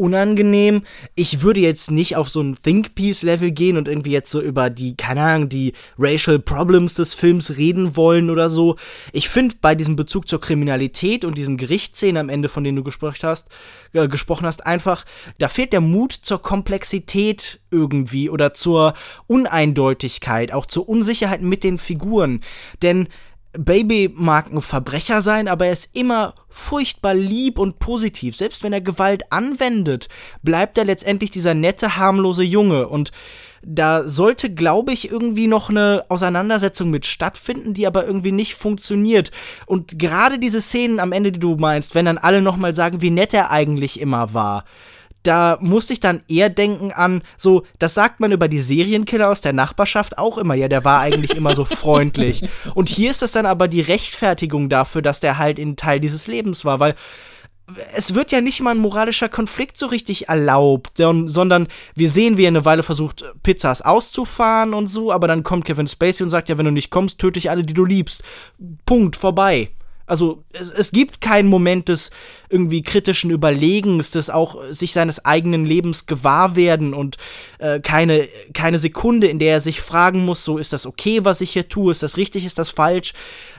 unangenehm. 0.00 0.82
Ich 1.14 1.42
würde 1.42 1.60
jetzt 1.60 1.90
nicht 1.90 2.16
auf 2.16 2.30
so 2.30 2.40
ein 2.40 2.56
Think-Piece-Level 2.60 3.50
gehen 3.50 3.76
und 3.76 3.86
irgendwie 3.86 4.12
jetzt 4.12 4.30
so 4.30 4.40
über 4.40 4.70
die, 4.70 4.96
keine 4.96 5.22
Ahnung, 5.22 5.48
die 5.50 5.74
Racial 5.98 6.38
Problems 6.38 6.94
des 6.94 7.12
Films 7.12 7.58
reden 7.58 7.96
wollen 7.96 8.30
oder 8.30 8.48
so. 8.48 8.76
Ich 9.12 9.28
finde 9.28 9.56
bei 9.60 9.74
diesem 9.74 9.96
Bezug 9.96 10.26
zur 10.26 10.40
Kriminalität 10.40 11.26
und 11.26 11.36
diesen 11.36 11.58
Gerichtsszenen 11.58 12.16
am 12.16 12.28
Ende, 12.30 12.48
von 12.48 12.64
denen 12.64 12.76
du 12.76 12.82
gesprochen 12.82 13.18
hast, 13.22 13.50
äh, 13.92 14.08
gesprochen 14.08 14.46
hast, 14.46 14.66
einfach, 14.66 15.04
da 15.38 15.48
fehlt 15.48 15.74
der 15.74 15.82
Mut 15.82 16.12
zur 16.12 16.40
Komplexität 16.40 17.60
irgendwie 17.70 18.30
oder 18.30 18.54
zur 18.54 18.94
Uneindeutigkeit, 19.26 20.52
auch 20.52 20.64
zur 20.64 20.88
Unsicherheit 20.88 21.42
mit 21.42 21.62
den 21.62 21.76
Figuren. 21.76 22.40
Denn 22.82 23.08
Baby 23.52 24.10
mag 24.14 24.52
ein 24.52 24.60
Verbrecher 24.60 25.22
sein, 25.22 25.48
aber 25.48 25.66
er 25.66 25.72
ist 25.72 25.96
immer 25.96 26.34
furchtbar 26.48 27.14
lieb 27.14 27.58
und 27.58 27.80
positiv. 27.80 28.36
Selbst 28.36 28.62
wenn 28.62 28.72
er 28.72 28.80
Gewalt 28.80 29.32
anwendet, 29.32 30.08
bleibt 30.42 30.78
er 30.78 30.84
letztendlich 30.84 31.32
dieser 31.32 31.54
nette, 31.54 31.96
harmlose 31.96 32.44
Junge. 32.44 32.88
Und 32.88 33.10
da 33.62 34.06
sollte, 34.06 34.54
glaube 34.54 34.92
ich, 34.92 35.10
irgendwie 35.10 35.48
noch 35.48 35.68
eine 35.68 36.04
Auseinandersetzung 36.08 36.90
mit 36.90 37.06
stattfinden, 37.06 37.74
die 37.74 37.86
aber 37.86 38.06
irgendwie 38.06 38.32
nicht 38.32 38.54
funktioniert. 38.54 39.32
Und 39.66 39.98
gerade 39.98 40.38
diese 40.38 40.60
Szenen 40.60 41.00
am 41.00 41.12
Ende, 41.12 41.32
die 41.32 41.40
du 41.40 41.56
meinst, 41.56 41.94
wenn 41.94 42.06
dann 42.06 42.18
alle 42.18 42.42
nochmal 42.42 42.74
sagen, 42.74 43.02
wie 43.02 43.10
nett 43.10 43.34
er 43.34 43.50
eigentlich 43.50 44.00
immer 44.00 44.32
war 44.32 44.64
da 45.22 45.58
musste 45.60 45.92
ich 45.92 46.00
dann 46.00 46.22
eher 46.28 46.48
denken 46.48 46.92
an, 46.92 47.22
so, 47.36 47.64
das 47.78 47.94
sagt 47.94 48.20
man 48.20 48.32
über 48.32 48.48
die 48.48 48.60
Serienkiller 48.60 49.30
aus 49.30 49.40
der 49.40 49.52
Nachbarschaft 49.52 50.18
auch 50.18 50.38
immer, 50.38 50.54
ja, 50.54 50.68
der 50.68 50.84
war 50.84 51.00
eigentlich 51.00 51.36
immer 51.36 51.54
so 51.54 51.64
freundlich. 51.64 52.42
Und 52.74 52.88
hier 52.88 53.10
ist 53.10 53.22
es 53.22 53.32
dann 53.32 53.46
aber 53.46 53.68
die 53.68 53.82
Rechtfertigung 53.82 54.68
dafür, 54.68 55.02
dass 55.02 55.20
der 55.20 55.38
halt 55.38 55.58
ein 55.58 55.76
Teil 55.76 56.00
dieses 56.00 56.26
Lebens 56.26 56.64
war, 56.64 56.80
weil 56.80 56.94
es 57.94 58.14
wird 58.14 58.32
ja 58.32 58.40
nicht 58.40 58.60
mal 58.60 58.72
ein 58.72 58.78
moralischer 58.78 59.28
Konflikt 59.28 59.76
so 59.76 59.86
richtig 59.86 60.28
erlaubt, 60.28 60.96
sondern 60.96 61.68
wir 61.94 62.10
sehen, 62.10 62.36
wie 62.36 62.44
er 62.44 62.48
eine 62.48 62.64
Weile 62.64 62.82
versucht, 62.82 63.24
Pizzas 63.42 63.82
auszufahren 63.82 64.74
und 64.74 64.88
so, 64.88 65.12
aber 65.12 65.28
dann 65.28 65.42
kommt 65.42 65.64
Kevin 65.64 65.86
Spacey 65.86 66.24
und 66.24 66.30
sagt, 66.30 66.48
ja, 66.48 66.58
wenn 66.58 66.64
du 66.64 66.72
nicht 66.72 66.90
kommst, 66.90 67.18
töte 67.18 67.38
ich 67.38 67.50
alle, 67.50 67.62
die 67.62 67.74
du 67.74 67.84
liebst. 67.84 68.24
Punkt, 68.86 69.16
vorbei. 69.16 69.70
Also 70.10 70.42
es, 70.52 70.72
es 70.72 70.90
gibt 70.90 71.20
keinen 71.20 71.48
Moment 71.48 71.88
des 71.88 72.10
irgendwie 72.48 72.82
kritischen 72.82 73.30
Überlegens, 73.30 74.10
des 74.10 74.28
auch 74.28 74.60
sich 74.70 74.92
seines 74.92 75.24
eigenen 75.24 75.64
Lebens 75.64 76.06
gewahr 76.06 76.56
werden 76.56 76.94
und 76.94 77.16
äh, 77.58 77.78
keine, 77.78 78.26
keine 78.52 78.78
Sekunde, 78.78 79.28
in 79.28 79.38
der 79.38 79.52
er 79.52 79.60
sich 79.60 79.80
fragen 79.80 80.24
muss, 80.24 80.44
so 80.44 80.58
ist 80.58 80.72
das 80.72 80.84
okay, 80.84 81.20
was 81.24 81.40
ich 81.40 81.52
hier 81.52 81.68
tue, 81.68 81.92
ist 81.92 82.02
das 82.02 82.16
richtig, 82.16 82.44
ist 82.44 82.58
das 82.58 82.70
falsch. 82.70 83.12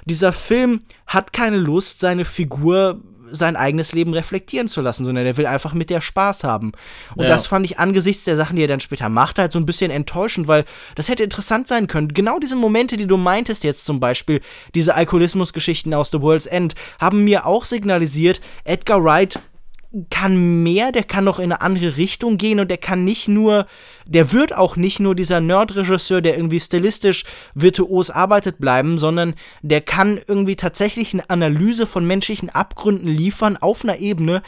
Dieser 0.03 0.33
Film 0.33 0.81
hat 1.07 1.31
keine 1.31 1.57
Lust, 1.57 2.01
seine 2.01 2.25
Figur 2.25 2.99
sein 3.31 3.55
eigenes 3.55 3.93
Leben 3.93 4.13
reflektieren 4.13 4.67
zu 4.67 4.81
lassen, 4.81 5.05
sondern 5.05 5.25
er 5.25 5.37
will 5.37 5.47
einfach 5.47 5.73
mit 5.73 5.89
der 5.89 6.01
Spaß 6.01 6.43
haben. 6.43 6.71
Und 7.15 7.23
ja. 7.23 7.29
das 7.29 7.47
fand 7.47 7.65
ich 7.65 7.79
angesichts 7.79 8.25
der 8.25 8.35
Sachen, 8.35 8.55
die 8.55 8.63
er 8.63 8.67
dann 8.67 8.79
später 8.79 9.09
macht, 9.09 9.39
halt 9.39 9.51
so 9.51 9.59
ein 9.59 9.65
bisschen 9.65 9.91
enttäuschend, 9.91 10.47
weil 10.47 10.65
das 10.95 11.09
hätte 11.09 11.23
interessant 11.23 11.67
sein 11.67 11.87
können. 11.87 12.13
Genau 12.13 12.39
diese 12.39 12.55
Momente, 12.55 12.97
die 12.97 13.07
du 13.07 13.17
meintest 13.17 13.63
jetzt 13.63 13.85
zum 13.85 13.99
Beispiel, 13.99 14.41
diese 14.75 14.95
Alkoholismus-Geschichten 14.95 15.93
aus 15.93 16.11
The 16.11 16.21
World's 16.21 16.45
End, 16.45 16.75
haben 16.99 17.23
mir 17.23 17.45
auch 17.45 17.65
signalisiert, 17.65 18.41
Edgar 18.63 19.03
Wright 19.03 19.39
kann 20.09 20.63
mehr, 20.63 20.93
der 20.93 21.03
kann 21.03 21.25
noch 21.25 21.37
in 21.37 21.51
eine 21.51 21.61
andere 21.61 21.97
Richtung 21.97 22.37
gehen 22.37 22.61
und 22.61 22.69
der 22.69 22.77
kann 22.77 23.03
nicht 23.03 23.27
nur, 23.27 23.67
der 24.05 24.31
wird 24.31 24.55
auch 24.55 24.77
nicht 24.77 25.01
nur 25.01 25.15
dieser 25.15 25.41
Nerd-Regisseur, 25.41 26.21
der 26.21 26.37
irgendwie 26.37 26.61
stilistisch 26.61 27.25
virtuos 27.55 28.09
arbeitet 28.09 28.59
bleiben, 28.59 28.97
sondern 28.97 29.35
der 29.61 29.81
kann 29.81 30.17
irgendwie 30.27 30.55
tatsächlich 30.55 31.13
eine 31.13 31.29
Analyse 31.29 31.85
von 31.85 32.07
menschlichen 32.07 32.49
Abgründen 32.49 33.09
liefern 33.09 33.57
auf 33.57 33.83
einer 33.83 33.97
Ebene, 33.97 34.43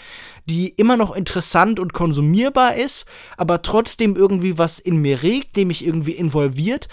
die 0.45 0.69
immer 0.69 0.95
noch 0.95 1.13
interessant 1.13 1.77
und 1.77 1.91
konsumierbar 1.91 2.75
ist, 2.75 3.06
aber 3.36 3.62
trotzdem 3.62 4.15
irgendwie 4.15 4.58
was 4.58 4.79
in 4.79 4.97
mir 4.97 5.23
regt, 5.23 5.58
dem 5.58 5.67
mich 5.67 5.86
irgendwie 5.86 6.13
involviert. 6.13 6.88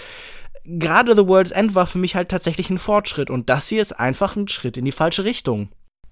Gerade 0.65 1.15
The 1.15 1.27
World's 1.27 1.53
End 1.53 1.77
war 1.77 1.87
für 1.87 1.99
mich 1.99 2.17
halt 2.17 2.31
tatsächlich 2.31 2.69
ein 2.69 2.79
Fortschritt 2.79 3.31
und 3.31 3.49
das 3.49 3.69
hier 3.69 3.81
ist 3.81 3.93
einfach 3.93 4.35
ein 4.35 4.49
Schritt 4.49 4.77
in 4.77 4.85
die 4.85 4.93
falsche 4.93 5.25
Richtung. 5.25 5.69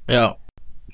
Ja, 0.09 0.37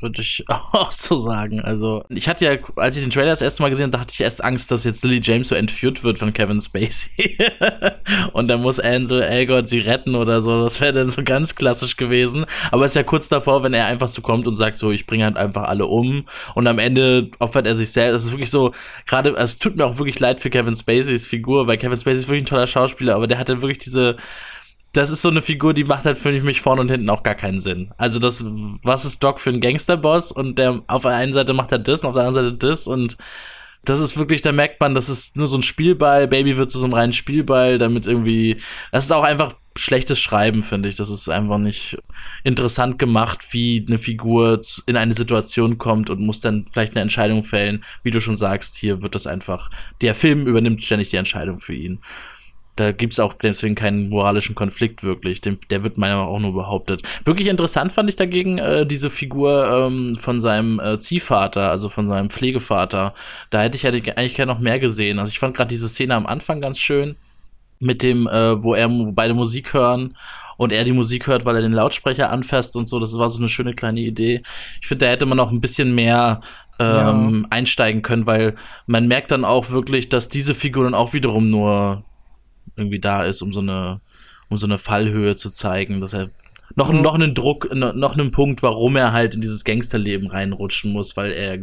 würde 0.03 0.21
ich 0.23 0.45
auch 0.49 0.93
so 0.93 1.17
sagen. 1.17 1.61
Also, 1.61 2.05
ich 2.09 2.29
hatte 2.29 2.45
ja, 2.45 2.57
als 2.77 2.97
ich 2.97 3.03
den 3.03 3.11
Trailer 3.11 3.31
das 3.31 3.43
erste 3.43 3.63
Mal 3.63 3.69
gesehen 3.69 3.87
habe, 3.87 4.01
hatte 4.01 4.13
ich 4.13 4.21
erst 4.21 4.43
Angst, 4.43 4.71
dass 4.71 4.85
jetzt 4.85 5.05
Lily 5.05 5.21
James 5.23 5.49
so 5.49 5.55
entführt 5.55 6.05
wird 6.05 6.19
von 6.19 6.33
Kevin 6.33 6.61
Spacey. 6.61 7.39
und 8.33 8.49
dann 8.49 8.63
muss 8.63 8.81
Ansel 8.81 9.23
Elgort 9.23 9.69
sie 9.69 9.81
retten 9.81 10.15
oder 10.15 10.41
so. 10.41 10.63
Das 10.63 10.81
wäre 10.81 10.93
dann 10.93 11.11
so 11.11 11.23
ganz 11.23 11.55
klassisch 11.55 11.97
gewesen. 11.97 12.45
Aber 12.71 12.85
es 12.85 12.93
ist 12.93 12.97
ja 12.97 13.03
kurz 13.03 13.29
davor, 13.29 13.63
wenn 13.63 13.75
er 13.75 13.87
einfach 13.87 14.09
so 14.09 14.23
kommt 14.23 14.47
und 14.47 14.57
sagt 14.57 14.79
so, 14.79 14.91
ich 14.91 15.07
bringe 15.07 15.25
halt 15.25 15.37
einfach 15.37 15.65
alle 15.65 15.87
um. 15.87 16.25
Und 16.55 16.67
am 16.67 16.79
Ende 16.79 17.31
opfert 17.39 17.67
er 17.67 17.75
sich 17.75 17.93
selbst. 17.93 18.15
Das 18.15 18.25
ist 18.25 18.33
wirklich 18.33 18.51
so, 18.51 18.73
gerade, 19.07 19.35
es 19.37 19.59
tut 19.59 19.77
mir 19.77 19.87
auch 19.87 19.99
wirklich 19.99 20.21
leid 20.21 20.41
für 20.41 20.51
Kevin 20.51 20.77
Spaceys 20.77 21.27
Figur, 21.27 21.67
weil 21.67 21.79
Kevin 21.79 21.99
Spacey 21.99 22.21
ist 22.21 22.29
wirklich 22.29 22.45
ein 22.45 22.47
toller 22.47 22.67
Schauspieler, 22.67 23.15
aber 23.15 23.27
der 23.27 23.39
hat 23.39 23.49
dann 23.49 23.63
wirklich 23.63 23.79
diese, 23.79 24.17
das 24.95 25.11
ist 25.11 25.23
so 25.23 25.29
eine 25.29 25.41
Figur, 25.41 25.75
die 25.75 25.85
macht 25.85 26.05
halt 26.05 26.17
für 26.17 26.31
mich 26.31 26.61
vorne 26.61 26.81
und 26.81 26.91
hinten 26.91 27.11
auch 27.11 27.23
gar 27.23 27.35
keinen 27.35 27.61
Sinn. 27.61 27.93
Also 27.99 28.19
das, 28.19 28.45
was 28.83 29.05
ist 29.05 29.23
Doc 29.23 29.41
für 29.41 29.51
ein 29.51 29.61
Gangsterboss 29.61 30.33
und 30.33 30.59
der 30.59 30.83
auf 30.87 31.03
der 31.03 31.13
einen 31.13 31.33
Seite 31.33 31.53
macht 31.53 31.73
er 31.73 31.79
das 31.79 32.03
und 32.03 32.09
auf 32.09 32.15
der 32.15 32.25
anderen 32.25 32.45
Seite 32.45 32.57
das 32.57 32.87
und 32.87 33.17
das 33.85 34.01
ist 34.01 34.17
wirklich, 34.17 34.41
da 34.41 34.53
merkt 34.53 34.81
man, 34.81 34.95
das 34.95 35.09
ist 35.09 35.37
nur 35.37 35.47
so 35.47 35.59
ein 35.59 35.63
Spielball, 35.63 36.27
Baby 36.27 36.57
wird 36.57 36.71
zu 36.71 36.79
so 36.79 36.87
einem 36.87 36.95
reinen 36.95 37.13
Spielball, 37.13 37.77
damit 37.77 38.07
irgendwie, 38.07 38.57
das 38.93 39.05
ist 39.05 39.13
auch 39.13 39.25
einfach 39.25 39.55
schlechtes 39.77 40.21
Schreiben, 40.21 40.63
finde 40.63 40.89
ich. 40.89 40.95
Das 40.95 41.11
ist 41.11 41.29
einfach 41.29 41.59
nicht 41.59 41.99
interessant 42.45 42.99
gemacht, 42.99 43.45
wie 43.51 43.85
eine 43.87 43.99
Figur 43.99 44.61
in 44.87 44.97
eine 44.97 45.13
Situation 45.13 45.77
kommt 45.77 46.09
und 46.09 46.21
muss 46.21 46.41
dann 46.41 46.65
vielleicht 46.73 46.93
eine 46.93 47.03
Entscheidung 47.03 47.45
fällen. 47.45 47.85
Wie 48.03 48.11
du 48.11 48.21
schon 48.21 48.37
sagst, 48.37 48.77
hier 48.77 49.03
wird 49.03 49.15
das 49.15 49.27
einfach, 49.27 49.69
der 50.01 50.15
Film 50.15 50.47
übernimmt 50.47 50.83
ständig 50.83 51.11
die 51.11 51.17
Entscheidung 51.17 51.59
für 51.59 51.75
ihn 51.75 51.99
da 52.77 52.93
gibt's 52.93 53.21
auch 53.21 53.35
deswegen 53.35 53.75
keinen 53.75 54.09
moralischen 54.09 54.55
Konflikt 54.55 55.05
wirklich. 55.05 55.41
Den, 55.41 55.59
der 55.71 55.85
wird 55.85 55.97
meiner 55.97 56.17
Meinung 56.17 56.29
nach 56.29 56.35
auch 56.35 56.41
nur 56.41 56.55
behauptet. 56.55 57.03
Wirklich 57.25 57.49
interessant 57.49 57.93
fand 57.93 58.09
ich 58.09 58.17
dagegen 58.17 58.59
äh, 58.59 58.87
diese 58.87 59.11
Figur 59.11 59.69
ähm, 59.71 60.17
von 60.17 60.41
seinem 60.41 60.81
äh, 60.81 60.99
Ziehvater, 60.99 61.71
also 61.71 61.89
von 61.89 62.09
seinem 62.09 62.31
Pflegevater. 62.31 63.15
Da 63.51 63.63
hätte 63.63 63.77
ich 63.77 63.85
ja 63.85 63.91
eigentlich 63.91 64.35
gerne 64.35 64.53
noch 64.53 64.61
mehr 64.61 64.81
gesehen. 64.81 65.19
Also 65.19 65.31
ich 65.31 65.39
fand 65.39 65.57
gerade 65.57 65.69
diese 65.69 65.89
Szene 65.89 66.15
am 66.15 66.27
Anfang 66.27 66.61
ganz 66.61 66.79
schön 66.79 67.17
mit 67.79 68.03
dem, 68.03 68.27
äh, 68.27 68.63
wo 68.63 68.75
er 68.75 68.91
wo 68.91 69.13
beide 69.13 69.35
Musik 69.35 69.75
hören 69.75 70.17
und 70.57 70.73
er 70.73 70.85
die 70.85 70.93
Musik 70.93 71.27
hört, 71.27 71.45
weil 71.45 71.57
er 71.57 71.63
den 71.63 71.73
Lautsprecher 71.73 72.31
anfasst 72.31 72.77
und 72.77 72.87
so. 72.87 72.99
Das 72.99 73.17
war 73.19 73.29
so 73.29 73.39
eine 73.39 73.49
schöne 73.49 73.75
kleine 73.75 74.01
Idee. 74.01 74.43
Ich 74.81 74.87
finde, 74.87 75.07
da 75.07 75.13
hätte 75.13 75.27
man 75.27 75.37
noch 75.37 75.51
ein 75.51 75.61
bisschen 75.61 75.95
mehr 75.95 76.41
ähm, 76.79 77.43
ja. 77.43 77.49
einsteigen 77.51 78.03
können, 78.03 78.27
weil 78.27 78.55
man 78.87 79.07
merkt 79.07 79.31
dann 79.31 79.45
auch 79.45 79.71
wirklich, 79.71 80.09
dass 80.09 80.29
diese 80.29 80.55
Figur 80.55 80.85
dann 80.85 80.95
auch 80.95 81.13
wiederum 81.13 81.51
nur 81.51 82.05
irgendwie 82.77 83.01
da 83.01 83.25
ist, 83.25 83.43
um 83.43 83.53
so 83.53 83.61
eine, 83.61 84.01
um 84.49 84.57
so 84.57 84.67
eine 84.67 84.79
Fallhöhe 84.79 85.37
zu 85.37 85.51
zeigen, 85.51 86.01
dass 86.01 86.13
er 86.13 86.31
noch, 86.77 86.91
mhm. 86.91 87.03
noch 87.03 87.15
einen 87.15 87.35
Druck, 87.35 87.73
noch 87.73 88.15
einen 88.15 88.31
Punkt, 88.31 88.63
warum 88.63 88.97
er 88.97 89.13
halt 89.13 89.35
in 89.35 89.41
dieses 89.41 89.65
Gangsterleben 89.65 90.29
reinrutschen 90.29 90.93
muss, 90.93 91.17
weil 91.17 91.33
er, 91.33 91.59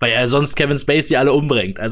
weil 0.00 0.12
er 0.12 0.28
sonst 0.28 0.54
Kevin 0.54 0.78
Spacey 0.78 1.16
alle 1.16 1.32
umbringt. 1.32 1.78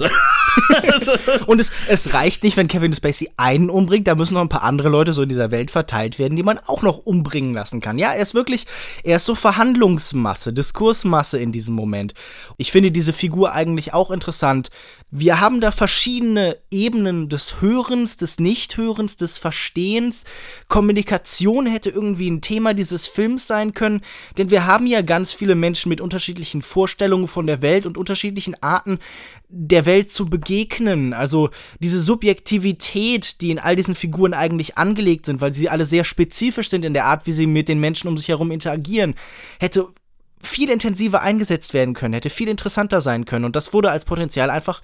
Also. 0.85 1.13
und 1.47 1.61
es, 1.61 1.73
es 1.89 2.15
reicht 2.15 2.45
nicht, 2.45 2.57
wenn 2.57 2.69
Kevin 2.69 2.93
Spacey 2.93 3.31
einen 3.37 3.71
umbringt, 3.71 4.07
da 4.07 4.15
müssen 4.15 4.35
noch 4.35 4.41
ein 4.41 4.49
paar 4.49 4.63
andere 4.63 4.89
Leute 4.89 5.13
so 5.13 5.23
in 5.23 5.29
dieser 5.29 5.51
Welt 5.51 5.71
verteilt 5.71 6.19
werden, 6.21 6.37
die 6.37 6.45
man 6.45 6.59
auch 6.59 6.83
noch 6.83 6.99
umbringen 6.99 7.53
lassen 7.53 7.81
kann. 7.81 7.99
Ja, 7.99 8.13
er 8.13 8.23
ist 8.23 8.35
wirklich, 8.35 8.67
er 9.03 9.17
ist 9.17 9.25
so 9.25 9.35
Verhandlungsmasse, 9.35 10.53
Diskursmasse 10.53 11.39
in 11.39 11.51
diesem 11.51 11.75
Moment. 11.75 12.15
Ich 12.57 12.71
finde 12.71 12.93
diese 12.93 13.13
Figur 13.13 13.53
eigentlich 13.53 13.95
auch 13.95 14.13
interessant. 14.13 14.71
Wir 15.17 15.39
haben 15.39 15.61
da 15.61 15.71
verschiedene 15.71 16.59
Ebenen 16.73 17.29
des 17.29 17.61
Hörens, 17.61 18.17
des 18.17 18.41
Nichthörens, 18.41 19.17
des 19.17 19.39
Verstehens. 19.39 20.25
Kommunikation 20.67 21.67
hätte 21.67 21.89
irgendwie 21.91 22.29
ein 22.29 22.41
Thema 22.41 22.75
dieses 22.75 23.07
Films 23.07 23.47
sein 23.47 23.75
können, 23.75 24.01
denn 24.39 24.51
wir 24.51 24.67
haben 24.67 24.89
ja 24.89 25.03
ganz 25.03 25.33
viele 25.33 25.55
Menschen 25.55 25.89
mit 25.89 26.01
unterschiedlichen 26.01 26.63
Vorstellungen 26.63 27.29
von 27.29 27.47
der 27.47 27.63
Welt 27.63 27.87
und 27.87 27.97
unterschiedlichen 27.97 28.61
Arten 28.61 28.99
der 29.49 29.87
Welt 29.87 30.11
zu 30.11 30.29
begegnen. 30.29 31.13
Also 31.13 31.51
diese 31.79 32.01
Subjektivität, 32.01 33.41
die 33.41 33.53
in 33.53 33.61
all 33.61 33.77
diesen 33.77 33.95
Figuren 33.95 34.35
eigentlich 34.35 34.79
angelegt 34.79 35.27
sind, 35.27 35.41
weil 35.41 35.53
sie 35.53 35.69
alle 35.69 35.87
sehr 35.87 36.03
spezifisch 36.03 36.71
sind 36.71 36.85
in 36.85 36.93
der 36.93 37.05
Art, 37.05 37.25
wie 37.29 37.33
sie 37.33 37.47
mit 37.47 37.69
den 37.69 37.79
Menschen 37.79 38.09
um 38.09 38.19
sich 38.19 38.27
herum 38.27 38.51
interagieren, 38.51 39.15
hätte 39.61 39.87
viel 40.45 40.71
intensiver 40.71 41.23
eingesetzt 41.23 41.75
werden 41.75 41.95
können, 41.95 42.15
hätte 42.15 42.31
viel 42.31 42.49
interessanter 42.49 43.01
sein 43.01 43.25
können. 43.25 43.45
Und 43.45 43.57
das 43.57 43.73
wurde 43.73 43.91
als 43.91 44.05
Potenzial 44.05 44.51
einfach 44.51 44.83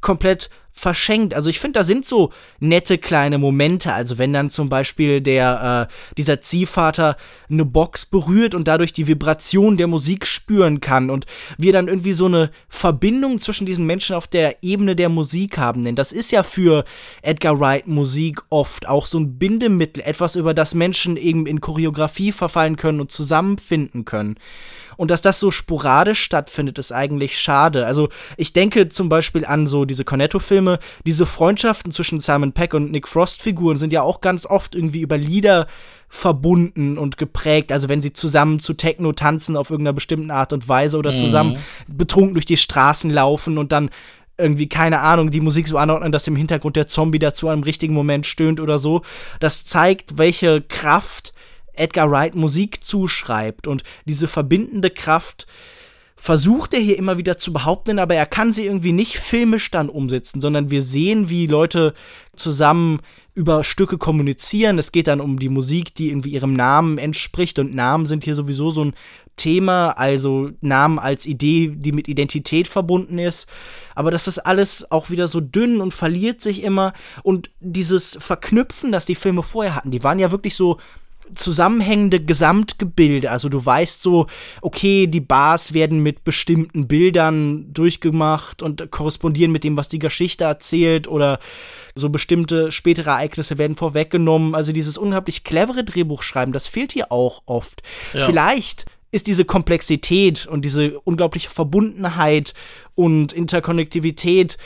komplett 0.00 0.50
verschenkt. 0.72 1.34
Also 1.34 1.50
ich 1.50 1.58
finde, 1.58 1.80
da 1.80 1.84
sind 1.84 2.06
so 2.06 2.30
nette 2.58 2.96
kleine 2.98 3.38
Momente. 3.38 3.92
Also 3.92 4.18
wenn 4.18 4.32
dann 4.32 4.50
zum 4.50 4.68
Beispiel 4.68 5.20
der 5.20 5.88
äh, 5.90 6.14
dieser 6.16 6.40
Ziehvater 6.40 7.16
eine 7.50 7.64
Box 7.64 8.06
berührt 8.06 8.54
und 8.54 8.68
dadurch 8.68 8.92
die 8.92 9.06
Vibration 9.06 9.76
der 9.76 9.88
Musik 9.88 10.26
spüren 10.26 10.80
kann 10.80 11.10
und 11.10 11.26
wir 11.58 11.72
dann 11.72 11.88
irgendwie 11.88 12.12
so 12.12 12.26
eine 12.26 12.50
Verbindung 12.68 13.38
zwischen 13.38 13.66
diesen 13.66 13.84
Menschen 13.84 14.16
auf 14.16 14.26
der 14.26 14.62
Ebene 14.62 14.96
der 14.96 15.08
Musik 15.08 15.58
haben. 15.58 15.84
Denn 15.84 15.96
das 15.96 16.12
ist 16.12 16.32
ja 16.32 16.42
für 16.42 16.84
Edgar 17.22 17.58
Wright 17.60 17.86
Musik 17.86 18.40
oft 18.48 18.88
auch 18.88 19.06
so 19.06 19.18
ein 19.18 19.38
Bindemittel, 19.38 20.02
etwas 20.04 20.36
über 20.36 20.54
das 20.54 20.74
Menschen 20.74 21.16
eben 21.16 21.46
in 21.46 21.60
Choreografie 21.60 22.32
verfallen 22.32 22.76
können 22.76 23.00
und 23.00 23.10
zusammenfinden 23.10 24.04
können. 24.04 24.36
Und 25.00 25.10
dass 25.10 25.22
das 25.22 25.40
so 25.40 25.50
sporadisch 25.50 26.20
stattfindet, 26.20 26.76
ist 26.76 26.92
eigentlich 26.92 27.38
schade. 27.38 27.86
Also 27.86 28.10
ich 28.36 28.52
denke 28.52 28.90
zum 28.90 29.08
Beispiel 29.08 29.46
an 29.46 29.66
so 29.66 29.86
diese 29.86 30.04
Cornetto-Filme, 30.04 30.78
diese 31.06 31.24
Freundschaften 31.24 31.90
zwischen 31.90 32.20
Simon 32.20 32.52
Peck 32.52 32.74
und 32.74 32.90
Nick 32.90 33.08
Frost-Figuren 33.08 33.78
sind 33.78 33.94
ja 33.94 34.02
auch 34.02 34.20
ganz 34.20 34.44
oft 34.44 34.74
irgendwie 34.74 35.00
über 35.00 35.16
Lieder 35.16 35.68
verbunden 36.10 36.98
und 36.98 37.16
geprägt. 37.16 37.72
Also 37.72 37.88
wenn 37.88 38.02
sie 38.02 38.12
zusammen 38.12 38.60
zu 38.60 38.74
Techno 38.74 39.12
tanzen 39.12 39.56
auf 39.56 39.70
irgendeiner 39.70 39.94
bestimmten 39.94 40.30
Art 40.30 40.52
und 40.52 40.68
Weise 40.68 40.98
oder 40.98 41.12
mhm. 41.12 41.16
zusammen 41.16 41.58
betrunken 41.88 42.34
durch 42.34 42.44
die 42.44 42.58
Straßen 42.58 43.08
laufen 43.10 43.56
und 43.56 43.72
dann 43.72 43.88
irgendwie, 44.36 44.68
keine 44.68 45.00
Ahnung, 45.00 45.30
die 45.30 45.40
Musik 45.40 45.66
so 45.66 45.78
anordnen, 45.78 46.12
dass 46.12 46.28
im 46.28 46.36
Hintergrund 46.36 46.76
der 46.76 46.88
Zombie 46.88 47.18
dazu 47.18 47.48
einem 47.48 47.62
richtigen 47.62 47.94
Moment 47.94 48.26
stöhnt 48.26 48.60
oder 48.60 48.78
so. 48.78 49.00
Das 49.38 49.64
zeigt, 49.64 50.18
welche 50.18 50.60
Kraft 50.60 51.32
Edgar 51.80 52.10
Wright 52.10 52.34
Musik 52.34 52.84
zuschreibt 52.84 53.66
und 53.66 53.82
diese 54.04 54.28
verbindende 54.28 54.90
Kraft 54.90 55.46
versucht 56.20 56.74
er 56.74 56.80
hier 56.80 56.98
immer 56.98 57.16
wieder 57.16 57.38
zu 57.38 57.50
behaupten, 57.50 57.98
aber 57.98 58.14
er 58.14 58.26
kann 58.26 58.52
sie 58.52 58.66
irgendwie 58.66 58.92
nicht 58.92 59.16
filmisch 59.16 59.70
dann 59.70 59.88
umsetzen, 59.88 60.42
sondern 60.42 60.70
wir 60.70 60.82
sehen, 60.82 61.30
wie 61.30 61.46
Leute 61.46 61.94
zusammen 62.36 63.00
über 63.32 63.64
Stücke 63.64 63.96
kommunizieren. 63.96 64.78
Es 64.78 64.92
geht 64.92 65.06
dann 65.06 65.22
um 65.22 65.38
die 65.38 65.48
Musik, 65.48 65.94
die 65.94 66.10
irgendwie 66.10 66.32
ihrem 66.32 66.52
Namen 66.52 66.98
entspricht 66.98 67.58
und 67.58 67.74
Namen 67.74 68.04
sind 68.04 68.24
hier 68.24 68.34
sowieso 68.34 68.68
so 68.68 68.84
ein 68.84 68.94
Thema, 69.36 69.92
also 69.92 70.50
Namen 70.60 70.98
als 70.98 71.24
Idee, 71.24 71.72
die 71.74 71.92
mit 71.92 72.06
Identität 72.06 72.68
verbunden 72.68 73.18
ist. 73.18 73.48
Aber 73.94 74.10
das 74.10 74.28
ist 74.28 74.40
alles 74.40 74.90
auch 74.90 75.08
wieder 75.08 75.26
so 75.26 75.40
dünn 75.40 75.80
und 75.80 75.94
verliert 75.94 76.42
sich 76.42 76.62
immer. 76.62 76.92
Und 77.22 77.50
dieses 77.60 78.18
Verknüpfen, 78.20 78.92
das 78.92 79.06
die 79.06 79.14
Filme 79.14 79.42
vorher 79.42 79.74
hatten, 79.74 79.90
die 79.90 80.04
waren 80.04 80.18
ja 80.18 80.30
wirklich 80.30 80.54
so 80.54 80.76
zusammenhängende 81.34 82.20
Gesamtgebilde. 82.20 83.30
Also 83.30 83.48
du 83.48 83.64
weißt 83.64 84.02
so, 84.02 84.26
okay, 84.62 85.06
die 85.06 85.20
Bars 85.20 85.72
werden 85.72 86.00
mit 86.00 86.24
bestimmten 86.24 86.88
Bildern 86.88 87.72
durchgemacht 87.72 88.62
und 88.62 88.90
korrespondieren 88.90 89.52
mit 89.52 89.64
dem, 89.64 89.76
was 89.76 89.88
die 89.88 89.98
Geschichte 89.98 90.44
erzählt 90.44 91.08
oder 91.08 91.38
so 91.94 92.08
bestimmte 92.08 92.70
spätere 92.72 93.10
Ereignisse 93.10 93.58
werden 93.58 93.76
vorweggenommen. 93.76 94.54
Also 94.54 94.72
dieses 94.72 94.98
unglaublich 94.98 95.44
clevere 95.44 95.84
Drehbuchschreiben, 95.84 96.52
das 96.52 96.66
fehlt 96.66 96.92
hier 96.92 97.10
auch 97.12 97.42
oft. 97.46 97.82
Ja. 98.12 98.26
Vielleicht 98.26 98.86
ist 99.12 99.26
diese 99.26 99.44
Komplexität 99.44 100.46
und 100.46 100.64
diese 100.64 101.00
unglaubliche 101.00 101.50
Verbundenheit 101.50 102.54
und 102.94 103.32
Interkonnektivität 103.32 104.56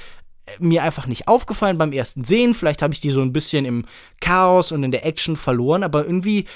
mir 0.59 0.83
einfach 0.83 1.07
nicht 1.07 1.29
aufgefallen 1.29 1.79
beim 1.79 1.93
ersten 1.93 2.25
Sehen. 2.25 2.55
Vielleicht 2.55 2.83
habe 2.83 2.93
ich 2.95 3.01
die 3.01 3.11
so 3.11 3.21
ein 3.21 3.33
bisschen 3.33 3.65
im 3.65 3.85
Chaos 4.21 4.73
und 4.73 4.83
in 4.85 4.91
der 4.91 5.07
Action 5.07 5.37
verloren, 5.37 5.83
aber 5.83 6.05
irgendwie 6.05 6.47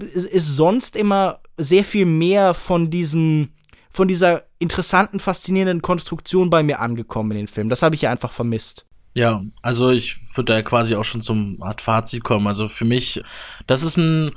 ist, 0.00 0.56
sonst 0.56 0.96
immer 0.96 1.40
sehr 1.56 1.84
viel 1.84 2.06
mehr 2.06 2.54
von 2.54 2.90
diesen 2.90 3.52
von 3.90 4.08
dieser 4.08 4.42
interessanten, 4.58 5.20
faszinierenden 5.20 5.80
Konstruktion 5.80 6.50
bei 6.50 6.64
mir 6.64 6.80
angekommen 6.80 7.30
in 7.30 7.36
den 7.36 7.48
Film. 7.48 7.68
Das 7.68 7.82
habe 7.82 7.94
ich 7.94 8.02
ja 8.02 8.10
einfach 8.10 8.32
vermisst. 8.32 8.86
Ja, 9.14 9.44
also 9.62 9.90
ich 9.90 10.18
würde 10.34 10.52
da 10.52 10.62
quasi 10.62 10.96
auch 10.96 11.04
schon 11.04 11.22
zum 11.22 11.62
Art 11.62 11.80
Fazit 11.80 12.24
kommen. 12.24 12.48
Also 12.48 12.66
für 12.66 12.84
mich, 12.84 13.22
das 13.68 13.84
ist 13.84 13.96
ein 13.96 14.32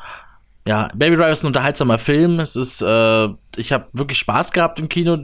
ja, 0.67 0.89
Baby 0.93 1.15
Driver 1.15 1.31
ist 1.31 1.43
ein 1.43 1.47
unterhaltsamer 1.47 1.97
Film. 1.97 2.39
Es 2.39 2.55
ist, 2.55 2.81
äh, 2.81 3.29
ich 3.55 3.71
habe 3.71 3.87
wirklich 3.93 4.19
Spaß 4.19 4.51
gehabt 4.51 4.79
im 4.79 4.89
Kino 4.89 5.17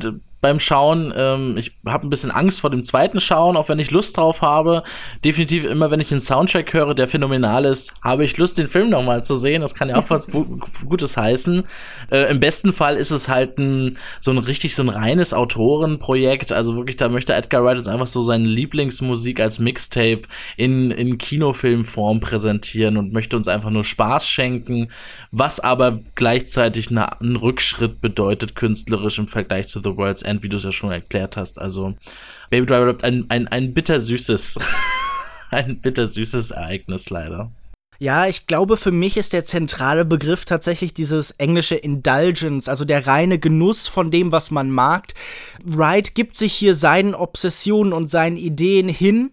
beim 0.44 0.60
Schauen. 0.60 1.14
Ähm, 1.16 1.56
ich 1.58 1.72
habe 1.88 2.06
ein 2.06 2.10
bisschen 2.10 2.30
Angst 2.30 2.60
vor 2.60 2.70
dem 2.70 2.84
zweiten 2.84 3.22
Schauen, 3.22 3.56
auch 3.56 3.70
wenn 3.70 3.80
ich 3.80 3.92
Lust 3.92 4.18
drauf 4.18 4.42
habe. 4.42 4.84
Definitiv 5.24 5.64
immer, 5.64 5.90
wenn 5.90 6.02
ich 6.02 6.10
den 6.10 6.20
Soundtrack 6.20 6.74
höre, 6.74 6.94
der 6.94 7.08
phänomenal 7.08 7.64
ist, 7.64 7.94
habe 8.04 8.26
ich 8.26 8.38
Lust, 8.38 8.58
den 8.58 8.68
Film 8.68 8.90
nochmal 8.90 9.24
zu 9.24 9.38
sehen. 9.38 9.62
Das 9.62 9.74
kann 9.74 9.88
ja 9.88 9.96
auch 9.96 10.10
was 10.10 10.28
Gutes 10.86 11.16
heißen. 11.16 11.64
Äh, 12.12 12.30
Im 12.30 12.42
besten 12.42 12.74
Fall 12.74 12.98
ist 12.98 13.12
es 13.12 13.30
halt 13.30 13.58
ein, 13.58 13.98
so 14.20 14.32
ein 14.32 14.38
richtig 14.38 14.76
so 14.76 14.84
ein 14.84 14.90
reines 14.90 15.34
Autorenprojekt. 15.34 16.52
Also 16.52 16.76
wirklich, 16.76 16.98
da 16.98 17.08
möchte 17.08 17.34
Edgar 17.34 17.64
Wright 17.64 17.78
jetzt 17.78 17.88
einfach 17.88 18.08
so 18.08 18.22
seine 18.22 18.46
Lieblingsmusik 18.46 19.40
als 19.40 19.60
Mixtape 19.60 20.24
in, 20.58 20.92
in 20.92 21.18
Kinofilmform 21.18 22.20
präsentieren 22.20 22.98
und 22.98 23.14
möchte 23.14 23.38
uns 23.38 23.48
einfach 23.48 23.70
nur 23.70 23.86
Spaß 23.86 24.28
schenken, 24.28 24.90
was 25.32 25.62
aber 25.62 26.02
gleichzeitig 26.16 26.92
eine, 26.92 27.22
einen 27.22 27.38
Rückschritt 27.38 28.02
bedeutet, 28.02 28.56
künstlerisch 28.56 29.20
im 29.20 29.30
Vergleich 29.30 29.70
zu 29.70 29.80
The 29.80 29.96
World's 29.96 30.22
End 30.22 30.33
End, 30.34 30.44
wie 30.44 30.50
du 30.50 30.58
es 30.58 30.64
ja 30.64 30.72
schon 30.72 30.92
erklärt 30.92 31.38
hast. 31.38 31.60
Also 31.60 31.94
Baby 32.50 32.66
Driver 32.66 32.86
bleibt 32.86 33.04
ein, 33.04 33.26
ein, 33.30 33.48
ein 33.48 33.74
bittersüßes, 33.74 34.60
ein 35.52 35.80
bittersüßes 35.80 36.52
Ereignis 36.52 37.10
leider. 37.10 37.52
Ja, 38.00 38.28
ich 38.28 38.48
glaube, 38.48 38.76
für 38.76 38.92
mich 38.92 39.18
ist 39.18 39.34
der 39.34 39.46
zentrale 39.46 40.04
Begriff 40.04 40.46
tatsächlich 40.46 40.94
dieses 40.94 41.32
englische 41.32 41.76
Indulgence, 41.76 42.68
also 42.68 42.86
der 42.86 43.08
reine 43.08 43.40
Genuss 43.40 43.88
von 43.88 44.12
dem, 44.12 44.32
was 44.32 44.52
man 44.52 44.72
mag. 44.72 45.14
Wright 45.64 46.16
gibt 46.16 46.36
sich 46.36 46.54
hier 46.54 46.76
seinen 46.76 47.16
Obsessionen 47.16 47.94
und 47.94 48.10
seinen 48.10 48.36
Ideen 48.36 48.90
hin 48.90 49.32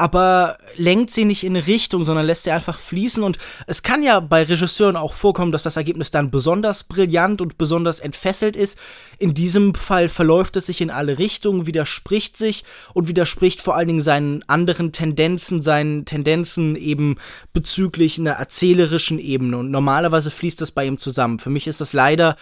aber 0.00 0.58
lenkt 0.76 1.10
sie 1.10 1.24
nicht 1.24 1.42
in 1.42 1.56
eine 1.56 1.66
Richtung, 1.66 2.04
sondern 2.04 2.24
lässt 2.24 2.44
sie 2.44 2.52
einfach 2.52 2.78
fließen. 2.78 3.24
Und 3.24 3.36
es 3.66 3.82
kann 3.82 4.04
ja 4.04 4.20
bei 4.20 4.44
Regisseuren 4.44 4.96
auch 4.96 5.12
vorkommen, 5.12 5.50
dass 5.50 5.64
das 5.64 5.76
Ergebnis 5.76 6.12
dann 6.12 6.30
besonders 6.30 6.84
brillant 6.84 7.40
und 7.40 7.58
besonders 7.58 7.98
entfesselt 7.98 8.54
ist. 8.54 8.78
In 9.18 9.34
diesem 9.34 9.74
Fall 9.74 10.08
verläuft 10.08 10.54
es 10.54 10.66
sich 10.66 10.80
in 10.80 10.90
alle 10.90 11.18
Richtungen, 11.18 11.66
widerspricht 11.66 12.36
sich 12.36 12.62
und 12.94 13.08
widerspricht 13.08 13.60
vor 13.60 13.74
allen 13.74 13.88
Dingen 13.88 14.00
seinen 14.00 14.48
anderen 14.48 14.92
Tendenzen, 14.92 15.62
seinen 15.62 16.04
Tendenzen 16.04 16.76
eben 16.76 17.16
bezüglich 17.52 18.20
einer 18.20 18.34
erzählerischen 18.34 19.18
Ebene. 19.18 19.58
Und 19.58 19.72
normalerweise 19.72 20.30
fließt 20.30 20.60
das 20.60 20.70
bei 20.70 20.86
ihm 20.86 20.98
zusammen. 20.98 21.40
Für 21.40 21.50
mich 21.50 21.66
ist 21.66 21.80
das 21.80 21.92
leider 21.92 22.36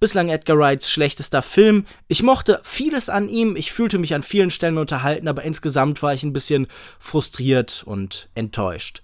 bislang 0.00 0.28
Edgar 0.28 0.58
Wrights 0.58 0.90
schlechtester 0.90 1.42
Film. 1.42 1.86
Ich 2.06 2.22
mochte 2.22 2.60
vieles 2.62 3.08
an 3.08 3.28
ihm, 3.28 3.56
ich 3.56 3.72
fühlte 3.72 3.98
mich 3.98 4.14
an 4.14 4.22
vielen 4.22 4.50
Stellen 4.50 4.78
unterhalten, 4.78 5.28
aber 5.28 5.42
insgesamt 5.42 6.02
war 6.02 6.14
ich 6.14 6.22
ein 6.22 6.32
bisschen 6.32 6.66
frustriert 6.98 7.82
und 7.86 8.28
enttäuscht. 8.34 9.02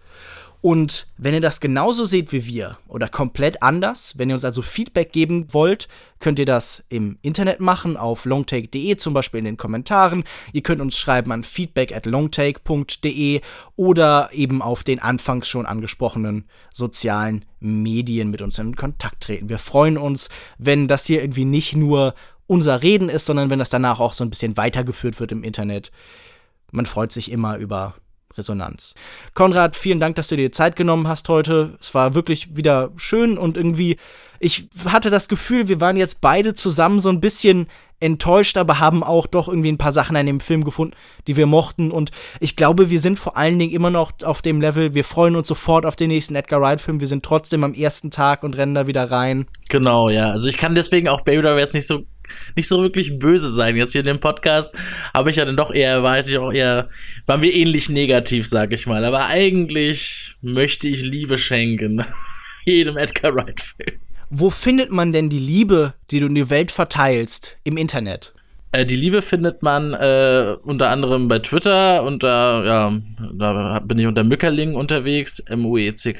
Und 0.64 1.08
wenn 1.18 1.34
ihr 1.34 1.42
das 1.42 1.60
genauso 1.60 2.06
seht 2.06 2.32
wie 2.32 2.46
wir 2.46 2.78
oder 2.88 3.06
komplett 3.06 3.62
anders, 3.62 4.14
wenn 4.16 4.30
ihr 4.30 4.34
uns 4.34 4.46
also 4.46 4.62
Feedback 4.62 5.12
geben 5.12 5.52
wollt, 5.52 5.88
könnt 6.20 6.38
ihr 6.38 6.46
das 6.46 6.82
im 6.88 7.18
Internet 7.20 7.60
machen, 7.60 7.98
auf 7.98 8.24
longtake.de, 8.24 8.96
zum 8.96 9.12
Beispiel 9.12 9.40
in 9.40 9.44
den 9.44 9.56
Kommentaren. 9.58 10.24
Ihr 10.54 10.62
könnt 10.62 10.80
uns 10.80 10.96
schreiben 10.96 11.32
an 11.32 11.44
feedback 11.44 11.94
at 11.94 12.06
longtake.de 12.06 13.42
oder 13.76 14.30
eben 14.32 14.62
auf 14.62 14.84
den 14.84 15.00
anfangs 15.00 15.50
schon 15.50 15.66
angesprochenen 15.66 16.46
sozialen 16.72 17.44
Medien 17.60 18.30
mit 18.30 18.40
uns 18.40 18.58
in 18.58 18.74
Kontakt 18.74 19.24
treten. 19.24 19.50
Wir 19.50 19.58
freuen 19.58 19.98
uns, 19.98 20.30
wenn 20.56 20.88
das 20.88 21.04
hier 21.04 21.20
irgendwie 21.20 21.44
nicht 21.44 21.76
nur 21.76 22.14
unser 22.46 22.80
Reden 22.80 23.10
ist, 23.10 23.26
sondern 23.26 23.50
wenn 23.50 23.58
das 23.58 23.68
danach 23.68 24.00
auch 24.00 24.14
so 24.14 24.24
ein 24.24 24.30
bisschen 24.30 24.56
weitergeführt 24.56 25.20
wird 25.20 25.30
im 25.30 25.44
Internet. 25.44 25.92
Man 26.72 26.86
freut 26.86 27.12
sich 27.12 27.30
immer 27.30 27.58
über 27.58 27.96
Resonanz. 28.36 28.94
Konrad, 29.34 29.76
vielen 29.76 30.00
Dank, 30.00 30.16
dass 30.16 30.28
du 30.28 30.36
dir 30.36 30.52
Zeit 30.52 30.76
genommen 30.76 31.08
hast 31.08 31.28
heute. 31.28 31.76
Es 31.80 31.94
war 31.94 32.14
wirklich 32.14 32.56
wieder 32.56 32.90
schön 32.96 33.38
und 33.38 33.56
irgendwie, 33.56 33.96
ich 34.40 34.68
hatte 34.86 35.10
das 35.10 35.28
Gefühl, 35.28 35.68
wir 35.68 35.80
waren 35.80 35.96
jetzt 35.96 36.20
beide 36.20 36.54
zusammen 36.54 37.00
so 37.00 37.08
ein 37.08 37.20
bisschen 37.20 37.68
enttäuscht, 38.04 38.56
aber 38.56 38.78
haben 38.78 39.02
auch 39.02 39.26
doch 39.26 39.48
irgendwie 39.48 39.72
ein 39.72 39.78
paar 39.78 39.92
Sachen 39.92 40.16
an 40.16 40.26
dem 40.26 40.40
Film 40.40 40.62
gefunden, 40.62 40.94
die 41.26 41.36
wir 41.36 41.46
mochten. 41.46 41.90
Und 41.90 42.10
ich 42.38 42.54
glaube, 42.54 42.90
wir 42.90 43.00
sind 43.00 43.18
vor 43.18 43.36
allen 43.36 43.58
Dingen 43.58 43.72
immer 43.72 43.90
noch 43.90 44.12
auf 44.22 44.42
dem 44.42 44.60
Level, 44.60 44.94
wir 44.94 45.04
freuen 45.04 45.36
uns 45.36 45.48
sofort 45.48 45.86
auf 45.86 45.96
den 45.96 46.08
nächsten 46.08 46.34
Edgar 46.34 46.60
Wright-Film. 46.60 47.00
Wir 47.00 47.08
sind 47.08 47.24
trotzdem 47.24 47.64
am 47.64 47.74
ersten 47.74 48.10
Tag 48.10 48.42
und 48.42 48.54
rennen 48.54 48.74
da 48.74 48.86
wieder 48.86 49.10
rein. 49.10 49.46
Genau, 49.70 50.10
ja. 50.10 50.30
Also 50.30 50.48
ich 50.48 50.56
kann 50.56 50.74
deswegen 50.74 51.08
auch 51.08 51.22
Baby 51.22 51.42
Driver 51.42 51.58
jetzt 51.58 51.74
nicht 51.74 51.86
so 51.86 52.04
nicht 52.56 52.68
so 52.68 52.80
wirklich 52.80 53.18
böse 53.18 53.50
sein. 53.50 53.76
Jetzt 53.76 53.92
hier 53.92 54.00
in 54.00 54.06
dem 54.06 54.20
Podcast 54.20 54.74
habe 55.12 55.30
ich 55.30 55.36
ja 55.36 55.44
dann 55.44 55.56
doch 55.56 55.72
eher, 55.72 56.02
war 56.02 56.18
ich 56.18 56.38
auch 56.38 56.52
eher, 56.52 56.88
waren 57.26 57.42
wir 57.42 57.52
ähnlich 57.52 57.88
negativ, 57.88 58.46
sag 58.46 58.72
ich 58.72 58.86
mal. 58.86 59.04
Aber 59.04 59.26
eigentlich 59.26 60.36
möchte 60.40 60.88
ich 60.88 61.02
Liebe 61.02 61.36
schenken. 61.36 62.04
Jedem 62.64 62.96
Edgar 62.96 63.34
Wright-Film. 63.34 64.03
Wo 64.36 64.50
findet 64.50 64.90
man 64.90 65.12
denn 65.12 65.28
die 65.28 65.38
Liebe, 65.38 65.94
die 66.10 66.18
du 66.18 66.26
in 66.26 66.34
die 66.34 66.50
Welt 66.50 66.72
verteilst, 66.72 67.56
im 67.62 67.76
Internet? 67.76 68.34
Äh, 68.74 68.84
die 68.84 68.96
Liebe 68.96 69.22
findet 69.22 69.62
man 69.62 69.94
äh, 69.94 70.56
unter 70.64 70.90
anderem 70.90 71.28
bei 71.28 71.38
Twitter 71.38 72.02
unter, 72.02 72.64
ja, 72.66 72.92
da 73.32 73.78
bin 73.78 74.00
ich 74.00 74.06
unter 74.06 74.24
Mückerling 74.24 74.74
unterwegs, 74.74 75.38
M-U-E-C-K-E-L-I-N-G. 75.38 76.16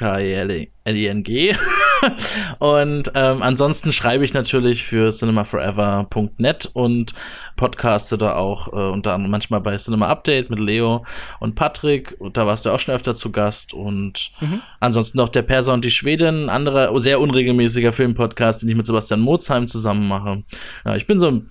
und 2.61 3.11
ähm, 3.17 3.43
ansonsten 3.43 3.91
schreibe 3.91 4.25
ich 4.25 4.35
natürlich 4.35 4.85
für 4.85 5.11
cinemaforever.net 5.11 6.71
und 6.75 7.13
podcaste 7.57 8.19
da 8.19 8.37
auch 8.37 8.69
äh, 8.69 8.93
unter 8.93 9.15
anderem 9.15 9.33
manchmal 9.33 9.61
bei 9.61 9.75
Cinema 9.77 10.07
Update 10.07 10.49
mit 10.49 10.61
Leo 10.61 11.05
und 11.41 11.57
Patrick. 11.57 12.15
Und 12.21 12.37
da 12.37 12.47
warst 12.47 12.67
du 12.67 12.71
auch 12.71 12.79
schon 12.79 12.95
öfter 12.95 13.17
zu 13.17 13.33
Gast. 13.33 13.75
Und 13.75 14.31
mhm. 14.41 14.61
ansonsten 14.79 15.19
noch 15.19 15.29
der 15.29 15.43
Perser 15.43 15.73
und 15.73 15.85
die 15.85 15.91
Schwedin, 15.91 16.49
anderer 16.49 16.97
sehr 17.01 17.19
unregelmäßiger 17.19 17.91
Filmpodcast, 17.91 18.63
den 18.63 18.69
ich 18.69 18.77
mit 18.77 18.87
Sebastian 18.87 19.23
Mozheim 19.23 19.67
zusammen 19.67 20.07
mache. 20.07 20.45
Ja, 20.85 20.95
ich 20.95 21.09
bin 21.09 21.19
so 21.19 21.43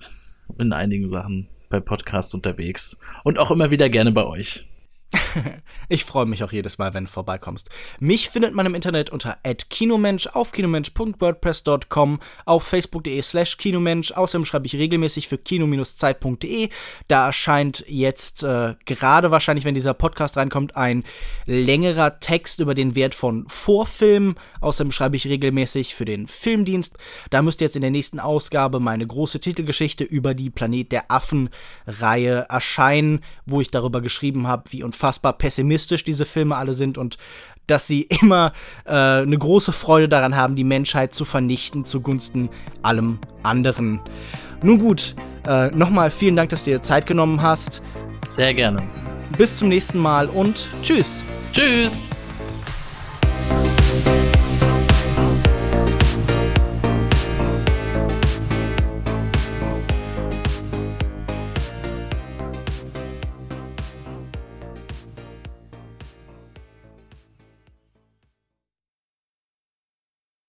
in 0.58 0.72
einigen 0.72 1.08
Sachen 1.08 1.48
bei 1.68 1.80
Podcasts 1.80 2.34
unterwegs 2.34 2.98
und 3.24 3.38
auch 3.38 3.50
immer 3.50 3.70
wieder 3.70 3.88
gerne 3.88 4.12
bei 4.12 4.24
euch. 4.24 4.64
Ich 5.88 6.04
freue 6.04 6.26
mich 6.26 6.44
auch 6.44 6.52
jedes 6.52 6.78
Mal, 6.78 6.94
wenn 6.94 7.04
du 7.04 7.10
vorbeikommst. 7.10 7.70
Mich 8.00 8.30
findet 8.30 8.54
man 8.54 8.66
im 8.66 8.74
Internet 8.74 9.10
unter 9.10 9.38
@kinomensch 9.70 10.28
auf 10.28 10.52
kinomensch.wordpress.com, 10.52 12.20
auf 12.44 12.62
facebook.de 12.64 13.22
slash 13.22 13.56
kinomensch. 13.56 14.12
Außerdem 14.12 14.44
schreibe 14.44 14.66
ich 14.66 14.74
regelmäßig 14.74 15.28
für 15.28 15.38
kino-zeit.de. 15.38 16.68
Da 17.08 17.26
erscheint 17.26 17.84
jetzt 17.86 18.42
äh, 18.42 18.74
gerade 18.84 19.30
wahrscheinlich, 19.30 19.64
wenn 19.64 19.74
dieser 19.74 19.94
Podcast 19.94 20.36
reinkommt, 20.36 20.76
ein 20.76 21.04
längerer 21.46 22.18
Text 22.20 22.60
über 22.60 22.74
den 22.74 22.94
Wert 22.94 23.14
von 23.14 23.46
Vorfilmen. 23.48 24.34
Außerdem 24.60 24.92
schreibe 24.92 25.16
ich 25.16 25.26
regelmäßig 25.26 25.94
für 25.94 26.04
den 26.04 26.26
Filmdienst. 26.26 26.96
Da 27.30 27.42
müsste 27.42 27.64
jetzt 27.64 27.76
in 27.76 27.82
der 27.82 27.90
nächsten 27.90 28.20
Ausgabe 28.20 28.80
meine 28.80 29.06
große 29.06 29.40
Titelgeschichte 29.40 30.04
über 30.04 30.34
die 30.34 30.50
Planet 30.50 30.92
der 30.92 31.10
Affen-Reihe 31.10 32.46
erscheinen, 32.48 33.20
wo 33.46 33.60
ich 33.60 33.70
darüber 33.70 34.00
geschrieben 34.00 34.46
habe, 34.46 34.72
wie 34.72 34.82
unfassbar 34.82 35.03
unfassbar 35.04 35.34
pessimistisch 35.34 36.02
diese 36.02 36.24
Filme 36.24 36.56
alle 36.56 36.72
sind 36.72 36.96
und 36.96 37.18
dass 37.66 37.86
sie 37.86 38.02
immer 38.22 38.52
äh, 38.86 38.92
eine 38.92 39.36
große 39.36 39.72
Freude 39.72 40.08
daran 40.08 40.36
haben, 40.36 40.56
die 40.56 40.64
Menschheit 40.64 41.12
zu 41.12 41.24
vernichten 41.24 41.84
zugunsten 41.84 42.48
allem 42.82 43.18
anderen. 43.42 44.00
Nun 44.62 44.78
gut, 44.78 45.14
äh, 45.46 45.68
nochmal 45.68 46.10
vielen 46.10 46.36
Dank, 46.36 46.50
dass 46.50 46.64
du 46.64 46.70
dir 46.70 46.82
Zeit 46.82 47.06
genommen 47.06 47.42
hast. 47.42 47.82
Sehr 48.26 48.54
gerne. 48.54 48.82
Bis 49.36 49.58
zum 49.58 49.68
nächsten 49.68 49.98
Mal 49.98 50.26
und 50.28 50.68
tschüss. 50.82 51.22
Tschüss. 51.52 52.10